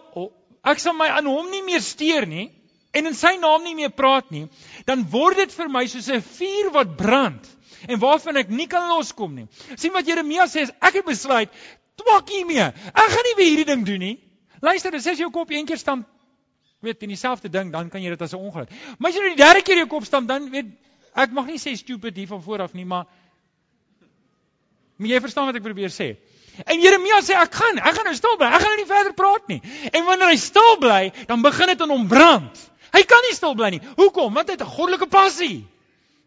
ek 0.64 0.78
sal 0.78 0.94
my 0.94 1.08
aan 1.08 1.26
hom 1.26 1.50
nie 1.50 1.62
meer 1.62 1.80
steur 1.80 2.26
nie, 2.26 2.52
en 2.92 3.06
in 3.06 3.14
sy 3.16 3.36
naam 3.40 3.64
nie 3.64 3.74
meer 3.74 3.90
praat 3.90 4.30
nie, 4.30 4.46
dan 4.86 5.04
word 5.10 5.36
dit 5.36 5.52
vir 5.52 5.68
my 5.68 5.86
soos 5.86 6.08
'n 6.08 6.20
vuur 6.20 6.70
wat 6.72 6.96
brand 6.96 7.48
en 7.88 7.98
waarvan 7.98 8.36
ek 8.36 8.48
nie 8.48 8.66
kan 8.66 8.88
loskom 8.88 9.34
nie. 9.34 9.46
sien 9.76 9.92
wat 9.92 10.06
Jeremia 10.06 10.46
sê 10.46 10.68
ek 10.80 10.94
het 10.94 11.04
besluit 11.04 11.50
twak 11.96 12.28
hiermee. 12.28 12.62
Ek 12.92 13.10
gaan 13.14 13.26
nie 13.28 13.36
weer 13.36 13.50
hierdie 13.50 13.68
ding 13.74 13.86
doen 13.86 13.98
nie. 13.98 14.18
Luister, 14.62 14.94
as 14.94 15.04
jy 15.04 15.16
jou 15.24 15.30
kop 15.30 15.50
een 15.50 15.66
keer 15.66 15.78
stamp, 15.78 16.06
weet 16.82 17.02
in 17.02 17.08
dieselfde 17.08 17.48
ding, 17.48 17.72
dan 17.72 17.90
kan 17.90 18.02
jy 18.02 18.10
dit 18.10 18.22
as 18.22 18.32
'n 18.32 18.38
ongeluk. 18.38 18.70
Maar 18.98 19.10
as 19.10 19.16
jy 19.16 19.22
nou 19.22 19.34
die 19.34 19.44
derde 19.44 19.62
keer 19.62 19.76
jou 19.76 19.86
kop 19.86 20.04
stamp, 20.04 20.28
dan 20.28 20.50
weet 20.50 20.66
ek 21.14 21.32
mag 21.32 21.46
nie 21.46 21.58
sê 21.58 21.76
stupid 21.76 22.16
hier 22.16 22.26
van 22.26 22.42
vooraf 22.42 22.72
nie, 22.74 22.84
maar 22.84 23.06
maar 24.98 25.08
jy 25.08 25.20
verstaan 25.20 25.46
wat 25.46 25.56
ek 25.56 25.62
probeer 25.62 25.90
sê. 25.90 26.16
En 26.66 26.80
Jeremia 26.80 27.20
sê 27.20 27.34
ek 27.34 27.54
gaan, 27.54 27.78
ek 27.78 27.94
gaan 27.96 28.04
nou 28.04 28.14
stil 28.14 28.36
bly. 28.36 28.46
Ek 28.46 28.60
gaan 28.60 28.70
nou 28.70 28.76
nie 28.76 28.86
verder 28.86 29.14
praat 29.14 29.48
nie. 29.48 29.60
En 29.92 30.04
wanneer 30.04 30.28
hy 30.28 30.36
stil 30.36 30.76
bly, 30.78 31.12
dan 31.26 31.42
begin 31.42 31.72
dit 31.72 31.80
aan 31.80 31.90
hom 31.90 32.08
brand. 32.08 32.71
Hy 32.92 33.02
kan 33.08 33.24
nie 33.26 33.34
stil 33.36 33.54
bly 33.54 33.70
nie. 33.70 33.80
Hoekom? 33.96 34.34
Want 34.34 34.48
hy 34.48 34.56
het 34.58 34.64
'n 34.64 34.74
goddelike 34.76 35.08
passie. 35.08 35.66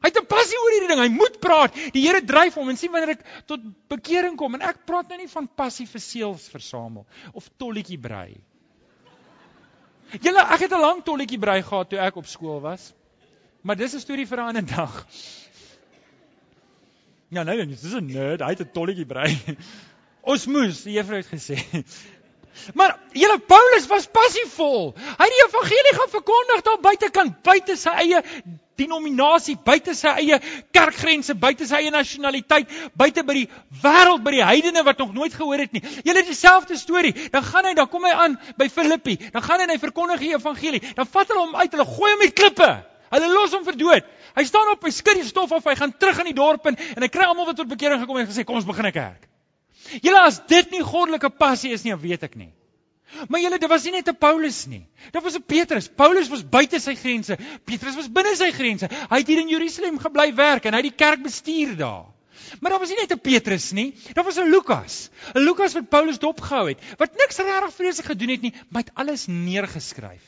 Hy 0.01 0.09
het 0.09 0.17
'n 0.21 0.25
passie 0.25 0.57
oor 0.57 0.71
hierdie 0.71 0.89
ding. 0.89 1.01
Hy 1.01 1.09
moet 1.09 1.39
praat. 1.39 1.73
Die 1.93 2.01
Here 2.05 2.21
dryf 2.21 2.55
hom 2.55 2.69
en 2.69 2.77
sien 2.77 2.91
wanneer 2.91 3.17
ek 3.17 3.25
tot 3.45 3.61
bekering 3.89 4.35
kom 4.37 4.53
en 4.53 4.61
ek 4.61 4.85
praat 4.85 5.09
nou 5.09 5.17
nie 5.17 5.27
van 5.27 5.47
passie 5.47 5.87
vir 5.87 6.01
seels 6.01 6.49
versamel 6.49 7.05
of 7.33 7.49
tolletjie 7.57 7.97
brei. 7.97 8.37
Julle, 10.21 10.41
ek 10.41 10.59
het 10.59 10.73
'n 10.73 10.81
lang 10.81 11.03
tolletjie 11.03 11.39
brei 11.39 11.61
gehad 11.61 11.89
toe 11.89 11.99
ek 11.99 12.15
op 12.15 12.27
skool 12.27 12.61
was. 12.61 12.93
Maar 13.63 13.75
dis 13.75 13.93
'n 13.95 13.99
storie 13.99 14.27
vir 14.27 14.37
'n 14.37 14.47
ander 14.47 14.65
dag. 14.65 15.07
Ja, 17.29 17.43
nee, 17.43 17.65
nee, 17.65 17.75
dis 17.75 17.93
'n 17.93 18.05
nerd. 18.05 18.41
Hy 18.41 18.49
het 18.49 18.61
'n 18.61 18.71
tolletjie 18.71 19.05
brei. 19.05 19.37
Ons 20.31 20.45
moes, 20.45 20.83
die 20.83 20.93
juffrou 20.93 21.17
het 21.17 21.27
gesê. 21.27 21.57
Maar 22.73 22.97
julle 23.11 23.39
Paulus 23.39 23.87
was 23.87 24.07
passievol. 24.11 24.93
Hy 24.95 25.25
het 25.25 25.33
die 25.33 25.47
evangelie 25.47 25.95
gaan 25.97 26.13
verkondig 26.13 26.61
daar 26.67 26.79
buitekant, 26.83 27.41
buite 27.43 27.75
sy 27.79 27.93
eie 28.05 28.21
denominasie, 28.79 29.55
buite 29.63 29.93
sy 29.95 30.11
eie 30.19 30.39
kerkgrense, 30.75 31.35
buite 31.39 31.67
sy 31.67 31.83
eie 31.83 31.91
nasionaliteit, 31.93 32.71
buite 32.97 33.23
by 33.27 33.37
die 33.37 33.45
wêreld, 33.83 34.23
by 34.25 34.33
die 34.35 34.43
heidene 34.43 34.83
wat 34.87 34.99
nog 35.03 35.13
nooit 35.15 35.35
gehoor 35.35 35.63
het 35.63 35.75
nie. 35.75 35.83
Julle 36.03 36.21
het 36.21 36.31
dieselfde 36.31 36.79
storie. 36.79 37.13
Dan 37.31 37.45
gaan 37.45 37.69
hy, 37.69 37.75
dan 37.77 37.89
kom 37.91 38.07
hy 38.07 38.15
aan 38.25 38.39
by 38.59 38.67
Filippi. 38.71 39.17
Dan 39.31 39.45
gaan 39.45 39.61
hy 39.63 39.69
en 39.69 39.75
hy 39.75 39.79
verkondig 39.83 40.25
die 40.25 40.33
evangelie. 40.35 40.83
Dan 40.97 41.07
vat 41.07 41.31
hulle 41.31 41.45
hom 41.45 41.55
uit, 41.55 41.71
hulle 41.71 41.87
gooi 41.93 42.11
hom 42.11 42.23
met 42.25 42.35
klippe. 42.35 42.71
Hulle 43.15 43.31
los 43.31 43.53
hom 43.55 43.63
vir 43.67 43.79
dood. 43.79 44.11
Hy 44.35 44.43
staan 44.43 44.73
op, 44.73 44.83
hy 44.83 44.91
skud 44.91 45.21
die 45.21 45.27
stof 45.27 45.53
af, 45.55 45.69
hy 45.69 45.77
gaan 45.79 45.93
terug 45.95 46.19
in 46.25 46.33
die 46.33 46.35
dorp 46.35 46.67
in 46.67 46.75
en 46.75 47.05
hy 47.05 47.11
kry 47.11 47.29
almal 47.29 47.47
wat 47.47 47.61
tot 47.61 47.71
bekering 47.71 48.01
gekom 48.01 48.19
het 48.19 48.27
en 48.27 48.33
gesê 48.33 48.43
kom 48.43 48.59
ons 48.59 48.67
begin 48.67 48.89
'n 48.89 48.91
kerk. 48.91 49.29
Julle 50.01 50.21
as 50.25 50.39
dit 50.47 50.71
nie 50.71 50.83
goddelike 50.83 51.29
passie 51.29 51.71
is 51.75 51.83
nie, 51.83 51.95
weet 51.95 52.23
ek 52.23 52.35
nie. 52.35 52.51
Maar 53.29 53.39
julle, 53.39 53.59
dit 53.61 53.69
was 53.69 53.83
nie 53.85 53.93
net 53.95 54.09
'n 54.09 54.17
Paulus 54.17 54.65
nie. 54.67 54.87
Dit 55.11 55.23
was 55.23 55.35
'n 55.35 55.43
Petrus. 55.43 55.87
Paulus 55.87 56.27
was 56.29 56.43
buite 56.43 56.79
sy 56.79 56.95
grense. 56.95 57.37
Petrus 57.63 57.95
was 57.95 58.11
binne 58.11 58.35
sy 58.35 58.51
grense. 58.51 58.89
Hy 59.09 59.17
het 59.17 59.27
hier 59.27 59.39
in 59.39 59.49
Jerusalem 59.49 59.99
gebly 59.99 60.33
werk 60.35 60.65
en 60.65 60.73
hy 60.73 60.81
het 60.81 60.91
die 60.91 61.05
kerk 61.05 61.23
bestuur 61.23 61.77
daar. 61.77 62.05
Maar 62.59 62.71
daar 62.71 62.79
was 62.79 62.89
nie 62.89 62.99
net 62.99 63.11
'n 63.11 63.19
Petrus 63.19 63.71
nie. 63.71 63.93
Daar 64.13 64.23
was 64.23 64.37
'n 64.37 64.49
Lukas. 64.49 65.09
'n 65.33 65.39
Lukas 65.39 65.73
wat 65.73 65.89
Paulus 65.89 66.19
dopgehou 66.19 66.67
het, 66.67 66.79
wat 66.97 67.15
niks 67.15 67.37
regtig 67.37 67.73
vreeslik 67.73 68.05
gedoen 68.05 68.29
het 68.29 68.41
nie, 68.41 68.53
maar 68.69 68.83
het 68.83 68.93
alles 68.93 69.25
neergeskryf. 69.27 70.23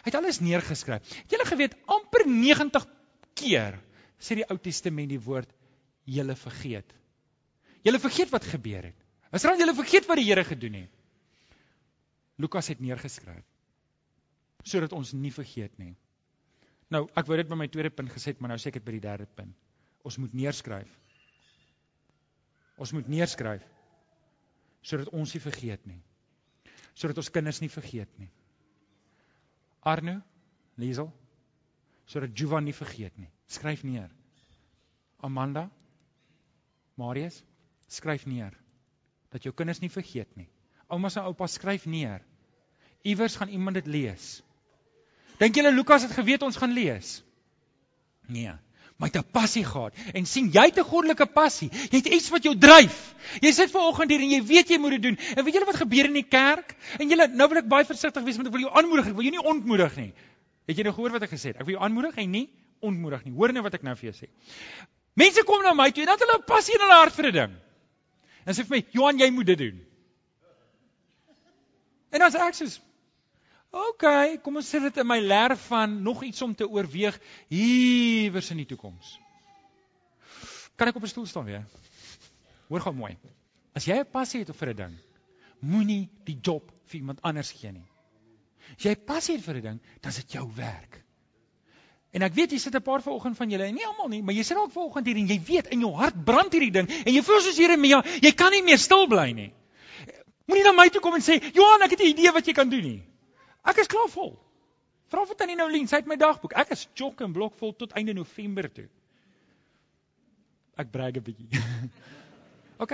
Hy 0.00 0.08
het 0.08 0.14
alles 0.14 0.40
neergeskryf. 0.40 1.02
Het 1.22 1.30
julle 1.30 1.44
geweet 1.44 1.76
amper 1.86 2.26
90 2.26 2.86
keer 3.34 3.78
sê 4.18 4.34
die 4.34 4.48
Ou 4.48 4.58
Testament 4.58 5.08
die 5.08 5.20
woord 5.20 5.48
julle 6.04 6.36
vergeet. 6.36 6.99
Julle 7.86 8.00
vergeet 8.02 8.32
wat 8.32 8.44
gebeur 8.44 8.90
het. 8.90 9.06
Israel, 9.32 9.60
julle 9.62 9.74
vergeet 9.78 10.08
wat 10.10 10.18
die 10.20 10.26
Here 10.26 10.44
gedoen 10.44 10.82
het. 10.82 11.00
Lukas 12.40 12.72
het 12.72 12.80
neergeskryf 12.80 13.46
sodat 14.66 14.92
ons 14.92 15.14
nie 15.16 15.30
vergeet 15.32 15.72
nie. 15.80 15.94
Nou, 16.92 17.06
ek 17.16 17.28
wou 17.30 17.36
dit 17.38 17.48
by 17.48 17.56
my 17.56 17.66
tweede 17.72 17.92
punt 17.94 18.10
gesê, 18.12 18.34
maar 18.36 18.52
nou 18.52 18.58
sê 18.60 18.68
ek 18.68 18.80
dit 18.80 18.84
by 18.84 18.92
die 18.92 19.04
derde 19.06 19.26
punt. 19.38 19.54
Ons 20.04 20.18
moet 20.20 20.34
neerskryf. 20.36 20.90
Ons 22.80 22.92
moet 22.96 23.08
neerskryf 23.08 23.64
sodat 24.80 25.10
ons 25.12 25.32
nie 25.36 25.42
vergeet 25.44 25.82
nie. 25.88 25.98
Sodat 26.96 27.18
ons 27.20 27.28
kinders 27.32 27.58
nie 27.60 27.68
vergeet 27.72 28.12
nie. 28.20 28.30
Arno, 29.84 30.18
Liesel, 30.80 31.10
sodat 32.08 32.32
Juvan 32.36 32.64
nie 32.64 32.76
vergeet 32.76 33.16
nie. 33.20 33.28
Skryf 33.48 33.84
neer. 33.84 34.08
Amanda, 35.24 35.66
Marius, 37.00 37.42
skryf 37.90 38.26
neer 38.26 38.54
dat 39.30 39.44
jou 39.46 39.52
kinders 39.54 39.80
nie 39.82 39.90
vergeet 39.90 40.30
nie. 40.38 40.48
Oumas 40.90 41.16
en 41.16 41.28
oupas 41.30 41.54
skryf 41.54 41.86
neer. 41.86 42.22
Iewers 43.06 43.36
gaan 43.38 43.48
iemand 43.48 43.78
dit 43.78 43.86
lees. 43.86 44.40
Dink 45.38 45.56
julle 45.56 45.72
Lukas 45.72 46.02
het 46.04 46.12
geweet 46.12 46.42
ons 46.42 46.58
gaan 46.60 46.74
lees? 46.74 47.20
Nee, 48.28 48.52
maar 49.00 49.08
hy 49.08 49.16
het 49.16 49.24
'n 49.24 49.32
passie 49.32 49.64
gehad 49.64 49.94
en 50.12 50.26
sien 50.26 50.50
jy 50.52 50.64
het 50.68 50.78
'n 50.78 50.84
goddelike 50.84 51.26
passie. 51.26 51.70
Jy 51.90 51.96
het 51.96 52.08
iets 52.08 52.28
wat 52.28 52.42
jou 52.42 52.58
dryf. 52.58 53.14
Jy 53.40 53.52
sit 53.52 53.70
ver 53.70 53.80
oggend 53.80 54.10
hier 54.10 54.20
en 54.20 54.30
jy 54.30 54.42
weet 54.42 54.68
jy 54.68 54.78
moet 54.78 54.90
dit 54.90 55.02
doen. 55.02 55.18
En 55.36 55.44
weet 55.44 55.54
julle 55.54 55.66
wat 55.66 55.76
gebeur 55.76 56.04
in 56.04 56.12
die 56.12 56.28
kerk? 56.28 56.76
En 56.98 57.08
julle 57.08 57.28
nou 57.28 57.48
wil 57.48 57.58
ek 57.58 57.68
baie 57.68 57.84
versigtig 57.84 58.22
wees 58.22 58.36
want 58.36 58.48
ek 58.48 58.52
wil 58.52 58.62
jou 58.62 58.72
aanmoedig, 58.74 59.06
ek 59.06 59.14
wil 59.14 59.24
jou 59.24 59.30
nie 59.36 59.48
ontmoedig 59.50 59.96
nie. 59.96 60.12
Het 60.66 60.76
jy 60.76 60.82
nou 60.82 60.94
gehoor 60.94 61.10
wat 61.10 61.22
ek 61.22 61.30
gesê 61.30 61.48
het? 61.48 61.56
Ek 61.56 61.64
wil 61.64 61.74
jou 61.74 61.82
aanmoedig 61.84 62.16
en 62.16 62.30
nie 62.30 62.50
ontmoedig 62.80 63.24
nie. 63.24 63.32
Hoor 63.32 63.52
nou 63.52 63.62
wat 63.62 63.74
ek 63.74 63.82
nou 63.82 63.96
vir 63.96 64.12
jou 64.12 64.26
sê. 64.26 64.28
Mense 65.14 65.42
kom 65.42 65.62
na 65.62 65.72
my 65.74 65.90
toe 65.90 66.02
en 66.02 66.06
dan 66.06 66.18
het 66.18 66.26
hulle 66.26 66.38
'n 66.38 66.46
passie 66.46 66.74
in 66.74 66.80
hulle 66.80 67.00
hart 67.00 67.14
vir 67.14 67.26
'n 67.26 67.32
ding. 67.32 67.56
En 68.50 68.56
sê 68.56 68.64
vir 68.66 68.76
my, 68.76 68.86
"Johan, 68.90 69.18
jy 69.18 69.30
moet 69.30 69.46
dit 69.46 69.58
doen." 69.58 69.80
En 72.10 72.20
sê 72.20 72.40
ek 72.42 72.54
soos, 72.58 72.80
OK, 73.70 74.04
kom 74.42 74.56
ons 74.58 74.68
sit 74.68 74.82
dit 74.82 74.96
in 74.96 75.06
my 75.06 75.20
lerf 75.20 75.68
van 75.70 76.02
nog 76.02 76.24
iets 76.26 76.42
om 76.42 76.54
te 76.54 76.66
oorweeg 76.66 77.20
iewers 77.48 78.50
in 78.50 78.56
die 78.56 78.66
toekoms. 78.66 79.20
Kan 80.74 80.88
ek 80.88 80.96
op 80.96 81.02
'n 81.02 81.12
stoel 81.12 81.26
staan 81.26 81.44
weer? 81.44 81.66
Hoor 82.68 82.80
gou 82.80 82.94
mooi. 82.94 83.16
As 83.72 83.84
jy 83.84 84.00
'n 84.00 84.10
passie 84.10 84.40
het 84.40 84.56
vir 84.56 84.68
'n 84.70 84.76
ding, 84.76 84.98
moenie 85.60 86.10
die 86.24 86.38
job 86.42 86.72
vir 86.86 87.00
iemand 87.00 87.22
anders 87.22 87.52
gee 87.52 87.72
nie. 87.72 87.86
As 88.76 88.82
jy 88.82 88.96
passie 88.96 89.36
het 89.36 89.44
vir 89.44 89.56
'n 89.56 89.62
ding, 89.62 89.80
dan 90.00 90.10
is 90.10 90.16
dit 90.16 90.32
jou 90.32 90.50
werk. 90.56 91.04
En 92.10 92.22
ek 92.26 92.34
weet 92.34 92.52
jy 92.52 92.58
sit 92.58 92.74
'n 92.74 92.82
paar 92.82 93.02
vanoggend 93.02 93.36
van 93.36 93.50
julle, 93.50 93.70
nie 93.72 93.86
almal 93.86 94.08
nie, 94.08 94.22
maar 94.22 94.34
jy 94.34 94.42
sit 94.42 94.56
dalk 94.56 94.72
vanoggend 94.72 95.06
hier 95.06 95.16
en 95.16 95.28
jy 95.28 95.40
weet 95.46 95.66
in 95.70 95.80
jou 95.80 95.92
hart 95.94 96.24
brand 96.24 96.52
hierdie 96.52 96.72
ding 96.74 96.88
en 96.90 97.12
jy 97.14 97.22
voel 97.22 97.40
soos 97.40 97.56
Jeremia, 97.56 98.02
jy 98.20 98.32
kan 98.32 98.50
nie 98.50 98.62
meer 98.62 98.78
stil 98.78 99.06
bly 99.06 99.30
nie. 99.32 99.52
Moenie 100.46 100.64
na 100.64 100.72
my 100.72 100.88
toe 100.88 101.00
kom 101.00 101.14
en 101.14 101.22
sê, 101.22 101.38
"Johan, 101.54 101.82
ek 101.82 101.90
het 101.90 102.00
'n 102.00 102.10
idee 102.10 102.32
wat 102.32 102.46
jy 102.46 102.52
kan 102.52 102.68
doen 102.68 102.82
nie." 102.82 103.02
Ek 103.64 103.78
is 103.78 103.86
klaar 103.86 104.08
vol. 104.08 104.38
Vra 105.10 105.24
vir 105.26 105.36
tannie 105.36 105.56
Noulien, 105.56 105.86
sy 105.86 105.96
het 105.96 106.06
my 106.06 106.16
dagboek. 106.16 106.52
Ek 106.52 106.70
is 106.70 106.88
chock 106.94 107.20
en 107.20 107.32
blok 107.32 107.54
vol 107.58 107.72
tot 107.72 107.92
einde 107.92 108.14
November 108.14 108.72
toe. 108.72 108.88
Ek 110.76 110.90
brag 110.90 111.16
'n 111.16 111.22
bietjie. 111.22 111.48
OK. 112.82 112.92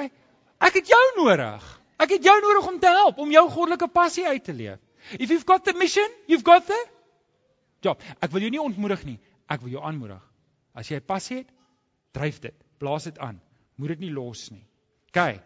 Ek 0.61 0.75
het 0.75 0.89
jou 0.89 1.05
nodig. 1.17 1.81
Ek 1.99 2.11
het 2.11 2.25
jou 2.25 2.41
nodig 2.41 2.67
om 2.67 2.79
te 2.79 2.87
help 2.87 3.19
om 3.19 3.31
jou 3.31 3.49
goddelike 3.51 3.89
passie 3.89 4.27
uit 4.27 4.45
te 4.45 4.53
leef. 4.53 4.79
If 5.19 5.31
you've 5.31 5.47
got 5.47 5.65
the 5.65 5.73
mission, 5.73 6.09
you've 6.27 6.45
got 6.45 6.67
the 6.67 6.96
job. 7.83 8.03
Ek 8.21 8.31
wil 8.31 8.47
jou 8.47 8.51
nie 8.51 8.63
ontmoedig 8.63 9.05
nie. 9.05 9.19
Ek 9.49 9.61
wil 9.61 9.71
jou 9.77 9.83
aanmoedig. 9.83 10.23
As 10.75 10.89
jy 10.89 10.97
'n 10.97 11.07
passie 11.07 11.37
het, 11.39 11.51
dryf 12.13 12.41
dit. 12.41 12.55
Blaas 12.79 13.05
dit 13.05 13.19
aan. 13.19 13.41
Moet 13.77 13.89
dit 13.89 13.99
nie 13.99 14.11
los 14.13 14.51
nie. 14.51 14.65
OK. 15.09 15.41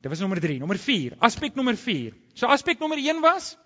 Dit 0.00 0.10
was 0.10 0.20
nommer 0.20 0.40
3, 0.40 0.58
nommer 0.58 0.78
4, 0.78 1.16
aspek 1.20 1.54
nommer 1.54 1.76
4. 1.76 2.14
So 2.34 2.46
aspek 2.46 2.78
nommer 2.78 2.98
1 2.98 3.20
was 3.20 3.56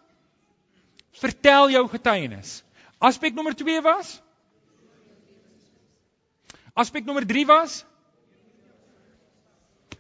vertel 1.13 1.71
jou 1.71 1.89
getuienis. 1.89 2.65
Aspek 2.99 3.35
nommer 3.35 3.55
2 3.55 3.83
was 3.83 4.21
Aspek 6.75 7.07
nommer 7.07 7.23
3 7.27 7.47
was 7.47 7.85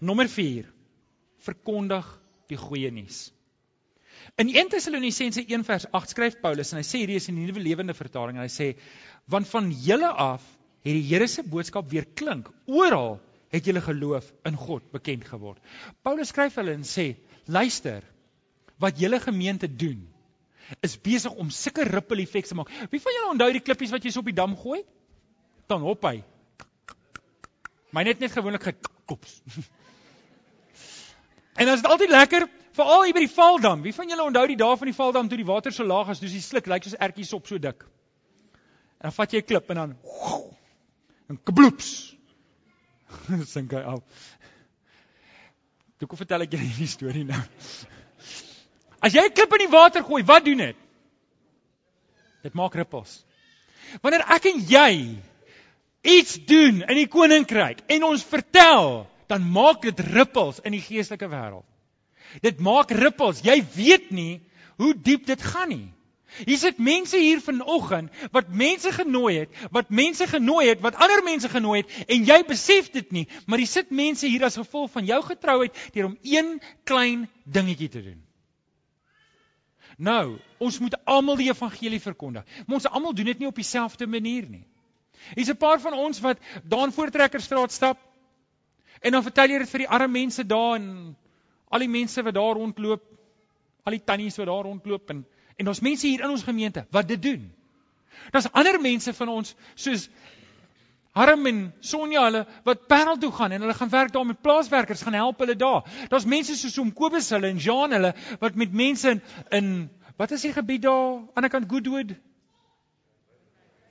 Nommer 0.00 0.27
4 0.29 0.66
verkondig 1.44 2.09
die 2.50 2.59
goeie 2.59 2.90
nuus. 2.90 3.31
In 4.37 4.49
1 4.49 4.73
Tessalonisense 4.73 5.45
1 5.47 5.65
vers 5.65 5.87
8 5.93 6.15
skryf 6.15 6.41
Paulus 6.43 6.73
en 6.73 6.81
hy 6.81 6.87
sê 6.87 7.03
hierdie 7.03 7.21
is 7.21 7.29
in 7.31 7.39
die 7.39 7.47
nuwe 7.49 7.63
lewende 7.63 7.95
vertaling 7.97 8.39
en 8.39 8.47
hy 8.47 8.53
sê 8.53 8.73
want 9.31 9.49
van 9.51 9.71
julle 9.85 10.11
af 10.11 10.43
het 10.85 10.97
die 10.97 11.05
Here 11.09 11.29
se 11.29 11.45
boodskap 11.49 11.91
weer 11.93 12.07
klink 12.19 12.51
oral 12.67 13.19
het 13.55 13.69
julle 13.69 13.83
geloof 13.85 14.33
in 14.49 14.57
God 14.59 14.89
bekend 14.93 15.29
geword. 15.29 15.61
Paulus 16.03 16.33
skryf 16.35 16.57
hulle 16.59 16.75
en 16.75 16.85
sê 16.89 17.15
luister 17.47 18.03
wat 18.83 18.99
julle 19.01 19.21
gemeente 19.23 19.69
doen 19.71 20.03
is 20.83 20.97
besig 20.99 21.33
om 21.39 21.53
sulke 21.53 21.85
ripple 21.87 22.25
effekte 22.25 22.55
te 22.55 22.59
maak. 22.59 22.73
Wie 22.91 23.01
van 23.01 23.17
julle 23.17 23.33
onthou 23.37 23.51
die 23.55 23.63
klippies 23.65 23.93
wat 23.95 24.05
jy 24.05 24.13
so 24.15 24.25
op 24.25 24.31
die 24.33 24.37
dam 24.37 24.57
gooi? 24.59 24.81
Dan 25.71 25.85
hop 25.85 26.05
hy. 26.09 26.19
My 27.95 28.03
net 28.03 28.21
net 28.21 28.33
gewoonlik 28.35 28.73
gekops. 28.73 29.41
En 31.55 31.69
dit 31.69 31.77
is 31.79 31.85
altyd 31.87 32.11
lekker, 32.11 32.49
veral 32.75 33.05
hier 33.07 33.15
by 33.17 33.23
die 33.25 33.33
Valdam. 33.33 33.83
Wie 33.85 33.95
van 33.95 34.11
julle 34.11 34.27
onthou 34.27 34.47
die 34.51 34.59
dae 34.59 34.77
van 34.81 34.91
die 34.91 34.97
Valdam 34.97 35.29
toe 35.31 35.39
die 35.39 35.47
water 35.47 35.75
so 35.75 35.87
laag 35.87 36.11
is, 36.15 36.23
dis 36.23 36.35
die 36.35 36.43
sluk 36.43 36.67
lyk 36.71 36.87
soos 36.87 36.99
ertjies 36.99 37.33
op 37.37 37.47
so 37.51 37.59
dik. 37.59 37.85
En 38.99 39.09
dan 39.09 39.17
vat 39.17 39.33
jy 39.33 39.43
'n 39.43 39.47
klip 39.47 39.71
en 39.71 39.77
dan 39.77 39.97
en 41.29 41.39
kabloeps. 41.43 42.17
Sink 43.55 43.73
hy 43.73 43.83
af. 43.83 44.03
Toe 45.99 46.09
kom 46.09 46.19
vertel 46.19 46.43
ek 46.43 46.53
julle 46.53 46.67
hierdie 46.67 46.91
storie 46.91 47.25
nou. 47.25 47.43
As 49.01 49.15
jy 49.15 49.23
'n 49.23 49.35
klip 49.35 49.53
in 49.53 49.67
die 49.67 49.73
water 49.73 50.03
gooi, 50.03 50.23
wat 50.25 50.45
doen 50.45 50.59
dit? 50.59 50.77
Dit 52.43 52.55
maak 52.55 52.75
rippels. 52.75 53.25
Wanneer 54.03 54.25
ek 54.35 54.47
en 54.51 54.61
jy 54.69 55.19
iets 56.05 56.35
doen 56.45 56.83
in 56.83 56.97
die 56.97 57.09
koninkryk 57.09 57.85
en 57.89 58.05
ons 58.05 58.25
vertel 58.25 59.07
dan 59.29 59.47
maak 59.53 59.83
dit 59.83 60.01
rippels 60.13 60.61
in 60.65 60.73
die 60.77 60.83
geestelike 60.85 61.29
wêreld. 61.31 61.65
Dit 62.42 62.61
maak 62.61 62.90
rippels. 62.90 63.42
Jy 63.44 63.61
weet 63.75 64.11
nie 64.11 64.42
hoe 64.81 64.94
diep 64.94 65.27
dit 65.27 65.42
gaan 65.42 65.68
nie. 65.68 65.90
Hier 66.35 66.59
sit 66.59 66.81
mense 66.83 67.18
hier 67.18 67.38
vanoggend 67.38 68.11
wat 68.35 68.49
mense 68.51 68.90
genooi 68.90 69.37
het, 69.44 69.59
wat 69.70 69.92
mense 69.94 70.27
genooi 70.27 70.66
het, 70.66 70.81
wat 70.83 70.97
ander 70.99 71.23
mense 71.23 71.49
genooi 71.49 71.85
het 71.85 72.11
en 72.11 72.25
jy 72.27 72.40
besef 72.49 72.88
dit 72.90 73.12
nie, 73.14 73.29
maar 73.47 73.62
hier 73.62 73.70
sit 73.70 73.92
mense 73.94 74.27
hier 74.27 74.42
as 74.42 74.59
gevolg 74.59 74.90
van 74.90 75.07
jou 75.07 75.20
getrouheid 75.23 75.79
deur 75.94 76.09
om 76.09 76.16
een 76.27 76.57
klein 76.83 77.29
dingetjie 77.44 77.88
te 77.88 78.03
doen. 78.03 78.18
Nou, 79.94 80.40
ons 80.59 80.81
moet 80.83 80.97
almal 81.07 81.38
die 81.38 81.53
evangelie 81.53 82.03
verkondig. 82.03 82.42
Maar 82.66 82.81
ons 82.81 82.90
almal 82.90 83.14
doen 83.14 83.31
dit 83.31 83.44
nie 83.44 83.47
op 83.53 83.61
dieselfde 83.62 84.09
manier 84.11 84.49
nie. 84.51 84.66
Hier's 85.37 85.55
'n 85.55 85.57
paar 85.57 85.79
van 85.81 85.94
ons 85.94 86.18
wat 86.20 86.38
daan 86.66 86.92
Voortrekkerstraat 86.92 87.73
stap 87.73 87.99
En 89.05 89.12
dan 89.12 89.23
vertel 89.23 89.53
jy 89.53 89.59
dit 89.61 89.68
vir 89.68 89.83
die 89.85 89.90
arme 89.92 90.12
mense 90.16 90.47
daar 90.49 90.79
en 90.79 90.87
al 91.75 91.83
die 91.83 91.91
mense 91.91 92.23
wat 92.23 92.37
daar 92.37 92.55
rondloop, 92.55 93.03
al 93.85 93.97
die 93.97 94.05
tannies 94.07 94.39
wat 94.39 94.51
daar 94.51 94.69
rondloop 94.69 95.11
en 95.15 95.25
en 95.55 95.69
ons 95.71 95.81
mense 95.87 96.07
hier 96.07 96.25
in 96.27 96.33
ons 96.35 96.43
gemeente 96.43 96.83
wat 96.91 97.07
dit 97.07 97.21
doen. 97.23 97.43
Daar's 98.35 98.49
ander 98.51 98.81
mense 98.83 99.13
van 99.15 99.29
ons 99.31 99.53
soos 99.75 100.09
Harm 101.15 101.47
en 101.47 101.59
Sonja 101.79 102.25
hulle 102.27 102.41
wat 102.67 102.89
Parel 102.91 103.21
toe 103.23 103.31
gaan 103.37 103.53
en 103.55 103.63
hulle 103.63 103.75
gaan 103.79 103.91
werk 103.93 104.11
daar 104.13 104.27
met 104.27 104.41
plaaswerkers, 104.43 105.05
gaan 105.07 105.15
help 105.15 105.39
hulle 105.45 105.55
daar. 105.55 105.85
Daar's 106.11 106.27
mense 106.27 106.57
soos 106.59 106.79
om 106.83 106.91
Kobus 106.93 107.31
hulle 107.31 107.53
en 107.55 107.61
Jean 107.63 107.95
hulle 107.95 108.11
wat 108.41 108.59
met 108.59 108.75
mense 108.75 109.13
in, 109.15 109.21
in 109.55 109.69
wat 110.19 110.35
is 110.35 110.43
die 110.43 110.53
gebied 110.57 110.83
daar 110.83 111.23
aan 111.35 111.47
die 111.47 111.53
kant 111.53 111.71
Goodwood? 111.71 112.17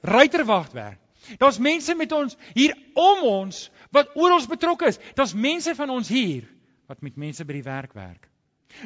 Ruiterwag 0.04 0.68
werk. 0.76 1.00
Daar's 1.40 1.62
mense 1.64 1.96
met 1.96 2.12
ons 2.12 2.36
hier 2.54 2.76
om 3.00 3.24
ons 3.30 3.70
wat 3.96 4.12
oor 4.20 4.36
ons 4.36 4.50
betrokke 4.52 4.92
is. 4.92 5.00
Daar's 5.16 5.32
mense 5.34 5.76
van 5.80 5.96
ons 5.96 6.12
hier 6.12 6.44
wat 6.88 7.02
met 7.02 7.16
mense 7.16 7.46
by 7.46 7.54
die 7.54 7.66
werk 7.66 7.94
werk. 7.94 8.30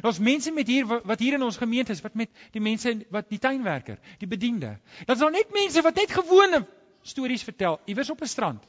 Daar's 0.01 0.19
mense 0.19 0.51
met 0.51 0.67
hier 0.67 0.85
wat 0.87 1.19
hier 1.19 1.37
in 1.37 1.43
ons 1.45 1.57
gemeente 1.57 1.91
is 1.95 2.01
wat 2.03 2.15
met 2.15 2.31
die 2.51 2.61
mense 2.61 2.93
wat 3.13 3.29
die 3.31 3.39
tuinwerker, 3.39 3.99
die 4.19 4.27
bediende. 4.27 4.77
Daar's 5.05 5.19
daar 5.23 5.31
net 5.31 5.53
mense 5.53 5.81
wat 5.81 5.95
net 5.95 6.11
gewone 6.11 6.65
stories 7.07 7.45
vertel 7.47 7.79
iewers 7.85 8.09
op 8.09 8.21
'n 8.21 8.27
strand. 8.27 8.67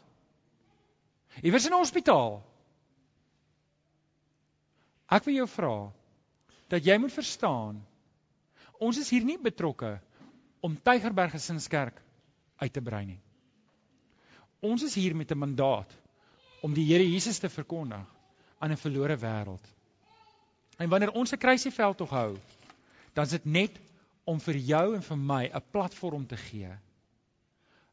Iewers 1.43 1.67
in 1.67 1.73
'n 1.73 1.83
hospitaal. 1.83 2.43
Ek 5.09 5.25
wil 5.25 5.35
jou 5.35 5.49
vra 5.49 5.93
dat 6.69 6.85
jy 6.85 6.99
moet 6.99 7.13
verstaan 7.13 7.87
ons 8.79 8.99
is 8.99 9.11
hier 9.11 9.25
nie 9.25 9.39
betrokke 9.39 10.01
om 10.61 10.83
Tygerberg 10.83 11.31
Gesinskerk 11.31 12.03
uit 12.57 12.73
te 12.73 12.81
brei 12.81 13.05
nie. 13.05 13.21
Ons 14.61 14.83
is 14.83 14.95
hier 14.95 15.17
met 15.17 15.31
'n 15.31 15.39
mandaat 15.39 15.93
om 16.63 16.75
die 16.75 16.85
Here 16.85 17.11
Jesus 17.11 17.39
te 17.39 17.49
verkondig 17.49 18.18
aan 18.59 18.73
'n 18.73 18.77
verlore 18.77 19.17
wêreld. 19.17 19.65
En 20.79 20.89
wanneer 20.89 21.11
ons 21.13 21.33
'n 21.33 21.39
kruisieveld 21.39 21.97
tog 21.97 22.11
hou, 22.11 22.37
dan 23.13 23.25
is 23.25 23.31
dit 23.31 23.45
net 23.45 23.81
om 24.25 24.41
vir 24.41 24.57
jou 24.57 24.95
en 24.95 25.03
vir 25.03 25.19
my 25.19 25.51
'n 25.53 25.63
platform 25.71 26.27
te 26.27 26.37
gee. 26.37 26.71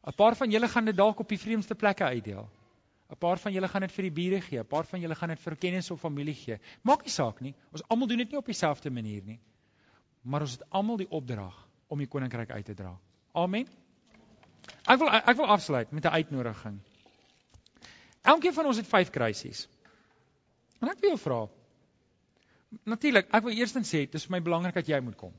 'n 0.05 0.15
Paar 0.15 0.35
van 0.35 0.51
julle 0.51 0.67
gaan 0.67 0.85
dit 0.85 0.95
dalk 0.95 1.19
op 1.19 1.29
die 1.29 1.39
vreemdste 1.39 1.75
plekke 1.75 2.03
uitdeel. 2.03 2.49
'n 3.09 3.17
Paar 3.17 3.37
van 3.37 3.53
julle 3.53 3.67
gaan 3.67 3.81
dit 3.81 3.91
vir 3.91 4.03
die 4.03 4.11
bure 4.11 4.41
gee, 4.41 4.59
'n 4.59 4.67
paar 4.67 4.85
van 4.85 4.99
julle 5.01 5.15
gaan 5.15 5.29
dit 5.29 5.39
vir 5.39 5.55
kennis 5.55 5.91
of 5.91 5.99
familie 5.99 6.33
gee. 6.33 6.59
Maak 6.81 7.03
nie 7.03 7.11
saak 7.11 7.41
nie. 7.41 7.53
Ons 7.71 7.83
almal 7.87 8.07
doen 8.07 8.17
dit 8.17 8.29
nie 8.29 8.37
op 8.37 8.45
dieselfde 8.45 8.89
manier 8.89 9.21
nie. 9.23 9.39
Maar 10.21 10.41
ons 10.41 10.51
het 10.51 10.69
almal 10.69 10.97
die 10.97 11.09
opdrag 11.09 11.67
om 11.87 11.97
die 11.97 12.07
koninkryk 12.07 12.51
uit 12.51 12.65
te 12.65 12.73
dra. 12.73 12.97
Amen. 13.33 13.67
Ek 14.85 14.99
wil 14.99 15.09
ek 15.09 15.35
wil 15.37 15.45
afsluit 15.45 15.91
met 15.91 16.05
'n 16.05 16.07
uitnodiging. 16.07 16.79
Elkeen 18.21 18.53
van 18.53 18.65
ons 18.65 18.77
het 18.77 18.87
5 18.87 19.09
kruisies. 19.09 19.67
En 20.81 20.91
ek 20.91 20.99
wil 21.01 21.15
jou 21.15 21.19
vra. 21.19 21.41
Natuurlik, 22.83 23.29
ek 23.31 23.43
wil 23.43 23.55
eerstens 23.55 23.91
sê 23.91 24.05
dit 24.05 24.17
is 24.19 24.25
vir 24.27 24.37
my 24.37 24.41
belangrik 24.45 24.75
dat 24.75 24.89
jy 24.89 24.99
moet 25.03 25.15
kom. 25.19 25.33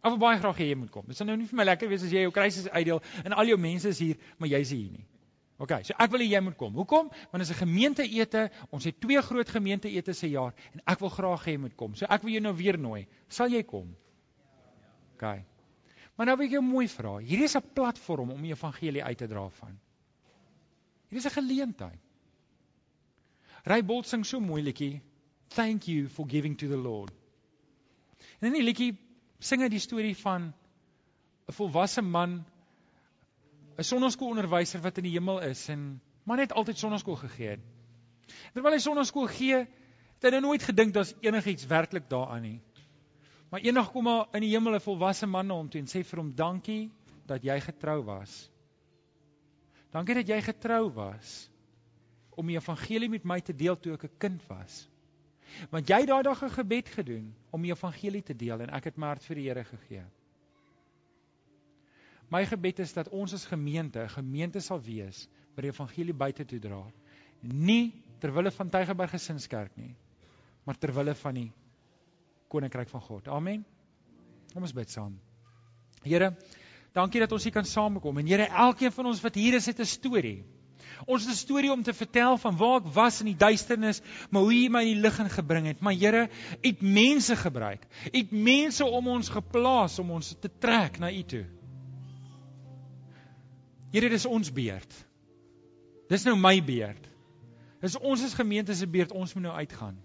Ek 0.00 0.14
wil 0.14 0.20
baie 0.20 0.40
graag 0.40 0.60
hê 0.60 0.70
jy 0.70 0.76
moet 0.80 0.92
kom. 0.92 1.04
Dit 1.08 1.18
sal 1.18 1.28
nou 1.28 1.36
nie 1.36 1.48
vir 1.48 1.58
my 1.60 1.66
lekker 1.68 1.88
wees 1.90 2.04
as 2.04 2.12
jy 2.12 2.24
jou 2.24 2.32
kruisies 2.32 2.68
uitdeel 2.72 3.02
en 3.24 3.36
al 3.36 3.50
jou 3.52 3.58
mense 3.60 3.88
is 3.92 4.00
hier, 4.00 4.20
maar 4.40 4.48
jy's 4.48 4.72
hier 4.72 4.92
nie. 4.92 5.04
OK, 5.60 5.74
so 5.84 5.96
ek 6.00 6.12
wil 6.14 6.22
hê 6.24 6.30
jy 6.30 6.40
moet 6.40 6.56
kom. 6.56 6.72
Hoekom? 6.80 7.10
Want 7.12 7.42
dit 7.42 7.48
is 7.48 7.52
'n 7.52 7.60
gemeenteete. 7.60 8.50
Ons 8.72 8.84
het 8.88 9.00
twee 9.00 9.20
groot 9.20 9.48
gemeenteete 9.48 10.12
se 10.12 10.30
jaar 10.30 10.54
en 10.72 10.80
ek 10.86 11.00
wil 11.00 11.12
graag 11.12 11.44
hê 11.44 11.52
jy 11.52 11.60
moet 11.66 11.76
kom. 11.76 11.94
So 11.94 12.06
ek 12.08 12.22
wil 12.22 12.32
jou 12.32 12.40
nou 12.40 12.54
weer 12.56 12.78
nooi. 12.78 13.06
Sal 13.28 13.48
jy 13.52 13.62
kom? 13.62 13.94
OK. 15.14 15.44
Maar 16.16 16.26
nou 16.26 16.36
wil 16.36 16.46
ek 16.46 16.52
jou 16.52 16.62
mooi 16.62 16.88
vra. 16.88 17.18
Hierdie 17.18 17.44
is 17.44 17.56
'n 17.56 17.72
platform 17.74 18.30
om 18.30 18.42
die 18.42 18.52
evangelie 18.52 19.04
uit 19.04 19.18
te 19.18 19.28
dra 19.28 19.48
van. 19.48 19.78
Hierdie 21.10 21.26
is 21.26 21.26
'n 21.26 21.42
geleentheid. 21.42 22.00
Ry 23.68 23.82
Bolt 23.84 24.06
sing 24.06 24.24
so 24.24 24.40
mooi 24.40 24.62
liedjie. 24.62 25.00
Thank 25.50 25.88
you 25.88 26.08
for 26.08 26.26
giving 26.26 26.56
to 26.56 26.68
the 26.68 26.76
Lord. 26.76 27.12
En 28.40 28.48
in 28.48 28.56
die 28.56 28.64
liedjie 28.64 28.94
sing 29.40 29.60
hy 29.64 29.68
die 29.68 29.82
storie 29.82 30.14
van 30.16 30.52
'n 31.48 31.52
volwasse 31.52 32.02
man 32.02 32.44
'n 33.78 33.84
sonnaskoolonderwyser 33.84 34.80
wat 34.80 34.98
in 34.98 35.04
die 35.04 35.16
hemel 35.18 35.40
is 35.40 35.68
en 35.68 36.00
maar 36.24 36.36
net 36.36 36.52
altyd 36.52 36.78
sonnaskool 36.78 37.16
gegee 37.16 37.48
het. 37.48 37.60
Terwyl 38.54 38.72
hy 38.72 38.78
sonnaskool 38.78 39.26
gee, 39.26 39.56
het 39.56 40.22
hy 40.22 40.30
nou 40.30 40.40
nooit 40.40 40.62
gedink 40.62 40.94
daar's 40.94 41.14
enigiets 41.20 41.66
werklik 41.66 42.08
daaraan 42.08 42.42
nie. 42.42 42.60
Maar 43.50 43.60
eendag 43.60 43.90
kom 43.92 44.04
maar 44.04 44.28
in 44.32 44.40
die 44.40 44.54
hemel 44.54 44.74
'n 44.74 44.80
volwasse 44.80 45.26
man 45.26 45.46
na 45.46 45.54
hom 45.54 45.68
toe 45.68 45.80
en 45.80 45.86
sê 45.86 46.04
vir 46.04 46.18
hom 46.18 46.34
dankie 46.34 46.90
dat 47.26 47.42
jy 47.42 47.60
getrou 47.60 48.02
was. 48.04 48.50
Dankie 49.90 50.14
dat 50.14 50.28
jy 50.28 50.40
getrou 50.40 50.90
was 50.94 51.49
om 52.40 52.48
die 52.48 52.56
evangelie 52.56 53.10
met 53.12 53.26
my 53.28 53.40
te 53.44 53.54
deel 53.56 53.76
toe 53.76 53.94
ek 53.98 54.04
'n 54.08 54.18
kind 54.18 54.46
was. 54.48 54.88
Want 55.70 55.88
jy 55.88 56.00
het 56.00 56.08
daai 56.08 56.22
dag 56.22 56.42
'n 56.42 56.56
gebed 56.56 56.88
gedoen 56.88 57.34
om 57.50 57.62
die 57.62 57.72
evangelie 57.72 58.22
te 58.22 58.34
deel 58.34 58.60
en 58.60 58.70
ek 58.70 58.84
het 58.84 58.96
my 58.96 59.06
hart 59.06 59.24
vir 59.24 59.36
die 59.36 59.48
Here 59.48 59.64
gegee. 59.64 60.04
My 62.30 62.44
gebed 62.46 62.78
is 62.78 62.92
dat 62.92 63.08
ons 63.08 63.34
as 63.34 63.46
gemeente 63.46 64.02
'n 64.02 64.08
gemeente 64.08 64.60
sal 64.60 64.80
wees 64.80 65.28
wat 65.54 65.62
die 65.62 65.72
evangelie 65.72 66.14
buite 66.14 66.44
toe 66.44 66.58
dra. 66.58 66.84
Nie 67.42 67.92
ter 68.18 68.32
wille 68.32 68.50
van 68.50 68.70
Tygerberg 68.70 69.10
Gesinskerk 69.10 69.76
nie, 69.76 69.94
maar 70.64 70.78
ter 70.78 70.92
wille 70.92 71.14
van 71.14 71.34
die 71.34 71.52
koninkryk 72.48 72.88
van 72.88 73.00
God. 73.00 73.28
Amen. 73.28 73.64
Kom 74.52 74.62
ons 74.62 74.72
bid 74.72 74.90
saam. 74.90 75.18
Here, 76.02 76.36
dankie 76.92 77.20
dat 77.20 77.32
ons 77.32 77.44
hier 77.44 77.52
kan 77.52 77.64
saamkom 77.64 78.18
en 78.18 78.26
Here, 78.26 78.46
elkeen 78.46 78.92
van 78.92 79.06
ons 79.06 79.20
wat 79.20 79.34
hier 79.34 79.54
is, 79.54 79.66
het 79.66 79.80
'n 79.80 79.84
storie. 79.84 80.44
Ons 81.06 81.24
het 81.24 81.32
'n 81.32 81.36
storie 81.36 81.72
om 81.72 81.82
te 81.82 81.94
vertel 81.94 82.36
van 82.38 82.56
waar 82.56 82.80
ek 82.80 82.92
was 82.94 83.20
in 83.20 83.26
die 83.26 83.36
duisternis, 83.36 84.00
maar 84.30 84.42
hoe 84.42 84.54
U 84.54 84.68
my 84.68 84.82
in 84.82 84.94
die 84.94 85.02
lig 85.02 85.32
gebring 85.34 85.66
het. 85.66 85.80
Maar 85.80 85.94
Here, 85.94 86.28
U 86.62 86.68
het 86.68 86.80
mense 86.80 87.36
gebruik. 87.36 87.86
U 88.12 88.18
het 88.18 88.30
mense 88.30 88.84
om 88.84 89.08
ons 89.08 89.28
geplaas 89.28 89.98
om 89.98 90.10
ons 90.10 90.36
te 90.40 90.50
trek 90.58 90.98
na 90.98 91.10
U 91.10 91.22
toe. 91.22 91.46
Here, 93.92 94.08
dis 94.08 94.26
ons 94.26 94.52
beurt. 94.52 95.06
Dis 96.08 96.24
nou 96.24 96.36
my 96.36 96.60
beurt. 96.64 97.08
Dis 97.80 97.96
ons 97.96 98.22
as 98.22 98.34
gemeente 98.34 98.74
se 98.74 98.86
beurt. 98.86 99.12
Ons 99.12 99.34
moet 99.34 99.42
nou 99.42 99.54
uitgaan. 99.54 99.96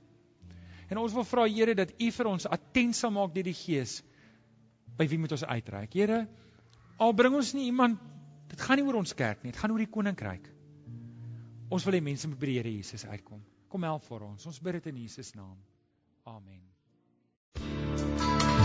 En 0.89 0.98
ons 0.98 1.14
wil 1.14 1.24
vra 1.24 1.46
Here 1.50 1.76
dat 1.76 1.93
U 1.98 2.12
vir 2.12 2.28
ons 2.30 2.48
attent 2.48 2.96
sal 2.96 3.12
maak 3.12 3.34
deur 3.34 3.43
die 3.43 3.58
Gees. 3.58 4.04
By 4.98 5.08
wie 5.08 5.20
moet 5.20 5.32
ons 5.32 5.43
uitreik? 5.43 5.93
Here, 5.93 6.28
al 6.98 7.14
bring 7.14 7.36
ons 7.36 7.54
nie 7.54 7.66
iemand, 7.66 8.00
dit 8.48 8.62
gaan 8.62 8.80
nie 8.80 8.86
oor 8.86 9.02
ons 9.02 9.14
kerk 9.18 9.43
nie, 9.43 9.52
dit 9.52 9.60
gaan 9.60 9.74
oor 9.74 9.82
die 9.84 9.91
koninkryk. 9.91 10.55
Ons 11.70 11.86
wil 11.86 11.97
hê 11.97 12.03
mense 12.03 12.28
moet 12.30 12.39
by 12.39 12.51
die 12.51 12.59
Here 12.59 12.72
Jesus 12.72 13.05
uitkom. 13.05 13.41
Kom 13.70 13.84
help 13.88 14.05
vir 14.05 14.22
ons. 14.28 14.45
Ons 14.45 14.61
bid 14.61 14.78
dit 14.78 14.93
in 14.93 15.03
Jesus 15.05 15.34
naam. 15.36 15.57
Amen. 16.26 16.61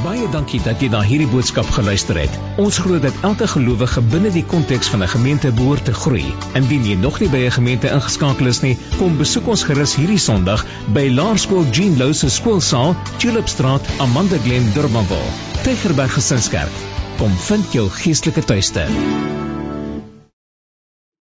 Baie 0.00 0.28
dankie 0.32 0.62
dat 0.64 0.80
jy 0.80 0.88
na 0.92 1.02
hierdie 1.04 1.28
boodskap 1.28 1.68
geluister 1.74 2.16
het. 2.16 2.36
Ons 2.62 2.78
glo 2.80 3.00
dat 3.02 3.16
elke 3.26 3.48
gelowige 3.52 4.00
binne 4.12 4.30
die 4.32 4.44
konteks 4.52 4.88
van 4.92 5.02
'n 5.04 5.12
gemeente 5.12 5.50
behoort 5.52 5.84
te 5.84 5.92
groei. 5.92 6.24
Indien 6.60 6.86
jy 6.88 6.96
nog 6.96 7.20
nie 7.20 7.28
by 7.28 7.42
'n 7.48 7.56
gemeente 7.58 7.90
ingeskakel 7.90 8.46
is 8.46 8.62
nie, 8.62 8.78
kom 8.98 9.18
besoek 9.18 9.48
ons 9.48 9.64
gerus 9.64 9.96
hierdie 9.96 10.18
Sondag 10.18 10.64
by 10.94 11.08
Laerskool 11.08 11.68
Jean 11.70 11.98
Louw 11.98 12.12
se 12.12 12.30
skoolsaal, 12.30 12.96
Tulipstraat, 13.18 13.84
Amanda 13.98 14.38
Glen, 14.38 14.72
Durbanville. 14.72 15.32
Tygerberg 15.64 16.12
Gesinskerk. 16.12 16.72
Kom 17.18 17.30
vind 17.30 17.72
jou 17.72 17.88
geestelike 17.88 18.44
tuiste. 18.44 18.86